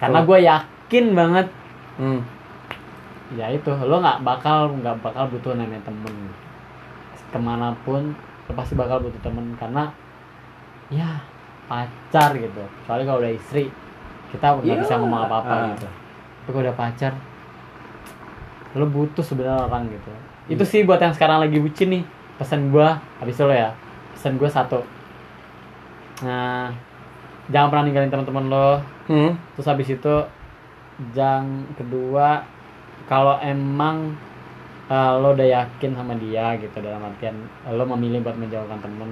Karena 0.00 0.24
gue 0.24 0.38
yakin 0.40 1.06
banget. 1.12 1.48
Hmm. 1.96 2.20
ya 3.34 3.50
itu 3.50 3.72
lo 3.72 3.98
nggak 3.98 4.22
bakal 4.22 4.70
nggak 4.78 5.02
bakal 5.02 5.26
butuh 5.32 5.56
namanya 5.58 5.82
temen 5.82 6.14
ke 7.26 7.38
mana 7.38 7.74
pun 7.82 8.14
lo 8.46 8.52
pasti 8.52 8.74
bakal 8.74 9.00
butuh 9.00 9.20
temen. 9.20 9.54
Karena 9.54 9.90
ya 10.88 11.18
pacar 11.66 12.34
gitu. 12.34 12.62
Soalnya 12.84 13.06
kalau 13.06 13.20
udah 13.20 13.32
istri 13.32 13.70
kita 14.30 14.54
nggak 14.54 14.66
Iya. 14.66 14.82
bisa 14.82 14.94
ngomong 14.96 15.20
apa 15.24 15.36
apa 15.42 15.52
Ah. 15.52 15.66
gitu. 15.72 15.88
Tapi 15.88 16.48
kalau 16.48 16.64
udah 16.64 16.76
pacar 16.76 17.12
lo 18.74 18.86
butuh 18.86 19.24
sebenarnya 19.24 19.66
orang 19.66 19.88
gitu. 19.88 20.12
Itu 20.46 20.62
sih 20.62 20.84
buat 20.84 20.98
yang 20.98 21.10
sekarang 21.10 21.40
lagi 21.40 21.56
bucin 21.56 21.90
nih. 21.90 22.04
Pesan 22.36 22.68
gua 22.68 23.00
habis 23.18 23.38
lo 23.38 23.50
ya. 23.50 23.72
Pesan 24.12 24.36
gua 24.36 24.46
satu. 24.46 24.84
Nah 26.22 26.70
jangan 27.46 27.68
pernah 27.70 27.84
ninggalin 27.84 28.10
teman-teman 28.10 28.46
lo. 28.46 28.68
Hmm. 29.06 29.38
terus 29.54 29.70
habis 29.70 29.86
itu 29.86 30.14
yang 31.14 31.46
kedua 31.78 32.42
kalau 33.06 33.38
emang 33.38 34.18
uh, 34.90 35.18
lo 35.18 35.34
udah 35.34 35.46
yakin 35.46 35.90
sama 35.94 36.14
dia 36.18 36.54
gitu 36.58 36.78
dalam 36.78 37.02
artian 37.02 37.34
lo 37.66 37.84
memilih 37.96 38.22
buat 38.22 38.38
menjauhkan 38.38 38.78
temen. 38.82 39.10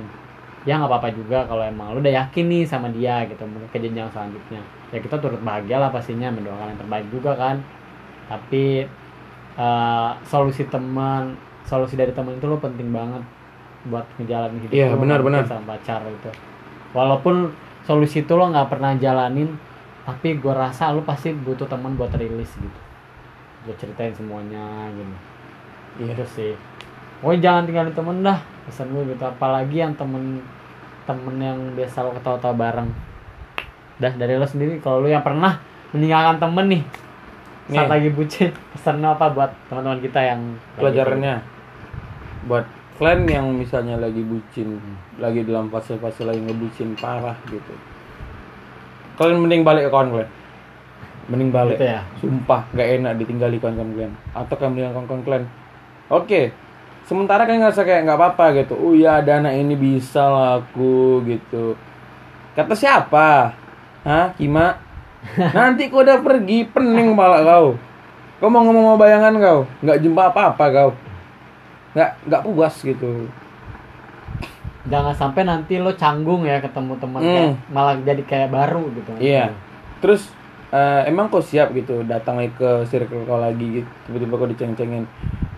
Ya 0.65 0.81
nggak 0.81 0.89
apa-apa 0.89 1.11
juga 1.13 1.45
kalau 1.45 1.61
emang 1.61 1.93
lo 1.93 2.01
udah 2.01 2.25
yakin 2.25 2.45
nih 2.49 2.65
sama 2.65 2.89
dia 2.89 3.27
gitu 3.29 3.45
mungkin 3.45 3.69
ke 3.69 3.79
jenjang 3.83 4.09
selanjutnya. 4.11 4.63
Ya 4.95 4.99
kita 5.03 5.19
turut 5.19 5.41
bahagia 5.43 5.77
lah 5.83 5.91
pastinya 5.91 6.31
mendoakan 6.33 6.75
yang 6.75 6.81
terbaik 6.81 7.07
juga 7.11 7.33
kan. 7.37 7.57
Tapi 8.31 8.89
uh, 9.61 10.17
solusi 10.25 10.65
teman 10.71 11.37
solusi 11.65 11.97
dari 11.97 12.13
teman 12.13 12.37
itu 12.37 12.47
lo 12.49 12.61
penting 12.61 12.93
banget 12.93 13.25
buat 13.85 14.05
ngejalanin 14.17 14.65
hidup 14.65 14.73
lo, 14.73 14.97
benar, 14.97 15.21
benar. 15.21 15.43
sama 15.45 15.77
pacar 15.77 16.01
itu. 16.09 16.33
Walaupun 16.97 17.53
solusi 17.85 18.25
itu 18.25 18.33
lo 18.33 18.49
nggak 18.49 18.73
pernah 18.73 18.97
jalanin 18.97 19.53
tapi 20.05 20.37
gue 20.37 20.53
rasa 20.53 20.93
lo 20.93 21.01
pasti 21.01 21.33
butuh 21.33 21.69
teman 21.69 21.97
buat 21.97 22.13
rilis 22.17 22.53
gitu. 22.57 22.81
Buat 23.69 23.77
ceritain 23.81 24.13
semuanya 24.17 24.89
gitu 24.97 25.34
Iya. 25.97 26.25
sih 26.25 26.53
Pokoknya 27.19 27.41
jangan 27.41 27.63
tinggalin 27.65 27.95
temen 27.95 28.17
dah 28.21 28.39
pesan 28.65 28.91
gue 28.91 29.05
gitu 29.09 29.23
apalagi 29.23 29.77
yang 29.79 29.93
temen 29.95 30.41
temen 31.05 31.37
yang 31.37 31.59
biasa 31.73 32.01
lo 32.01 32.13
ketawa-tawa 32.13 32.55
bareng 32.55 32.89
dah 33.97 34.13
dari 34.13 34.35
lo 34.35 34.45
sendiri 34.45 34.81
kalau 34.81 35.01
lo 35.01 35.09
yang 35.09 35.21
pernah 35.21 35.61
meninggalkan 35.93 36.41
temen 36.41 36.67
nih 36.69 36.83
saat 37.67 37.89
lagi 37.89 38.09
bucin 38.09 38.53
pesan 38.73 39.01
apa 39.01 39.31
buat 39.31 39.51
teman-teman 39.67 40.01
kita 40.01 40.21
yang 40.21 40.41
lagi- 40.77 40.77
Pelajarannya 40.77 41.35
buat 42.45 42.65
kalian 42.95 43.21
yang 43.25 43.47
misalnya 43.51 43.97
lagi 43.97 44.21
bucin, 44.21 44.77
Hmm. 44.77 44.97
lagi 45.17 45.43
dalam 45.43 45.67
fase-fase 45.67 46.23
lagi 46.23 46.39
ngebucin 46.39 46.95
parah 46.95 47.35
gitu. 47.49 47.75
Kalian 49.17 49.43
mending 49.43 49.63
balik 49.63 49.87
ke 49.87 49.91
kawan 49.91 50.09
kalian. 50.11 50.31
Mending 51.25 51.51
balik. 51.51 51.75
gitu 51.75 51.89
ya 51.89 52.01
Sumpah 52.21 52.69
gak 52.71 52.89
enak 53.01 53.17
ditinggali 53.17 53.57
kawan-kawan 53.57 53.97
kalian 53.97 54.13
Atau 54.37 54.55
kalian 54.55 54.73
meninggalkan 54.77 55.05
kawan 55.09 55.23
kalian 55.25 55.45
Oke 56.09 56.53
Sementara 57.05 57.45
kalian 57.45 57.61
ngerasa 57.63 57.85
kayak 57.85 58.05
nggak 58.05 58.19
apa-apa 58.19 58.45
gitu 58.59 58.75
Oh 58.75 58.93
ya 58.93 59.21
ada 59.21 59.39
anak 59.39 59.55
ini 59.55 59.75
bisa 59.75 60.25
lah 60.25 60.51
aku 60.59 61.21
gitu 61.25 61.77
Kata 62.55 62.73
siapa? 62.73 63.53
Hah? 64.03 64.33
Kima? 64.35 64.79
Nanti 65.57 65.89
kau 65.89 66.01
udah 66.01 66.21
pergi 66.21 66.65
pening 66.67 67.13
kepala 67.13 67.41
kau 67.43 67.77
Kau 68.41 68.49
mau 68.49 68.61
ngomong 68.63 68.95
sama 68.95 69.01
bayangan 69.01 69.35
kau 69.37 69.61
Nggak 69.81 69.99
jumpa 70.01 70.23
apa-apa 70.29 70.65
kau 70.71 70.91
Nggak, 71.95 72.11
nggak 72.27 72.43
puas 72.45 72.75
gitu 72.81 73.29
jangan 74.85 75.17
sampai 75.17 75.49
nanti 75.49 75.81
lo 75.81 75.97
canggung 75.97 76.45
ya 76.45 76.61
ketemu 76.61 76.93
teman 77.01 77.21
Hmm. 77.21 77.33
kayak 77.33 77.53
malah 77.73 77.97
jadi 78.05 78.23
kayak 78.23 78.51
baru 78.53 78.85
gitu 78.93 79.17
Iya. 79.17 79.49
Terus 80.05 80.29
eh, 80.69 81.09
emang 81.09 81.33
kau 81.33 81.41
siap 81.41 81.73
gitu 81.73 82.05
datang 82.05 82.37
ke 82.53 82.85
circle 82.85 83.25
kau 83.25 83.41
lagi 83.41 83.81
gitu 83.81 83.89
tiba-tiba 84.05 84.35
kau 84.37 84.45
diceng-cengin 84.45 85.09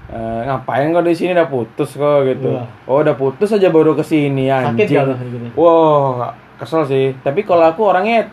Eh, 0.07 0.41
ngapain 0.45 0.87
kau 0.89 1.03
di 1.03 1.13
sini 1.13 1.35
udah 1.35 1.51
putus 1.51 1.91
kok 1.93 2.23
gitu. 2.25 2.55
Wah. 2.55 2.67
Oh 2.87 3.03
udah 3.03 3.13
putus 3.13 3.51
aja 3.51 3.67
baru 3.69 3.93
ke 3.93 4.03
sini 4.03 4.47
sakit 4.47 4.87
anjing. 4.87 4.87
gak 4.93 5.03
lo 5.03 5.15
gitu 5.19 5.37
Wah, 5.59 6.31
kesel 6.57 6.83
sih. 6.87 7.07
Tapi 7.21 7.43
kalau 7.43 7.67
aku 7.67 7.83
orangnya 7.83 8.31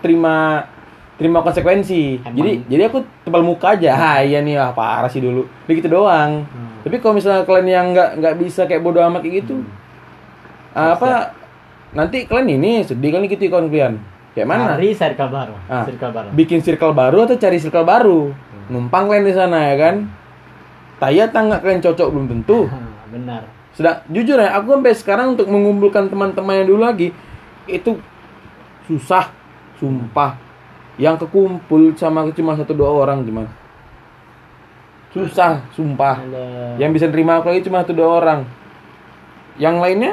terima 0.00 0.64
terima 1.14 1.44
konsekuensi. 1.44 2.24
Emang. 2.24 2.32
Jadi 2.34 2.50
jadi 2.66 2.82
aku 2.88 3.04
tebal 3.20 3.44
muka 3.44 3.76
aja. 3.76 3.92
Ah 3.92 4.18
iya 4.18 4.40
nih 4.40 4.56
ah 4.56 4.72
parah 4.72 5.06
sih 5.06 5.20
dulu. 5.20 5.44
Begitu 5.68 5.92
doang. 5.92 6.48
Hmm. 6.48 6.80
Tapi 6.80 6.96
kalau 6.96 7.12
misalnya 7.12 7.44
kalian 7.44 7.68
yang 7.68 7.86
nggak 7.92 8.10
nggak 8.16 8.34
bisa 8.40 8.64
kayak 8.64 8.80
bodo 8.80 9.04
amat 9.04 9.20
kayak 9.20 9.44
gitu, 9.44 9.60
Hmm. 10.72 10.96
apa 10.96 11.36
nanti 11.90 12.24
kalian 12.24 12.56
ini 12.56 12.80
sedih 12.80 13.12
kan 13.12 13.20
gitu 13.26 13.44
kawan 13.46 13.68
kalian. 13.68 14.00
Kayak 14.30 14.46
mana? 14.46 14.72
cari 14.72 14.94
circle 14.94 15.26
baru 15.28 15.54
Ah. 15.66 15.82
circle 15.82 16.12
baru 16.14 16.28
bikin 16.32 16.62
circle 16.62 16.94
baru 16.94 17.26
atau 17.26 17.34
cari 17.34 17.58
circle 17.58 17.82
baru 17.82 18.30
numpang 18.70 19.10
kalian 19.10 19.26
di 19.26 19.34
sana 19.34 19.58
ya 19.66 19.76
kan 19.76 19.94
tanya 20.06 20.19
tangga 21.32 21.56
kalian 21.58 21.80
cocok 21.80 22.08
belum 22.12 22.26
tentu. 22.28 22.68
Benar. 23.14 23.42
Sudah 23.74 24.04
jujur 24.12 24.36
ya 24.36 24.54
aku 24.54 24.76
sampai 24.76 24.94
sekarang 24.94 25.26
untuk 25.34 25.48
mengumpulkan 25.48 26.12
teman-teman 26.12 26.62
yang 26.62 26.68
dulu 26.68 26.82
lagi 26.84 27.08
itu 27.64 27.96
susah 28.84 29.32
sumpah. 29.80 30.36
Yang 31.00 31.24
kekumpul 31.24 31.96
sama 31.96 32.28
cuma 32.36 32.52
satu 32.60 32.76
dua 32.76 32.92
orang 32.92 33.24
cuman. 33.24 33.48
Susah 35.10 35.64
sumpah. 35.72 36.20
Ada- 36.20 36.76
yang 36.76 36.92
bisa 36.92 37.08
nerima 37.08 37.40
aku 37.40 37.50
lagi 37.50 37.64
cuma 37.64 37.80
satu 37.82 37.96
dua 37.96 38.20
orang. 38.20 38.40
Yang 39.56 39.76
lainnya 39.80 40.12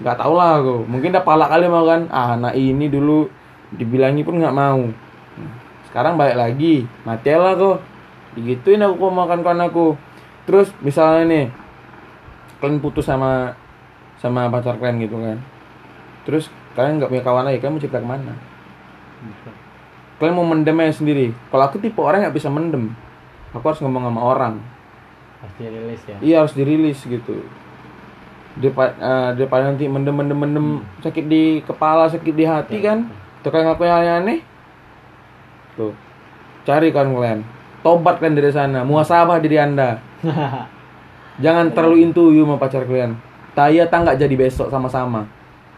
nggak 0.00 0.16
tahu 0.22 0.32
lah 0.38 0.62
aku. 0.62 0.76
Mungkin 0.86 1.10
udah 1.10 1.24
pala 1.24 1.50
kali 1.50 1.66
mau 1.66 1.82
kan 1.82 2.06
ah 2.14 2.38
anak 2.38 2.54
ini 2.54 2.86
dulu 2.86 3.26
dibilangi 3.74 4.22
pun 4.22 4.38
nggak 4.38 4.54
mau. 4.54 4.86
Sekarang 5.90 6.14
balik 6.14 6.36
lagi 6.38 6.86
mati 7.02 7.32
lah 7.32 7.56
kok 7.56 7.95
digituin 8.36 8.84
aku 8.84 8.94
kok 9.00 9.14
makan 9.16 9.58
aku. 9.64 9.96
Terus 10.46 10.70
misalnya 10.84 11.24
nih 11.26 11.44
kalian 12.60 12.78
putus 12.78 13.08
sama 13.08 13.56
sama 14.20 14.52
pacar 14.52 14.76
kalian 14.78 15.02
gitu 15.02 15.16
kan. 15.18 15.38
Terus 16.28 16.52
kalian 16.76 17.00
nggak 17.00 17.10
punya 17.10 17.24
kawan 17.24 17.44
lagi 17.48 17.58
kalian 17.58 17.74
mau 17.74 17.82
cerita 17.82 17.98
ke 17.98 18.08
mana? 18.08 18.34
Kalian 20.20 20.34
mau 20.36 20.46
mendem 20.48 20.76
aja 20.80 21.00
sendiri. 21.00 21.32
Kalau 21.52 21.64
aku 21.64 21.76
tipe 21.80 22.00
orang 22.00 22.24
nggak 22.24 22.36
bisa 22.36 22.52
mendem. 22.52 22.92
Aku 23.56 23.64
harus 23.64 23.80
ngomong 23.80 24.08
sama 24.08 24.20
orang. 24.20 24.54
Pasti 25.40 25.62
rilis 25.68 26.02
ya? 26.04 26.16
Iya 26.20 26.36
harus 26.44 26.54
dirilis 26.56 26.98
gitu. 27.04 27.44
Daripada, 28.56 28.92
eh, 28.96 29.28
daripada 29.36 29.68
nanti 29.68 29.84
mendem 29.84 30.16
mendem 30.16 30.38
mendem 30.38 30.66
sakit 31.04 31.24
di 31.28 31.60
kepala 31.64 32.08
sakit 32.08 32.34
di 32.34 32.44
hati 32.48 32.80
kan. 32.80 33.08
Tuh 33.44 33.52
kayak 33.52 33.76
ngakuin 33.76 33.92
yang 33.92 34.24
aneh. 34.24 34.40
Tuh. 35.76 35.92
Cari 36.64 36.88
kan 36.90 37.12
kalian. 37.12 37.55
Tobat 37.80 38.16
kan 38.16 38.32
dari 38.32 38.48
sana. 38.48 38.82
Muasabah 38.82 39.38
diri 39.38 39.56
anda. 39.56 40.00
Jangan 41.44 41.72
terlalu 41.72 42.02
into 42.02 42.32
you 42.32 42.44
sama 42.44 42.56
pacar 42.56 42.84
kalian. 42.84 43.16
Taya 43.52 43.84
tangga 43.86 44.12
jadi 44.12 44.32
besok 44.32 44.68
sama-sama. 44.68 45.24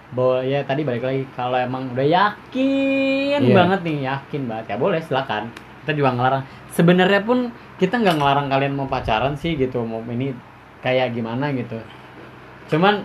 bahwa 0.09 0.41
ya 0.41 0.65
tadi 0.65 0.89
balik 0.89 1.05
lagi 1.05 1.29
kalau 1.37 1.53
emang 1.53 1.93
udah 1.93 2.01
yakin 2.01 3.45
Iya. 3.45 3.53
banget 3.53 3.81
nih 3.85 4.09
yakin 4.09 4.49
banget 4.49 4.65
ya 4.73 4.77
boleh 4.81 5.05
silakan 5.05 5.53
kita 5.85 5.93
juga 5.93 6.17
ngelarang 6.17 6.43
sebenarnya 6.73 7.21
pun 7.21 7.53
kita 7.77 8.01
nggak 8.01 8.17
ngelarang 8.17 8.49
kalian 8.49 8.73
mau 8.73 8.89
pacaran 8.89 9.37
sih 9.37 9.53
gitu 9.53 9.85
mau 9.85 10.01
ini 10.09 10.33
kayak 10.81 11.13
gimana 11.13 11.53
gitu 11.53 11.77
cuman 12.73 13.05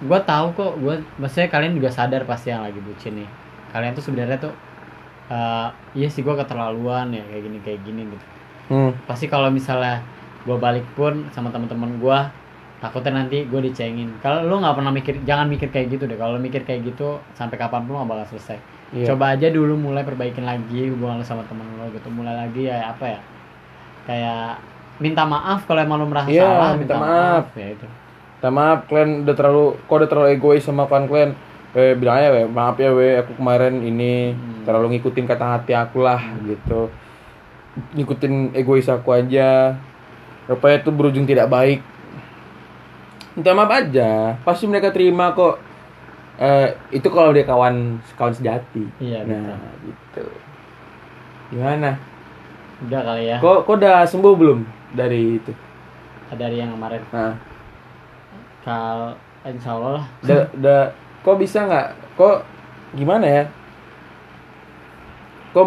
gue 0.00 0.20
tahu 0.22 0.46
kok 0.54 0.72
gue 0.78 1.02
maksudnya 1.18 1.50
kalian 1.50 1.74
juga 1.74 1.90
sadar 1.90 2.22
pasti 2.22 2.54
yang 2.54 2.62
lagi 2.62 2.78
bucin 2.78 3.26
nih 3.26 3.28
kalian 3.74 3.90
tuh 3.90 4.04
sebenarnya 4.06 4.38
tuh 4.38 4.54
eh, 5.30 5.68
iya 5.94 6.08
sih 6.08 6.20
gue 6.20 6.34
keterlaluan 6.34 7.10
ya 7.10 7.22
kayak 7.24 7.42
gini 7.42 7.58
kayak 7.60 7.80
gini 7.82 8.02
gitu 8.06 8.26
Hmm. 8.66 8.94
pasti 9.02 9.26
kalau 9.26 9.50
misalnya 9.50 9.98
gue 10.40 10.54
balik 10.54 10.86
pun 10.94 11.26
sama 11.30 11.50
teman-teman 11.50 11.90
gue 11.96 12.18
takutnya 12.78 13.18
nanti 13.18 13.42
gue 13.42 13.60
dicengin 13.60 14.14
kalau 14.18 14.40
lu 14.42 14.56
nggak 14.56 14.72
pernah 14.72 14.88
mikir 14.88 15.14
jangan 15.22 15.46
mikir 15.46 15.68
kayak 15.68 15.90
gitu 15.90 16.06
deh 16.06 16.14
kalau 16.14 16.38
mikir 16.38 16.62
kayak 16.62 16.86
gitu 16.86 17.18
sampai 17.34 17.58
kapan 17.58 17.82
pun 17.82 17.98
nggak 17.98 18.08
bakal 18.08 18.26
selesai 18.30 18.62
Iya. 18.90 19.10
coba 19.10 19.34
aja 19.34 19.46
dulu 19.46 19.74
mulai 19.76 20.02
perbaikin 20.02 20.42
lagi 20.42 20.86
hubungan 20.86 21.18
lu 21.18 21.24
sama 21.24 21.42
temen 21.46 21.62
lu 21.62 21.90
gitu 21.90 22.10
mulai 22.10 22.34
lagi 22.36 22.66
ya 22.66 22.90
apa 22.90 23.04
ya 23.08 23.20
kayak 24.02 24.58
minta 24.98 25.22
maaf 25.24 25.64
kalau 25.64 25.80
emang 25.80 25.98
lu 25.98 26.06
merasa 26.06 26.28
Iya, 26.28 26.42
salah 26.44 26.70
minta 26.74 26.94
maaf. 26.96 27.44
ya 27.54 27.68
itu 27.70 27.86
Minta 28.38 28.48
maaf 28.50 28.78
kalian 28.86 29.10
udah 29.26 29.34
terlalu 29.34 29.64
kok 29.78 29.94
udah 29.94 30.08
terlalu 30.08 30.28
egois 30.32 30.62
sama 30.62 30.86
kawan 30.86 31.04
kalian. 31.06 31.30
Eh 31.70 31.94
bilang 31.94 32.18
aja 32.18 32.28
weh, 32.30 32.46
maaf 32.46 32.74
ya 32.76 32.90
weh, 32.90 33.14
aku 33.14 33.34
kemarin 33.34 33.78
ini 33.78 34.34
Hmm. 34.34 34.62
terlalu 34.62 34.96
ngikutin 34.96 35.24
kata 35.24 35.46
hati 35.56 35.72
aku 35.72 36.00
lah 36.00 36.18
gitu. 36.42 36.90
Ngikutin 37.94 38.52
egois 38.52 38.86
aku 38.86 39.10
aja. 39.10 39.78
Rupanya 40.44 40.82
itu 40.82 40.90
berujung 40.90 41.24
tidak 41.24 41.46
baik. 41.46 41.78
Minta 43.32 43.54
maaf 43.54 43.70
aja, 43.70 44.34
pasti 44.42 44.66
mereka 44.66 44.90
terima 44.90 45.30
kok. 45.30 45.62
Eh 46.36 46.74
itu 46.90 47.06
kalau 47.06 47.30
dia 47.30 47.44
kawan 47.44 48.02
kawan 48.16 48.32
sejati. 48.32 48.82
iya 48.98 49.22
Nah, 49.22 49.54
betul 49.78 49.86
gitu. 49.86 50.24
Gimana? 51.50 51.98
udah 52.80 53.00
kali 53.04 53.28
ya 53.28 53.36
Kok 53.36 53.68
kok 53.68 53.76
udah 53.76 54.08
sembuh 54.08 54.34
belum 54.34 54.64
dari 54.90 55.36
itu? 55.36 55.52
dari 56.32 56.56
yang 56.56 56.72
kemarin 56.72 57.02
Nah, 57.10 57.36
kal 58.60 59.12
insya 59.44 59.74
Allah 59.74 60.00
lah 60.00 60.04
udah, 60.22 60.42
udah 60.56 60.80
kok 61.20 61.36
bisa 61.36 61.58
nggak? 61.62 61.86
Kok 62.14 62.36
gimana 62.92 63.26
ya? 63.26 63.44
Kok 65.50 65.66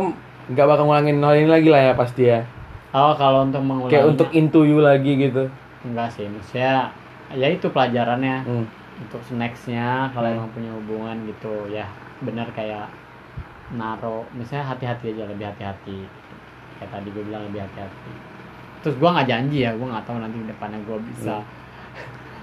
nggak 0.49 0.65
bakal 0.65 0.83
ngulangin 0.85 1.19
hal 1.19 1.35
ini 1.35 1.49
lagi 1.49 1.67
lah 1.67 1.81
ya 1.81 1.93
pasti 1.93 2.23
ya. 2.25 2.41
oh 2.93 3.15
kalau 3.15 3.41
untuk 3.43 3.57
mengulangi 3.59 3.89
Kayak 3.91 4.05
untuk 4.07 4.29
into 4.31 4.61
you 4.61 4.77
lagi 4.77 5.17
gitu. 5.17 5.49
enggak 5.81 6.07
sih 6.07 6.29
maksudnya 6.29 6.93
ya 7.33 7.47
itu 7.49 7.65
pelajarannya 7.67 8.45
Hmm. 8.45 8.65
untuk 9.01 9.17
nextnya 9.33 10.13
kalau 10.13 10.29
Hmm. 10.29 10.37
emang 10.37 10.49
punya 10.53 10.71
hubungan 10.71 11.17
gitu 11.25 11.49
ya 11.67 11.89
benar 12.21 12.45
kayak 12.53 12.85
naro 13.73 14.29
misalnya 14.31 14.69
hati-hati 14.69 15.09
aja 15.09 15.25
lebih 15.25 15.41
hati-hati 15.43 16.05
kayak 16.77 16.91
tadi 16.91 17.07
gue 17.09 17.23
bilang 17.25 17.41
lebih 17.43 17.65
hati-hati 17.65 18.11
terus 18.79 18.95
gue 18.95 19.09
nggak 19.09 19.27
janji 19.27 19.57
ya 19.59 19.73
gue 19.73 19.83
nggak 19.83 20.05
tahu 20.05 20.17
nanti 20.19 20.37
depannya 20.45 20.77
gue 20.79 20.97
bisa 21.09 21.41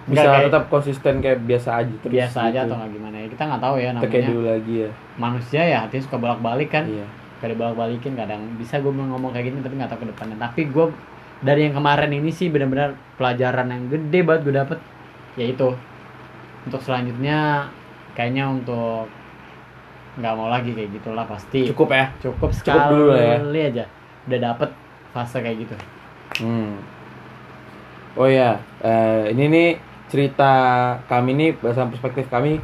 Bisa 0.02 0.24
kayak 0.24 0.44
tetap 0.48 0.64
konsisten 0.66 1.14
kayak 1.18 1.38
biasa 1.42 1.70
aja 1.76 1.94
terus. 1.98 2.12
biasa 2.12 2.38
aja 2.42 2.50
gitu. 2.56 2.66
atau 2.66 2.76
nggak 2.76 2.90
gimana 2.92 3.16
ya 3.16 3.26
kita 3.28 3.42
nggak 3.44 3.62
tahu 3.62 3.74
ya 3.74 3.88
Kita 3.88 4.00
kayak 4.00 4.10
namanya 4.10 4.28
dulu 4.28 4.42
lagi 4.46 4.74
ya. 4.74 4.90
manusia 5.16 5.62
ya 5.62 5.78
hatinya 5.82 6.02
suka 6.02 6.16
bolak-balik 6.16 6.68
kan 6.68 6.84
Iya. 6.84 7.06
kadang 7.38 7.58
bolak-balikin 7.58 8.12
kadang 8.14 8.40
bisa 8.56 8.74
gue 8.76 8.90
ngomong 8.90 9.30
kayak 9.30 9.46
gini 9.46 9.58
tapi 9.60 9.74
nggak 9.74 9.90
tahu 9.90 10.00
ke 10.00 10.08
depannya 10.08 10.36
tapi 10.38 10.60
gue 10.66 10.86
dari 11.40 11.60
yang 11.62 11.74
kemarin 11.74 12.10
ini 12.10 12.30
sih 12.30 12.48
benar-benar 12.48 12.90
pelajaran 13.14 13.66
yang 13.66 13.82
gede 13.86 14.20
banget 14.20 14.40
gue 14.42 14.54
dapet 14.56 14.78
yaitu 15.34 15.68
untuk 16.62 16.80
selanjutnya 16.80 17.64
kayaknya 18.12 18.44
untuk 18.46 19.08
nggak 20.12 20.34
mau 20.34 20.48
lagi 20.48 20.70
kayak 20.70 20.90
gitulah 20.92 21.24
pasti 21.24 21.64
Cukup 21.66 21.88
ya. 21.90 22.12
cukup 22.18 22.50
Cukup 22.50 22.50
sekali 22.52 22.88
dulu 22.90 23.08
lah 23.10 23.40
ya. 23.40 23.66
aja 23.66 23.84
udah 24.26 24.38
dapet 24.42 24.70
fase 25.10 25.38
kayak 25.38 25.58
gitu 25.60 25.76
Hmm. 26.40 26.78
Oh 28.12 28.24
ya, 28.24 28.54
eh, 28.80 29.30
ini 29.30 29.44
nih 29.46 29.68
cerita 30.10 30.52
kami 31.06 31.30
nih 31.32 31.50
berdasarkan 31.54 31.90
perspektif 31.90 32.26
kami 32.26 32.58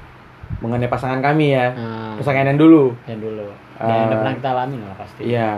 mengenai 0.59 0.86
pasangan 0.86 1.18
kami 1.18 1.55
ya. 1.55 1.70
nah, 1.72 2.14
Pasangan 2.18 2.44
yang 2.44 2.59
dulu. 2.59 2.94
yang 3.07 3.18
dulu 3.18 3.47
ya, 3.47 3.57
yang 3.80 4.07
udah 4.07 4.18
pernah 4.20 4.34
kita 4.34 4.49
alami 4.51 4.76
lah 4.78 4.97
pasti 4.97 5.20
Iya. 5.24 5.51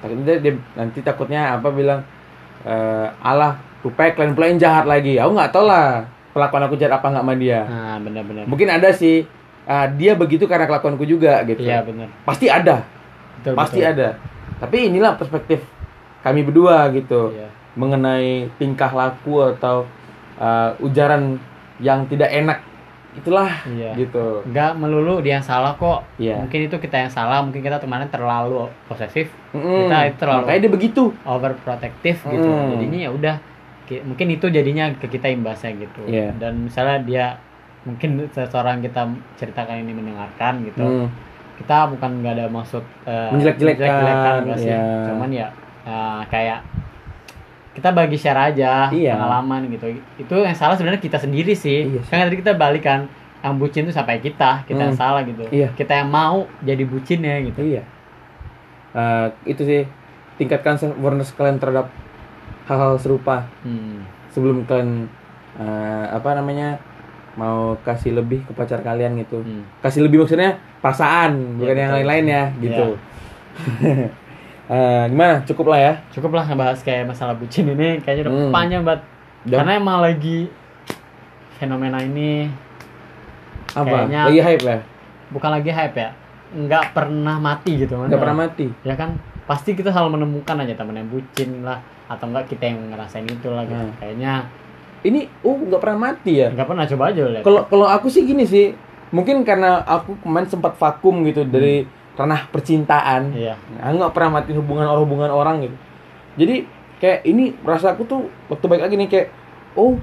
Takutnya 0.00 0.34
dia, 0.36 0.52
nanti 0.74 0.98
takutnya 1.00 1.40
apa 1.56 1.68
bilang 1.68 2.00
eh 2.62 3.06
Allah 3.20 3.56
rupanya 3.80 4.12
kalian 4.14 4.32
pula 4.32 4.46
yang 4.46 4.56
jahat 4.58 4.84
lagi. 4.84 5.16
Aku 5.16 5.32
nggak 5.32 5.50
tahu 5.50 5.64
lah 5.64 6.04
kelakuan 6.30 6.62
aku 6.62 6.76
jahat 6.76 6.94
apa 6.94 7.06
nggak 7.08 7.24
sama 7.24 7.34
dia. 7.34 7.60
nah 7.64 7.96
benar-benar 7.98 8.44
Mungkin 8.46 8.68
ada 8.70 8.88
sih 8.90 9.24
eh, 9.62 9.86
dia 9.96 10.12
begitu 10.14 10.44
karena 10.44 10.64
kelakuanku 10.64 11.04
juga 11.04 11.40
gitu. 11.44 11.60
iya 11.60 11.80
benar 11.80 12.08
Pasti 12.22 12.46
ada, 12.46 12.84
betul 13.36 13.52
pasti 13.56 13.80
betul. 13.80 13.92
ada. 13.92 14.08
Tapi 14.56 14.76
inilah 14.88 15.16
perspektif 15.16 15.60
kami 16.20 16.44
berdua 16.44 16.88
gitu 16.90 17.32
iya 17.32 17.48
mengenai 17.70 18.50
tingkah 18.58 18.90
laku 18.90 19.46
atau 19.46 19.86
eh, 20.40 20.70
ujaran 20.80 21.36
yang 21.78 22.04
tidak 22.06 22.28
enak. 22.28 22.58
Itulah 23.10 23.50
iya 23.66 23.90
gitu. 23.92 24.38
nggak 24.46 24.70
melulu 24.76 25.18
dia 25.18 25.34
yang 25.34 25.42
salah 25.42 25.74
kok 25.74 26.06
Iya. 26.14 26.38
mungkin 26.38 26.60
itu 26.64 26.76
kita 26.76 26.96
yang 26.96 27.10
salah 27.10 27.42
mungkin 27.42 27.58
kita 27.58 27.76
kemarin 27.76 28.06
terlalu 28.06 28.70
posesif 28.86 29.26
Mm-mm. 29.50 29.90
Kita 29.90 30.14
terlalu- 30.16 30.46
Makanya 30.46 30.60
dia 30.60 30.72
begitu. 30.72 31.02
overprotective 31.24 32.22
gitu 32.24 32.46
Hmm. 32.46 32.70
jadinya 32.70 32.98
ya 33.00 33.10
udah 33.10 33.34
ki- 33.84 34.06
mungkin 34.06 34.26
itu 34.30 34.46
jadinya 34.46 34.94
ke 34.94 35.10
kita 35.10 35.26
imbasnya 35.26 35.74
gitu 35.76 36.06
Iya. 36.06 36.38
dan 36.38 36.70
misalnya 36.70 37.02
dia 37.02 37.24
mungkin 37.82 38.30
seseorang 38.30 38.78
kita 38.78 39.02
ceritakan 39.34 39.80
ini 39.80 39.90
mendengarkan 39.90 40.62
gitu 40.62 40.78
Hmm. 40.78 41.06
kita 41.58 41.90
bukan 41.90 42.22
nggak 42.22 42.32
ada 42.32 42.46
maksud 42.46 42.84
eh, 43.04 43.28
Menjelek-jelekan, 43.28 43.90
menjelek-jelekan, 43.90 44.36
nggak 44.46 44.58
sih 44.60 44.70
iya. 44.70 44.82
cuman 45.04 45.30
ya 45.34 45.46
eh, 45.82 46.20
kayak 46.30 46.58
kita 47.70 47.88
bagi 47.90 48.14
share 48.14 48.50
aja 48.50 48.90
Iya. 48.90 49.14
pengalaman 49.14 49.70
gitu 49.70 49.86
itu 50.16 50.34
yang 50.36 50.52
salah 50.52 50.74
sebenarnya 50.74 50.98
kita 50.98 51.16
sendiri 51.16 51.54
sih 51.54 51.86
Iya 51.86 52.00
sih. 52.00 52.10
kan 52.10 52.26
tadi 52.26 52.38
kita 52.38 52.52
balikan 52.52 53.06
yang 53.40 53.56
bucin 53.56 53.84
tuh 53.84 53.94
sampai 53.94 54.18
kita 54.18 54.64
kita 54.64 54.80
yang 54.82 54.92
Hmm. 54.92 55.00
salah 55.00 55.22
gitu 55.22 55.46
Iya. 55.46 55.70
kita 55.72 55.92
yang 55.96 56.08
mau 56.08 56.44
jadi 56.60 56.82
bucin 56.82 57.20
ya 57.20 57.38
gitu 57.40 57.62
Iya. 57.64 57.82
Eh, 58.90 59.26
itu 59.46 59.62
sih 59.62 59.82
tingkatkan 60.34 60.74
awareness 60.94 61.30
kalian 61.30 61.56
terhadap 61.56 61.88
hal-hal 62.66 62.96
serupa 62.96 63.46
Hmm. 63.60 64.02
sebelum 64.28 64.64
kalian 64.64 65.06
eh, 65.52 66.06
apa 66.08 66.30
namanya 66.32 66.78
mau 67.32 67.78
kasih 67.80 68.12
lebih 68.12 68.42
ke 68.42 68.52
pacar 68.52 68.80
kalian 68.80 69.14
gitu. 69.16 69.38
Hmm. 69.38 69.62
Kasih 69.80 70.02
lebih 70.02 70.20
maksudnya 70.20 70.58
perasaan 70.78 71.56
bukan 71.56 71.70
Iya, 71.70 71.80
yang 71.80 71.90
betul. 71.90 71.98
lain-lain 72.02 72.26
ya 72.26 72.44
gitu. 72.58 72.86
Eh, 74.70 75.02
gimana? 75.08 75.42
Cukup 75.42 75.66
lah 75.66 75.80
ya. 75.80 75.92
cukup 76.10 76.30
lah 76.30 76.46
ngebahas 76.46 76.78
kayak 76.78 77.02
masalah 77.04 77.34
bucin 77.34 77.66
ini 77.66 77.98
kayaknya 77.98 78.22
udah 78.24 78.34
Hmm. 78.38 78.52
panjang 78.52 78.82
banget 78.82 79.02
karena 79.42 79.72
emang 79.74 79.98
lagi 79.98 80.46
fenomena 81.56 81.98
ini 81.98 82.46
Apa? 83.72 84.06
kayaknya- 84.06 84.26
Lagi 84.26 84.40
hype 84.40 84.64
ya? 84.64 84.78
bukan 85.28 85.50
lagi 85.52 85.70
hype 85.70 85.96
ya 85.96 86.10
nggak 86.52 86.84
pernah 86.90 87.36
mati 87.36 87.72
gitu 87.78 87.94
Nggak 87.96 88.14
pernah 88.16 88.38
mati. 88.40 88.66
ya 88.80 88.94
kan 88.94 89.14
pasti 89.44 89.70
kita 89.72 89.88
selalu 89.88 90.18
menemukan 90.18 90.54
aja 90.56 90.74
temen 90.74 90.94
yang 90.96 91.06
bucin 91.08 91.62
lah 91.62 91.78
atau 92.06 92.26
enggak 92.26 92.46
kita 92.48 92.66
yang 92.66 92.78
ngerasain 92.88 93.22
itu 93.24 93.48
lah 93.48 93.62
gitu 93.64 93.78
Hmm. 93.80 93.94
kayaknya 93.96 94.34
Ini 95.00 95.20
oh 95.40 95.56
nggak 95.56 95.80
pernah 95.80 95.98
mati 96.04 96.32
ya? 96.36 96.48
nggak 96.48 96.68
pernah 96.68 96.84
coba 96.84 97.04
aja 97.08 97.22
lihat 97.24 97.42
Kalau 97.42 97.64
kalau 97.64 97.86
aku 97.86 98.06
sih 98.06 98.22
gini 98.22 98.44
sih, 98.44 98.76
mungkin 99.10 99.42
karena 99.42 99.80
aku 99.80 100.14
kemarin 100.20 100.46
sempat 100.46 100.76
vakum 100.76 101.24
gitu 101.24 101.40
dari 101.42 101.88
ranah 102.14 102.48
percintaan. 102.48 103.32
iya 103.32 103.54
Nah, 103.76 103.90
nggak 103.90 104.12
pernah 104.12 104.40
matiin 104.40 104.58
hubungan 104.58 104.86
orang 104.86 105.02
hubungan 105.04 105.30
orang 105.30 105.56
gitu. 105.64 105.76
Jadi 106.36 106.56
kayak 107.00 107.20
ini 107.24 107.56
rasaku 107.64 108.04
tuh 108.04 108.20
waktu 108.46 108.64
baik 108.66 108.82
lagi 108.84 108.94
nih 108.96 109.08
kayak 109.08 109.26
oh 109.74 109.96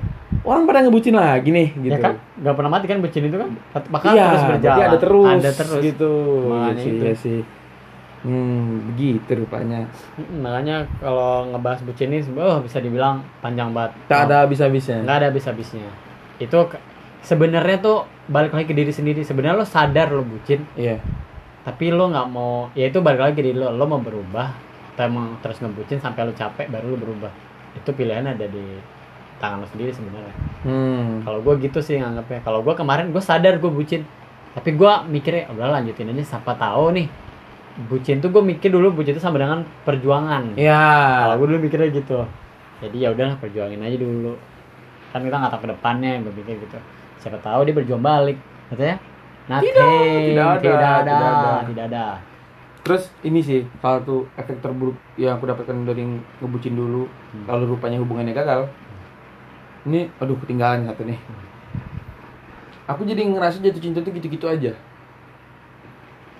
orang 0.44 0.66
pada 0.66 0.82
ngebucin 0.82 1.14
lagi 1.14 1.50
nih 1.54 1.68
gitu. 1.78 1.94
ya 1.94 2.00
kan 2.02 2.14
nggak 2.42 2.56
pernah 2.58 2.72
mati 2.74 2.86
kan 2.90 2.98
bucin 3.00 3.24
itu 3.28 3.38
kan 3.38 3.50
bakal 3.88 4.12
iya, 4.12 4.34
terus 4.34 4.44
berjalan 4.50 4.80
ada 4.82 4.98
terus, 4.98 5.28
ada 5.30 5.52
terus 5.54 5.82
gitu. 5.84 6.12
Makanya 6.50 6.74
Iya 6.74 6.82
sih, 6.82 6.90
itu. 6.92 7.04
iya 7.06 7.16
sih. 7.16 7.40
Hmm, 8.26 8.82
begitu 8.92 9.30
rupanya. 9.38 9.86
Mm, 10.18 10.42
makanya 10.42 10.78
kalau 11.00 11.48
ngebahas 11.48 11.80
bucin 11.86 12.10
ini 12.10 12.26
oh, 12.34 12.60
bisa 12.66 12.82
dibilang 12.82 13.22
panjang 13.40 13.70
banget 13.72 13.94
Tak 14.10 14.28
ada 14.28 14.44
habis-habisnya. 14.44 15.06
nggak 15.06 15.18
ada 15.22 15.28
habis-habisnya 15.30 15.86
itu 16.38 16.58
sebenarnya 17.22 17.78
tuh 17.78 17.98
balik 18.26 18.54
lagi 18.54 18.70
ke 18.70 18.76
diri 18.78 18.90
sendiri 18.90 19.22
sebenarnya 19.22 19.58
lo 19.58 19.66
sadar 19.66 20.10
lo 20.10 20.22
bucin 20.22 20.66
Iya. 20.74 20.98
Tapi 21.68 21.92
lo 21.92 22.08
nggak 22.08 22.28
mau 22.32 22.72
ya 22.80 22.88
itu 22.88 23.04
balik 23.04 23.20
lagi 23.20 23.44
diri 23.44 23.60
lo 23.60 23.76
lo 23.76 23.84
mau 23.84 24.00
berubah 24.00 24.56
atau 24.96 25.04
emang 25.04 25.36
terus 25.44 25.60
ngebucin 25.60 26.00
sampai 26.00 26.24
lo 26.24 26.32
capek 26.32 26.72
baru 26.72 26.96
lo 26.96 26.98
berubah. 26.98 27.30
Itu 27.76 27.92
pilihan 27.92 28.24
ada 28.24 28.48
di 28.48 28.80
tangan 29.44 29.62
lo 29.62 29.68
sendiri 29.68 29.92
sebenarnya. 29.92 30.36
Hmm. 30.64 31.22
kalau 31.28 31.44
gue 31.44 31.60
gitu 31.68 31.84
sih 31.84 32.00
nganggapnya. 32.00 32.40
Kalau 32.48 32.64
gue 32.64 32.72
kemarin 32.72 33.12
gue 33.12 33.20
sadar 33.20 33.60
gue 33.60 33.68
bucin. 33.68 34.08
Tapi 34.56 34.80
gue 34.80 34.92
mikirnya 35.12 35.52
udah 35.52 35.76
lanjutin 35.76 36.08
aja 36.16 36.40
siapa 36.40 36.56
tahu 36.56 36.96
nih. 36.96 37.08
Bucin 37.92 38.24
tuh 38.24 38.32
gue 38.32 38.42
mikir 38.42 38.72
dulu 38.72 38.96
bucin 38.96 39.14
itu 39.14 39.22
sama 39.22 39.36
dengan 39.36 39.68
perjuangan. 39.84 40.56
Iya. 40.56 40.82
kalau 41.28 41.36
gue 41.44 41.48
dulu 41.52 41.60
mikirnya 41.68 41.92
gitu. 41.92 42.24
Jadi 42.80 42.98
ya 43.04 43.12
udahlah 43.12 43.36
perjuangin 43.44 43.84
aja 43.84 43.98
dulu. 44.00 44.40
Kan 45.12 45.20
kita 45.20 45.36
nggak 45.36 45.52
tahu 45.52 45.62
ke 45.68 45.70
depannya 45.76 46.24
gue 46.24 46.32
pikir 46.32 46.64
gitu. 46.64 46.80
Siapa 47.20 47.44
tahu 47.44 47.68
dia 47.68 47.76
berjuang 47.76 48.00
balik 48.00 48.40
katanya 48.72 48.98
Nothing, 49.48 49.72
tidak 49.72 49.88
ada, 50.46 50.60
tidak 50.60 50.78
ada, 50.78 51.00
tidak 51.00 51.24
ada. 51.24 51.52
tidak 51.66 51.86
ada. 51.88 52.06
Terus 52.84 53.04
ini 53.22 53.40
sih 53.40 53.62
salah 53.80 54.00
satu 54.00 54.28
efek 54.34 54.60
terburuk 54.60 54.96
yang 55.16 55.36
aku 55.36 55.44
dapatkan 55.46 55.76
dari 55.84 56.04
ngebucin 56.40 56.72
dulu, 56.72 57.04
Hmm. 57.08 57.44
lalu 57.46 57.64
rupanya 57.70 57.98
hubungannya 57.98 58.32
gagal. 58.32 58.68
Ini, 59.84 60.12
aduh 60.18 60.36
ketinggalan 60.38 60.84
satu 60.86 61.04
nih. 61.04 61.20
Aku 62.88 63.04
jadi 63.04 63.24
ngerasa 63.24 63.60
jatuh 63.60 63.80
cinta 63.80 64.00
tuh 64.00 64.12
gitu-gitu 64.12 64.48
aja. 64.48 64.72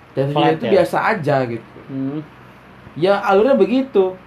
jatuh 0.08 0.32
cinta 0.32 0.50
itu 0.50 0.64
ya? 0.64 0.72
biasa 0.74 0.96
aja 1.06 1.36
gitu 1.46 1.68
Hmm. 1.86 2.20
ya 2.92 3.22
alurnya 3.22 3.54
begitu 3.54 4.18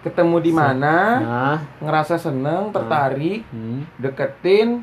ketemu 0.00 0.36
di 0.40 0.50
mana 0.50 0.96
Nah. 1.20 1.58
ngerasa 1.78 2.16
seneng 2.16 2.68
tertarik 2.70 3.44
Hmm. 3.46 3.86
deketin 3.96 4.82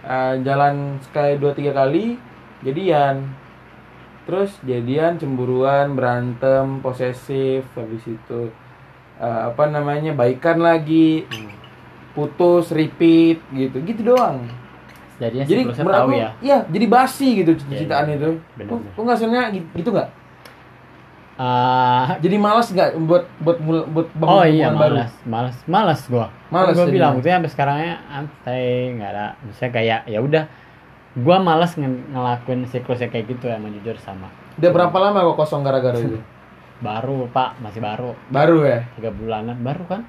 eh, 0.00 0.34
jalan 0.40 0.94
sekali 1.00 1.36
dua 1.36 1.52
tiga 1.52 1.74
kali 1.74 2.16
jadian 2.60 3.24
terus 4.24 4.54
jadian 4.62 5.16
cemburuan 5.16 5.96
berantem 5.96 6.78
posesif 6.80 7.64
habis 7.74 8.04
itu 8.04 8.52
eh, 9.18 9.40
apa 9.48 9.66
namanya 9.66 10.12
baikan 10.12 10.60
lagi 10.60 11.24
Hmm. 11.26 11.50
putus 12.10 12.68
repeat 12.70 13.38
gitu 13.50 13.80
gitu 13.80 14.14
doang 14.14 14.44
Jadinya 15.20 15.44
jadi 15.44 15.62
tahu 15.68 16.10
ya. 16.16 16.30
iya 16.40 16.58
jadi 16.66 16.86
basi 16.88 17.44
gitu 17.44 17.52
cintaan 17.60 18.08
iya, 18.08 18.16
itu 18.16 18.30
benar, 18.56 18.68
Kok 18.72 18.78
benar. 18.80 18.92
kok 18.96 19.02
nggak 19.04 19.18
senangnya 19.18 19.44
gitu, 19.52 19.66
gitu 19.76 19.90
nggak 19.92 20.10
Ah, 21.40 22.20
jadi 22.20 22.36
malas 22.36 22.68
nggak 22.68 23.00
buat 23.08 23.24
buat 23.40 23.56
buat 23.64 24.08
bangun 24.12 24.28
oh 24.28 24.44
iya 24.44 24.68
malas, 24.68 25.08
malas, 25.24 25.56
malas 25.64 26.00
gua. 26.04 26.28
Malas 26.52 26.76
gua 26.76 26.84
bilang 26.84 27.16
itu 27.16 27.32
sampai 27.32 27.48
sekarangnya 27.48 27.94
santai, 28.12 28.92
nggak 28.92 29.08
ada. 29.08 29.26
Misalnya 29.48 29.72
kayak 29.72 30.00
ya 30.04 30.18
udah, 30.20 30.44
gua 31.12 31.36
malas 31.38 31.74
nge- 31.74 32.06
ngelakuin 32.08 32.66
siklusnya 32.66 33.08
kayak 33.08 33.26
gitu 33.28 33.46
ya, 33.46 33.58
jujur 33.58 33.96
sama. 33.98 34.30
udah 34.56 34.70
berapa 34.70 34.96
lama 34.96 35.26
kok 35.26 35.36
kosong 35.38 35.62
gara-gara 35.62 35.96
itu 35.96 36.20
Baru 36.80 37.28
pak, 37.28 37.60
masih 37.60 37.78
baru, 37.78 38.16
baru 38.28 38.64
ya 38.64 38.80
tiga 38.94 39.10
bulanan, 39.10 39.58
baru 39.60 39.84
kan? 39.84 40.00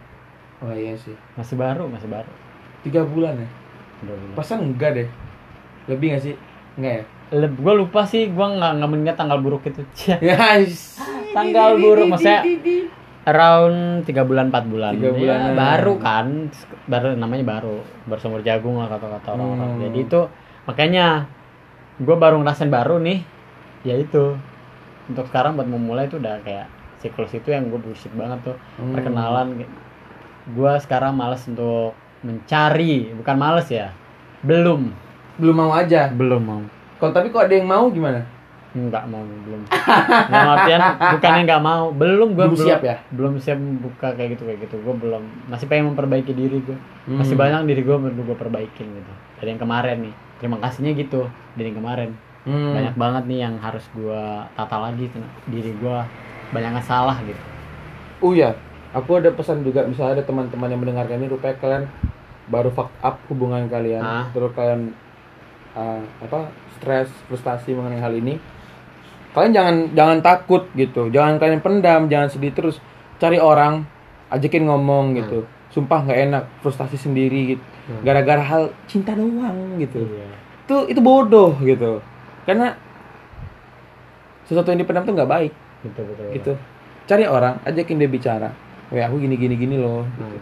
oh 0.62 0.72
iya 0.72 0.96
sih 0.96 1.12
Masih 1.36 1.58
baru, 1.58 1.84
masih 1.86 2.08
baru. 2.08 2.32
tiga 2.82 3.02
bulan 3.04 3.36
ya 3.36 3.50
Tiga 4.00 4.14
bulan. 4.16 4.34
Pasan 4.34 4.60
enggak 4.64 4.92
deh. 4.96 5.10
Lebih 5.86 6.16
gak 6.16 6.24
sih? 6.24 6.36
Enggak 6.74 6.94
ya? 6.94 7.04
Leb, 7.38 7.54
gua 7.58 7.74
lupa 7.76 8.02
sih, 8.04 8.30
gua 8.30 8.50
nggak 8.50 8.72
nggak 8.78 8.90
mengingat 8.90 9.16
tanggal 9.16 9.38
buruk 9.38 9.62
itu. 9.64 9.82
Cia. 9.98 10.18
Guys. 10.18 10.98
Tanggal 11.32 11.78
buruk 11.78 12.08
maksudnya 12.08 12.42
around 13.22 14.02
tiga 14.04 14.26
bulan 14.26 14.50
empat 14.50 14.66
bulan. 14.66 14.98
Tiga 14.98 15.10
Ya, 15.10 15.14
bulanan. 15.14 15.54
baru 15.54 15.94
kan, 15.98 16.26
baru 16.88 17.14
namanya 17.14 17.46
baru, 17.48 17.78
bersumur 18.06 18.42
jagung 18.42 18.80
lah 18.80 18.90
kata-kata 18.90 19.28
orang-orang. 19.32 19.70
Hmm. 19.72 19.82
Jadi 19.86 20.00
itu 20.02 20.22
makanya 20.64 21.26
gue 21.98 22.16
baru 22.16 22.38
ngerasain 22.38 22.68
baru 22.68 22.98
nih, 22.98 23.22
ya 23.82 23.96
itu 23.96 24.38
untuk 25.06 25.26
sekarang 25.28 25.54
buat 25.54 25.66
memulai 25.66 26.06
itu 26.06 26.18
udah 26.18 26.42
kayak 26.42 26.66
siklus 26.98 27.32
itu 27.32 27.50
yang 27.50 27.68
gue 27.68 27.78
bullshit 27.78 28.14
banget 28.14 28.42
tuh 28.44 28.58
Hmm. 28.78 28.94
perkenalan. 28.94 29.66
Gue 30.48 30.74
sekarang 30.80 31.14
males 31.14 31.46
untuk 31.46 31.94
mencari, 32.22 33.14
bukan 33.14 33.36
males 33.36 33.68
ya, 33.68 33.94
belum, 34.42 34.90
Belum 35.38 35.56
mau 35.56 35.72
aja. 35.72 36.10
belum 36.10 36.42
mau. 36.42 36.62
Kalau 36.98 37.12
tapi 37.12 37.30
kok 37.30 37.42
ada 37.42 37.54
yang 37.54 37.66
mau 37.66 37.90
gimana? 37.90 38.22
Enggak 38.72 39.04
mau 39.04 39.20
belum. 39.20 39.68
Nggak 40.30 40.48
artian 40.56 40.82
bukannya 41.12 41.42
nggak 41.44 41.62
mau, 41.62 41.84
belum 41.92 42.30
gue 42.34 42.46
Belum 42.48 42.56
siap 42.56 42.82
ya? 42.82 42.96
Belum 43.10 43.34
siap 43.36 43.58
buka 43.58 44.14
kayak 44.14 44.38
gitu 44.38 44.46
kayak 44.46 44.60
gitu. 44.64 44.76
Gue 44.80 44.96
belum 44.96 45.24
masih 45.50 45.66
pengen 45.66 45.92
memperbaiki 45.92 46.32
diri 46.32 46.62
gue. 46.62 46.78
Masih 47.06 47.36
Hmm. 47.36 47.42
banyak 47.42 47.62
diri 47.68 47.82
gue 47.82 47.98
perlu 48.00 48.22
gue 48.24 48.38
perbaikin 48.38 48.88
gitu. 48.88 49.12
Dari 49.38 49.50
yang 49.50 49.60
kemarin 49.60 49.98
nih. 50.08 50.16
Terima 50.42 50.58
kasihnya 50.58 50.98
gitu 50.98 51.30
dari 51.54 51.70
kemarin. 51.70 52.18
Hmm. 52.42 52.74
Banyak 52.74 52.98
banget 52.98 53.24
nih 53.30 53.40
yang 53.46 53.56
harus 53.62 53.86
gue 53.94 54.24
tata 54.58 54.78
lagi 54.82 55.06
diri 55.46 55.72
gue. 55.78 55.98
Banyak 56.50 56.82
yang 56.82 56.82
salah 56.82 57.22
gitu. 57.22 57.38
Oh 58.22 58.34
iya, 58.34 58.58
aku 58.92 59.22
ada 59.22 59.30
pesan 59.30 59.62
juga 59.62 59.86
misalnya 59.86 60.22
ada 60.22 60.26
teman-teman 60.26 60.68
yang 60.70 60.82
mendengarkan 60.82 61.22
ini 61.22 61.30
rupanya 61.30 61.58
kalian 61.62 61.84
baru 62.52 62.70
fuck 62.74 62.92
up 63.00 63.22
hubungan 63.32 63.70
kalian, 63.72 64.04
Ah. 64.04 64.26
terus 64.36 64.52
kalian 64.52 64.92
uh, 65.78 66.02
apa 66.20 66.52
stres, 66.78 67.08
frustasi 67.32 67.72
mengenai 67.72 68.02
hal 68.04 68.12
ini. 68.12 68.36
Kalian 69.32 69.54
jangan 69.56 69.76
jangan 69.96 70.18
takut 70.20 70.68
gitu, 70.76 71.08
jangan 71.08 71.40
kalian 71.40 71.64
pendam, 71.64 72.12
jangan 72.12 72.28
sedih 72.28 72.52
terus. 72.52 72.84
Cari 73.22 73.40
orang, 73.40 73.86
ajakin 74.28 74.68
ngomong 74.68 75.16
gitu. 75.16 75.48
Sumpah 75.72 76.04
nggak 76.04 76.20
enak, 76.28 76.44
frustasi 76.60 77.00
sendiri 77.00 77.56
gitu. 77.56 77.64
Hmm. 77.82 78.02
Gara-gara 78.06 78.40
hal 78.40 78.64
cinta 78.86 79.12
doang 79.14 79.78
gitu. 79.78 80.06
Iya. 80.06 80.28
itu 80.62 80.78
itu 80.88 81.02
bodoh 81.02 81.52
gitu 81.60 82.00
karena 82.46 82.78
sesuatu 84.46 84.70
yang 84.70 84.80
dipendam 84.80 85.04
tuh 85.04 85.14
nggak 85.14 85.28
baik 85.28 85.54
Betul 85.84 86.04
betul. 86.14 86.28
gitu 86.32 86.52
cari 87.04 87.26
orang 87.26 87.60
ajakin 87.64 87.98
dia 87.98 88.08
bicara 88.08 88.50
Weh 88.88 89.00
aku 89.00 89.20
gini 89.20 89.36
gini 89.36 89.56
gini 89.56 89.76
loh 89.76 90.04
Hmm. 90.16 90.40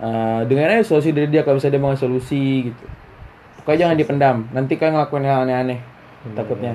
Eh, 0.00 0.40
dengan 0.48 0.68
aja 0.68 0.80
solusi 0.80 1.12
dari 1.12 1.28
dia 1.28 1.40
kalau 1.40 1.56
bisa 1.56 1.68
dia 1.68 1.76
mau 1.76 1.92
solusi 1.92 2.68
gitu 2.68 2.84
pokoknya 3.60 3.78
jangan 3.86 3.96
dipendam 3.96 4.36
nanti 4.50 4.72
kalian 4.74 4.96
ngelakuin 4.96 5.24
hal 5.24 5.44
aneh-aneh 5.44 5.80
Bener, 6.24 6.34
takutnya 6.34 6.72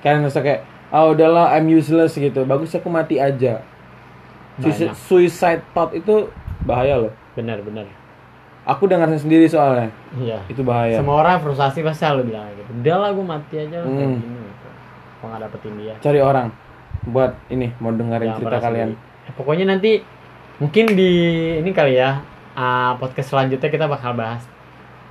kalian 0.00 0.24
merasa 0.24 0.40
kayak 0.40 0.60
ah 0.88 1.04
udahlah 1.06 1.52
I'm 1.52 1.68
useless 1.68 2.12
gitu 2.12 2.44
bagus 2.44 2.72
aku 2.72 2.88
mati 2.88 3.16
aja 3.16 3.60
Suicide, 4.56 4.88
Banyak. 4.88 4.96
suicide 4.96 5.62
thought 5.72 5.92
itu 5.92 6.32
bahaya 6.64 6.96
loh 6.98 7.12
Bener 7.32 7.60
bener. 7.60 7.84
Aku 8.66 8.84
udah 8.84 8.98
ngerasain 8.98 9.22
sendiri 9.22 9.46
soalnya 9.46 9.88
Iya. 10.12 10.42
itu 10.46 10.60
bahaya 10.60 10.98
Semua 10.98 11.16
orang 11.18 11.38
frustasi 11.38 11.80
pasti 11.80 12.02
selalu 12.02 12.22
bilang 12.28 12.50
gitu. 12.50 12.70
Udah 12.74 12.96
lah 12.98 13.10
gue 13.10 13.24
mati 13.24 13.54
aja 13.56 13.76
lah 13.78 13.86
kayak 13.86 14.02
Hmm. 14.04 14.18
gini 14.18 14.38
gitu. 14.42 14.68
Kok 15.16 15.24
nggak 15.24 15.40
dapetin 15.40 15.74
dia. 15.76 15.94
cari 15.96 16.20
orang 16.20 16.46
buat 17.04 17.32
ini 17.46 17.66
mau 17.78 17.90
dengerin 17.90 18.26
Jangan 18.26 18.36
cerita 18.36 18.48
pernah 18.50 18.62
kalian. 18.66 18.88
Eh, 19.22 19.32
pokoknya 19.32 19.64
nanti 19.68 19.90
mungkin 20.56 20.84
di 20.90 21.10
ini 21.56 21.70
kali 21.70 21.94
ya 21.94 22.18
ah, 22.52 22.96
podcast 22.96 23.28
selanjutnya 23.28 23.68
kita 23.68 23.86
bakal 23.86 24.12
bahas 24.12 24.42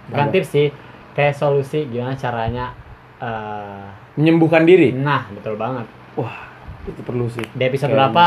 bukan 0.05 0.27
tips 0.29 0.49
sih 0.49 0.67
kayak 1.13 1.31
solusi 1.31 1.85
gimana 1.85 2.13
caranya 2.13 2.73
eh, 3.17 3.85
menyembuhkan 4.15 4.63
diri 4.63 4.91
nah 4.91 5.29
betul 5.29 5.55
banget 5.55 5.85
Wah, 6.13 6.47
itu 6.83 6.99
perlu 6.99 7.27
sih. 7.27 7.43
di 7.45 7.61
episode 7.61 7.87
Kayaknya. 7.87 8.09
berapa 8.09 8.25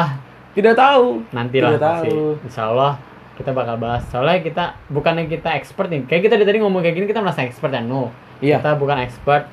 Tidak 0.50 0.74
tahu. 0.74 1.04
nanti 1.30 1.56
lah 1.58 1.70
Tidak 1.70 1.82
tahu. 1.82 2.16
insya 2.40 2.62
Allah 2.66 2.92
kita 3.38 3.50
bakal 3.50 3.78
bahas 3.78 4.02
soalnya 4.04 4.42
kita 4.42 4.64
bukannya 4.88 5.24
kita 5.26 5.54
expert 5.54 5.86
nih 5.86 6.02
kayak 6.04 6.22
kita 6.24 6.34
dari 6.34 6.44
tadi 6.44 6.58
ngomong 6.58 6.80
kayak 6.80 6.94
gini 6.94 7.06
kita 7.06 7.20
merasa 7.20 7.40
expert 7.40 7.70
ya 7.70 7.80
no 7.80 8.10
Iya. 8.38 8.58
kita 8.58 8.74
bukan 8.74 8.98
expert 8.98 9.46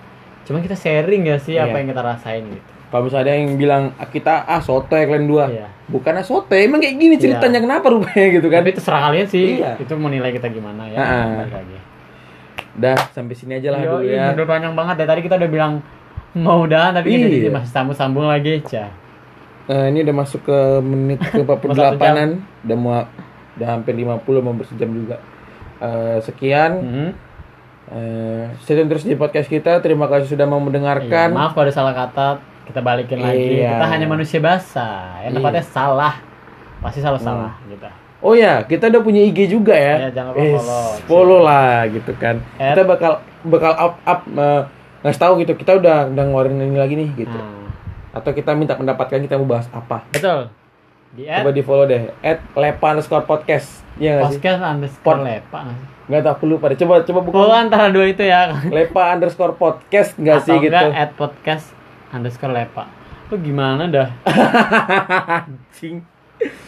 cuma 0.43 0.57
kita 0.59 0.73
sharing 0.73 1.23
ya 1.23 1.37
sih 1.37 1.55
apa 1.55 1.69
Iya. 1.71 1.77
yang 1.79 1.87
kita 1.87 2.01
rasain 2.03 2.43
gitu 2.47 2.65
Kalau 2.85 3.01
misalnya 3.03 3.25
ada 3.25 3.33
yang 3.35 3.49
bilang 3.55 3.83
"Ah, 3.95 4.07
kita 4.07 4.45
ah 4.45 4.61
sotoy 4.61 5.03
kalian 5.03 5.25
dua. 5.25 5.45
Iya. 5.47 5.67
Bukannya 5.85 6.21
sotoy, 6.21 6.63
emang 6.63 6.79
kayak 6.79 6.95
gini 6.95 7.15
ceritanya 7.17 7.59
kenapa 7.59 7.89
rupanya 7.89 8.27
gitu 8.31 8.47
kan? 8.47 8.61
tapi 8.61 8.71
itu 8.71 8.79
serah 8.79 9.01
kalian 9.05 9.27
sih 9.27 9.59
Iya. 9.59 9.71
itu 9.77 9.93
mau 9.93 10.07
nilai 10.07 10.31
kita 10.31 10.47
gimana 10.47 10.85
ya 10.85 10.97
lagi 11.45 11.77
Udah 12.75 12.95
sampai 13.09 13.33
sini 13.33 13.55
aja 13.55 13.69
lah 13.69 13.79
Yo, 13.79 13.99
dulu 13.99 14.05
ya. 14.05 14.31
udah 14.31 14.45
panjang 14.45 14.73
banget 14.73 14.95
dari 14.97 15.07
tadi 15.07 15.21
kita 15.23 15.35
udah 15.35 15.49
bilang 15.49 15.73
mau 16.35 16.63
udah 16.63 16.91
tapi 16.91 17.07
kita 17.09 17.27
Iya. 17.27 17.51
masih 17.51 17.69
sambung-sambung 17.69 18.25
lagi 18.25 18.59
cah 18.61 18.89
Eh, 19.65 19.85
ini 19.89 20.05
udah 20.05 20.15
masuk 20.15 20.45
ke 20.45 20.57
menit 20.79 21.17
ke 21.19 21.41
48-an. 21.41 22.37
Udah 22.63 22.77
mau 22.77 23.01
udah 23.55 23.67
hampir 23.69 23.93
50 23.93 24.15
mau 24.39 24.53
bersejam 24.53 24.89
juga. 24.89 25.17
Eh, 25.77 26.17
sekian. 26.21 26.71
Hmm. 26.77 27.09
Eh, 27.85 28.43
stay 28.59 28.73
tune 28.73 28.89
terus 28.89 29.03
di 29.03 29.13
podcast 29.13 29.45
kita. 29.45 29.77
Terima 29.77 30.07
kasih 30.07 30.25
sudah 30.27 30.43
mau 30.43 30.57
Iya, 30.57 30.65
mendengarkan. 30.65 31.27
maaf 31.31 31.53
kalau 31.53 31.65
ada 31.65 31.73
salah 31.73 31.93
kata 31.93 32.41
kita 32.65 32.81
balikin 32.81 33.21
lagi 33.21 33.61
Iya. 33.61 33.77
kita 33.77 33.85
hanya 33.87 34.07
manusia 34.07 34.41
basah 34.41 35.21
ya 35.21 35.29
Iya. 35.29 35.37
tepatnya 35.37 35.61
salah 35.61 36.17
pasti 36.81 36.97
selalu 36.97 37.21
salah 37.21 37.53
gitu 37.65 37.85
Oh 38.19 38.33
ya, 38.33 38.65
kita 38.65 38.89
udah 38.89 39.05
punya 39.05 39.21
IG 39.21 39.45
juga 39.47 39.77
ya. 39.77 40.09
Ya, 40.09 40.09
jangan 40.09 40.33
lupa 40.33 40.41
Eh, 40.41 40.57
follow. 40.57 40.87
follow 41.05 41.39
lah 41.45 41.85
gitu 41.85 42.09
kan. 42.17 42.41
At- 42.57 42.73
Kita 42.73 42.81
bakal 42.83 43.11
bakal 43.45 43.71
up 43.71 43.93
up 44.01 44.19
eh, 44.25 44.61
ngasih 44.99 45.21
tahu 45.21 45.33
gitu. 45.45 45.53
Kita 45.53 45.77
udah 45.77 46.09
udah 46.09 46.23
ngeluarin 46.25 46.57
ini 46.57 46.73
lagi 46.73 46.97
nih 46.97 47.09
gitu. 47.15 47.37
Nah, 47.37 47.69
Atau 48.11 48.33
kita 48.33 48.57
minta 48.57 48.73
pendapat 48.73 49.05
kalian 49.05 49.29
kita 49.29 49.37
mau 49.37 49.45
bahas 49.45 49.69
apa. 49.69 50.01
betul 50.09 50.49
di 51.13 51.23
Coba 51.23 51.45
add 51.45 51.53
di 51.53 51.61
follow 51.61 51.85
deh. 51.85 52.09
At 52.19 52.41
lepa 52.51 52.85
underscore 52.91 53.23
podcast. 53.23 53.85
Iya 53.95 54.17
nggak 54.17 54.25
sih? 54.27 54.39
podcast 54.39 54.59
underscore 54.61 55.03
Pod- 55.15 55.23
lepa 55.23 55.59
nggak 56.05 56.21
tahu 56.21 56.33
aku 56.33 56.45
lupa 56.47 56.65
deh. 56.69 56.77
Coba 56.77 57.01
coba 57.01 57.19
buka. 57.21 57.35
Oh, 57.35 57.49
antara 57.49 57.89
dua 57.89 58.05
itu 58.05 58.21
ya 58.21 58.53
Lepa 58.75 59.09
underscore 59.11 59.53
podcast 59.53 60.13
nggak 60.15 60.37
Atau 60.37 60.47
sih 60.47 60.55
gitu. 60.59 60.69
enggak 60.69 60.93
at 60.95 61.11
podcast 61.13 61.65
underscore 62.09 62.51
lepa 62.51 62.85
lu 63.25 63.41
gimana 63.41 63.89
dah 63.89 64.09
Anjing. 65.41 66.05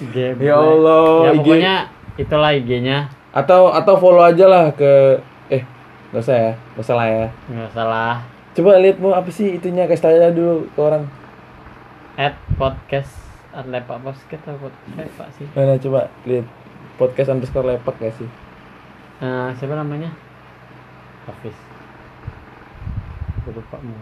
Ya 0.09 0.55
Allah, 0.55 1.05
ya 1.23 1.31
IG. 1.31 1.37
pokoknya 1.37 1.75
itulah 2.15 2.49
IG-nya 2.51 2.97
Atau 3.29 3.69
atau 3.69 3.93
follow 3.93 4.23
aja 4.23 4.47
lah 4.47 4.71
ke 4.71 5.21
eh 5.47 5.61
nggak 6.09 6.17
usah 6.19 6.33
ya, 6.33 6.51
nggak 6.73 6.81
usah 6.81 6.95
lah 6.95 7.05
ya. 7.05 7.25
nggak 7.45 7.71
salah 7.71 8.15
Coba 8.51 8.81
lihat 8.81 8.97
mau 8.97 9.13
apa 9.13 9.29
sih 9.29 9.53
itunya 9.53 9.85
kasih 9.85 10.09
aja 10.09 10.33
dulu 10.33 10.65
ke 10.65 10.79
orang. 10.79 11.05
at 12.15 12.33
podcast 12.57 13.13
at 13.57 13.65
lepa 13.65 13.97
podcast 13.97 14.45
atau 14.45 14.69
podcast 14.69 14.93
lepa 14.93 15.25
sih 15.33 15.47
Mana 15.57 15.81
coba 15.81 16.13
lihat 16.29 16.45
podcast 17.01 17.33
underscore 17.33 17.77
lepak 17.77 17.97
gak 17.97 18.13
sih? 18.17 18.29
Nah, 19.21 19.53
siapa 19.57 19.73
namanya 19.73 20.13
Hafiz 21.25 21.57
lupa 23.47 23.79
mau 23.79 23.95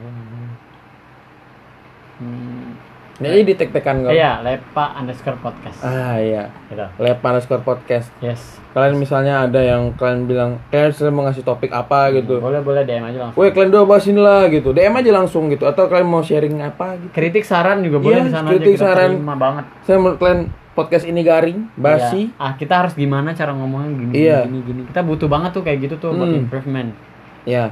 hmm. 2.18 2.95
Jadi 3.16 3.40
di 3.42 3.54
tek-tekan 3.56 4.04
kok. 4.04 4.12
Iya, 4.12 4.44
lepa 4.44 4.92
underscore 4.94 5.40
podcast. 5.40 5.80
Ah 5.80 6.20
iya. 6.20 6.52
Gitu. 6.68 6.84
Lepa 7.00 7.26
underscore 7.26 7.64
podcast. 7.64 8.12
Yes. 8.20 8.60
Kalian 8.72 9.00
misalnya 9.00 9.48
ada 9.48 9.56
yang 9.58 9.96
kalian 9.96 10.28
bilang, 10.28 10.52
kalian 10.68 10.92
sering 10.92 11.16
mau 11.16 11.24
ngasih 11.24 11.42
topik 11.42 11.72
apa 11.72 12.12
gitu. 12.12 12.38
Boleh 12.38 12.60
boleh 12.60 12.84
DM 12.84 13.04
aja 13.06 13.20
langsung. 13.24 13.40
Woi 13.40 13.50
kalian 13.50 13.72
dua 13.72 13.84
bahas 13.86 14.04
ini 14.04 14.20
lah 14.20 14.48
gitu. 14.48 14.70
DM 14.70 14.92
aja 14.92 15.12
langsung 15.14 15.48
gitu. 15.48 15.64
Atau 15.64 15.88
kalian 15.88 16.04
mau 16.06 16.20
sharing 16.20 16.60
apa 16.60 16.98
gitu. 16.98 17.12
Kritik 17.12 17.44
saran 17.44 17.80
juga 17.82 18.04
boleh 18.04 18.20
Iya, 18.20 18.24
di 18.24 18.32
sana 18.34 18.48
kritik, 18.52 18.68
aja 18.68 18.76
kita 18.76 18.84
saran. 18.86 19.10
terima 19.16 19.36
banget. 19.36 19.66
Saya 19.82 19.96
menurut 19.96 20.18
kalian 20.18 20.42
podcast 20.76 21.06
ini 21.08 21.22
garing, 21.24 21.60
basi. 21.74 22.22
Iya. 22.28 22.36
Ah, 22.38 22.52
kita 22.54 22.74
harus 22.78 22.94
gimana 22.94 23.32
cara 23.32 23.56
ngomongnya 23.56 23.96
gini 23.96 24.12
Iya. 24.14 24.40
gini 24.44 24.60
gini. 24.62 24.82
Kita 24.86 25.02
butuh 25.02 25.32
banget 25.32 25.56
tuh 25.56 25.64
kayak 25.64 25.80
gitu 25.82 25.96
tuh 25.98 26.12
buat 26.12 26.28
Hmm. 26.28 26.44
improvement. 26.44 26.92
Ya, 27.44 27.72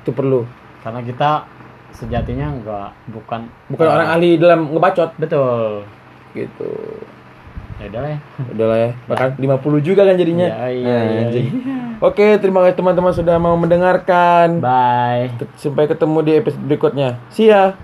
itu 0.00 0.14
perlu. 0.14 0.46
Karena 0.80 1.02
kita 1.02 1.50
sejatinya 1.94 2.50
enggak 2.50 2.90
bukan 3.08 3.46
Bukan 3.70 3.86
orang 3.86 4.08
ahli 4.10 4.36
dalam 4.36 4.70
ngebacot 4.74 5.14
Betul. 5.16 5.86
gitu. 6.34 6.70
Ya 7.82 7.90
udah 7.90 8.00
lah 8.06 8.10
ya. 8.14 8.18
Udah 8.54 8.66
lah 8.70 8.78
ya. 8.78 8.90
Bahkan 9.10 9.28
50 9.38 9.82
juga 9.82 10.02
kan 10.06 10.14
jadinya. 10.14 10.46
Iya, 10.46 10.66
iya, 10.70 10.94
Nah, 10.94 11.02
iya, 11.10 11.20
anjing. 11.26 11.46
Oke, 11.98 12.26
terima 12.38 12.62
kasih 12.62 12.78
teman-teman 12.78 13.12
sudah 13.14 13.36
mau 13.42 13.58
mendengarkan. 13.58 14.62
Bye. 14.62 15.34
Sampai 15.58 15.90
ketemu 15.90 16.18
di 16.22 16.32
episode 16.38 16.62
berikutnya. 16.66 17.18
See 17.34 17.50
ya. 17.50 17.74